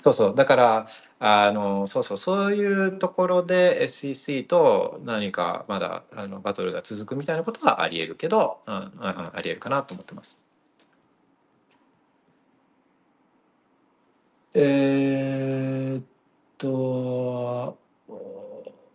[0.00, 0.34] そうそう。
[0.34, 0.86] だから、
[1.20, 10.43] あの、そうそう、そういうところで SEC と何かまだあのバトルが続くみたいなことはあり得るけど、うん、あり得るかなと思ってます。
[14.56, 16.04] えー、っ
[16.58, 17.76] と、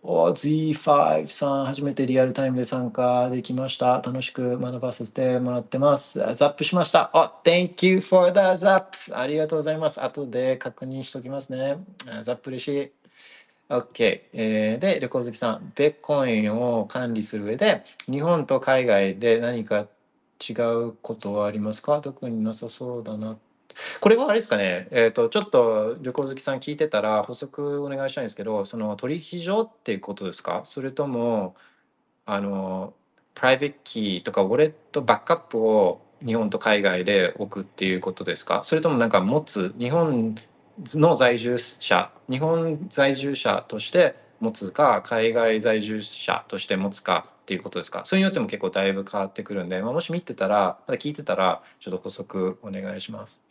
[0.03, 4.01] Z5 さん、初めてリアルタイムで参加できました。
[4.01, 6.19] 楽しく学ばせてもらってます。
[6.35, 7.11] ザップしました。
[7.13, 9.17] あ、Thank you for the zaps!
[9.17, 10.01] ありがとうございます。
[10.01, 11.77] 後で確認しておきますね。
[12.23, 12.91] zap 嬉しい。
[13.69, 19.87] OK、えー、で、旅行好きさん、ビットコインを管理する上で、日本と海外で何か
[20.49, 21.99] 違うことはありますか？
[21.99, 23.37] 特になさそうだな
[23.99, 30.61] これはあれですかね、えーと、ちょっと旅行好きさん聞いてたら補足お願いしたいんですけどその取引所っていうことですか？
[30.63, 31.55] それとも
[32.25, 32.93] あの
[33.35, 38.61] プライベートキーとかウォレットバックアップを日本と海外で置くっていうことですか？
[38.63, 40.35] それともなんか持つ日本
[40.95, 48.01] の在住者日本在住者として持つか海外在住者として持つかっていうことですか？
[48.05, 53.41] それによっても結構だいぶ変わってくるんで、まあ、もし見てたらまだ聞いてたらちょっと補足お願いします。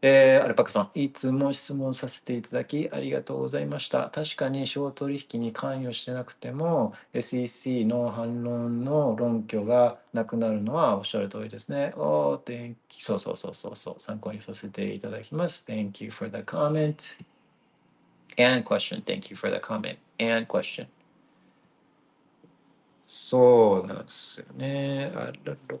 [0.00, 4.10] えー、アルパカさん、いつも質問させていただきありがとうございました。
[4.10, 11.94] 確かに小取引に関与してなくても、SEC の反論の論拠がなくなるのはおっしゃる通りですね。
[11.96, 12.76] おー、thank you.
[12.90, 15.64] そうそうそうそうそう、参考にさせていただきます。
[15.68, 17.14] Thank you for the comment
[18.38, 19.02] and question.
[19.02, 20.86] Thank you for the comment and question.
[23.04, 25.10] そうなんですよね。
[25.16, 25.80] あらろ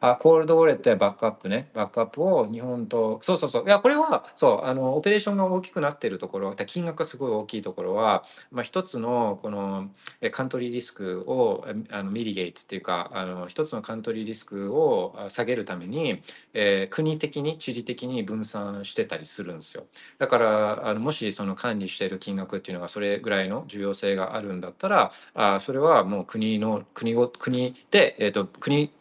[0.00, 1.70] あ、コールドウォレットやバックアップね。
[1.74, 3.64] バックアップを日本と、そうそうそう。
[3.66, 8.22] いや、これは、そう、あの、オペレーションが大きくなっているところ、金額がすごい大きいところは、
[8.52, 9.90] まあ、一つの、この、
[10.30, 16.22] カントリーリスクを、あのミリゲートっていうか、あの、一つのカントリーリスクを下げるために、
[16.54, 19.86] えー国的に、地理的に分散してたりするんですよ。
[20.18, 28.92] だから、あのもしその管理している金額っていうのがそれぐらいの重要性があるんだったら、あそれはもう国の、国ご、国で、えっ、と、国、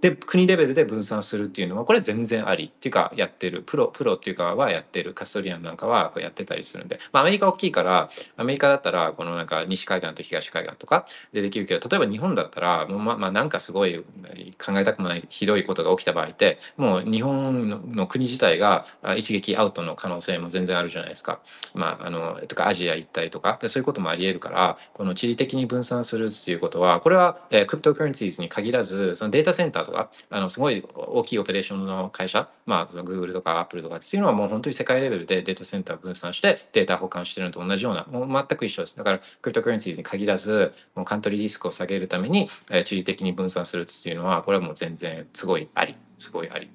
[0.00, 3.62] で国レベルで分散するっていうのはこれ全然ありっていうかやってる。
[3.62, 5.14] プロプロっていうかはやってる。
[5.14, 18.86] カストリアンなんかはこうやってたりするんで、まあ、アメリカ大きいからアメリカだったらこのなんか西海岸と東海岸とかでできるけど例えば日本だったらもうままあなんかすごい考えたくもないひどいことが起きた場合ってもう日本の国自体が
[19.16, 21.40] 一撃アウトの可能性も全然あるじゃないですか。
[21.74, 23.58] まあ、あのとかアジア一帯とか。
[23.60, 46.70] でそういうこともありえるからこの地理的に分散するっていうことはこれは、えークリプトカレンシーズに限らずそのデータセンターとかあのすごい大きいオペレーションの会社、まあ、その Google とか Apple とかっていうのはもう本当に世界レベルでデータセンター分散してデータ保管してるのと同じようなもう全く一緒ですだからクリプトカレンシーズに限らずもうカントリーリスクを下げるために、えー地理的に分散するっていうのはこれはもう全然すごいありすごいあり。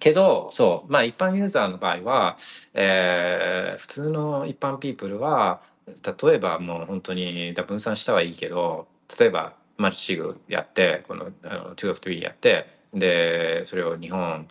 [0.00, 2.36] けど、そう、まあ一般ユーザーの場合は、
[2.74, 8.88] えー普通の一般ピープルは、例えばもう本当にだ分散したはいいけど、
[9.18, 14.46] 例えばマルチシグやって、このあの2 of 3やって、で、それを日本、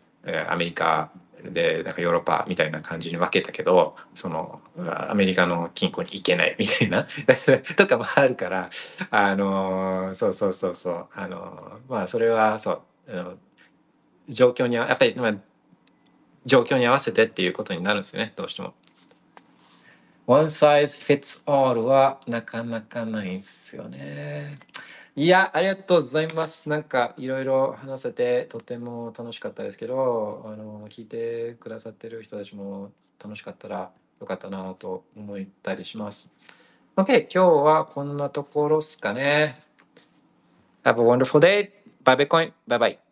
[0.49, 1.11] アメリカ、
[1.43, 4.61] で、なんかヨーロッパみたいな感じに分けたけど、その
[5.09, 7.05] アメリカの金庫に行けない みたいな
[7.77, 8.69] とかもあるから、
[9.11, 13.37] あのそうそうそうそう、あのまあそれはそう、あの
[14.27, 15.35] 状況にやっぱり、まあ、
[16.45, 18.73] 状況に合わせてっていうことになるんですよねどうしても。
[20.27, 24.59] One size fits all はなかなかないんですよね。
[25.15, 26.69] いや、ありがとうございます。
[26.69, 32.91] なんかいろいろ話せてとても楽しかったですけど、あの聞いてくださってる人たちも
[33.21, 36.29] 楽しかったらよかったなと思ったりします。
[36.95, 39.61] OK、今日はこんなところですかね。
[40.83, 41.71] Have a wonderful day.
[42.03, 42.51] Bye Bitcoin.
[42.67, 43.08] Bye bye.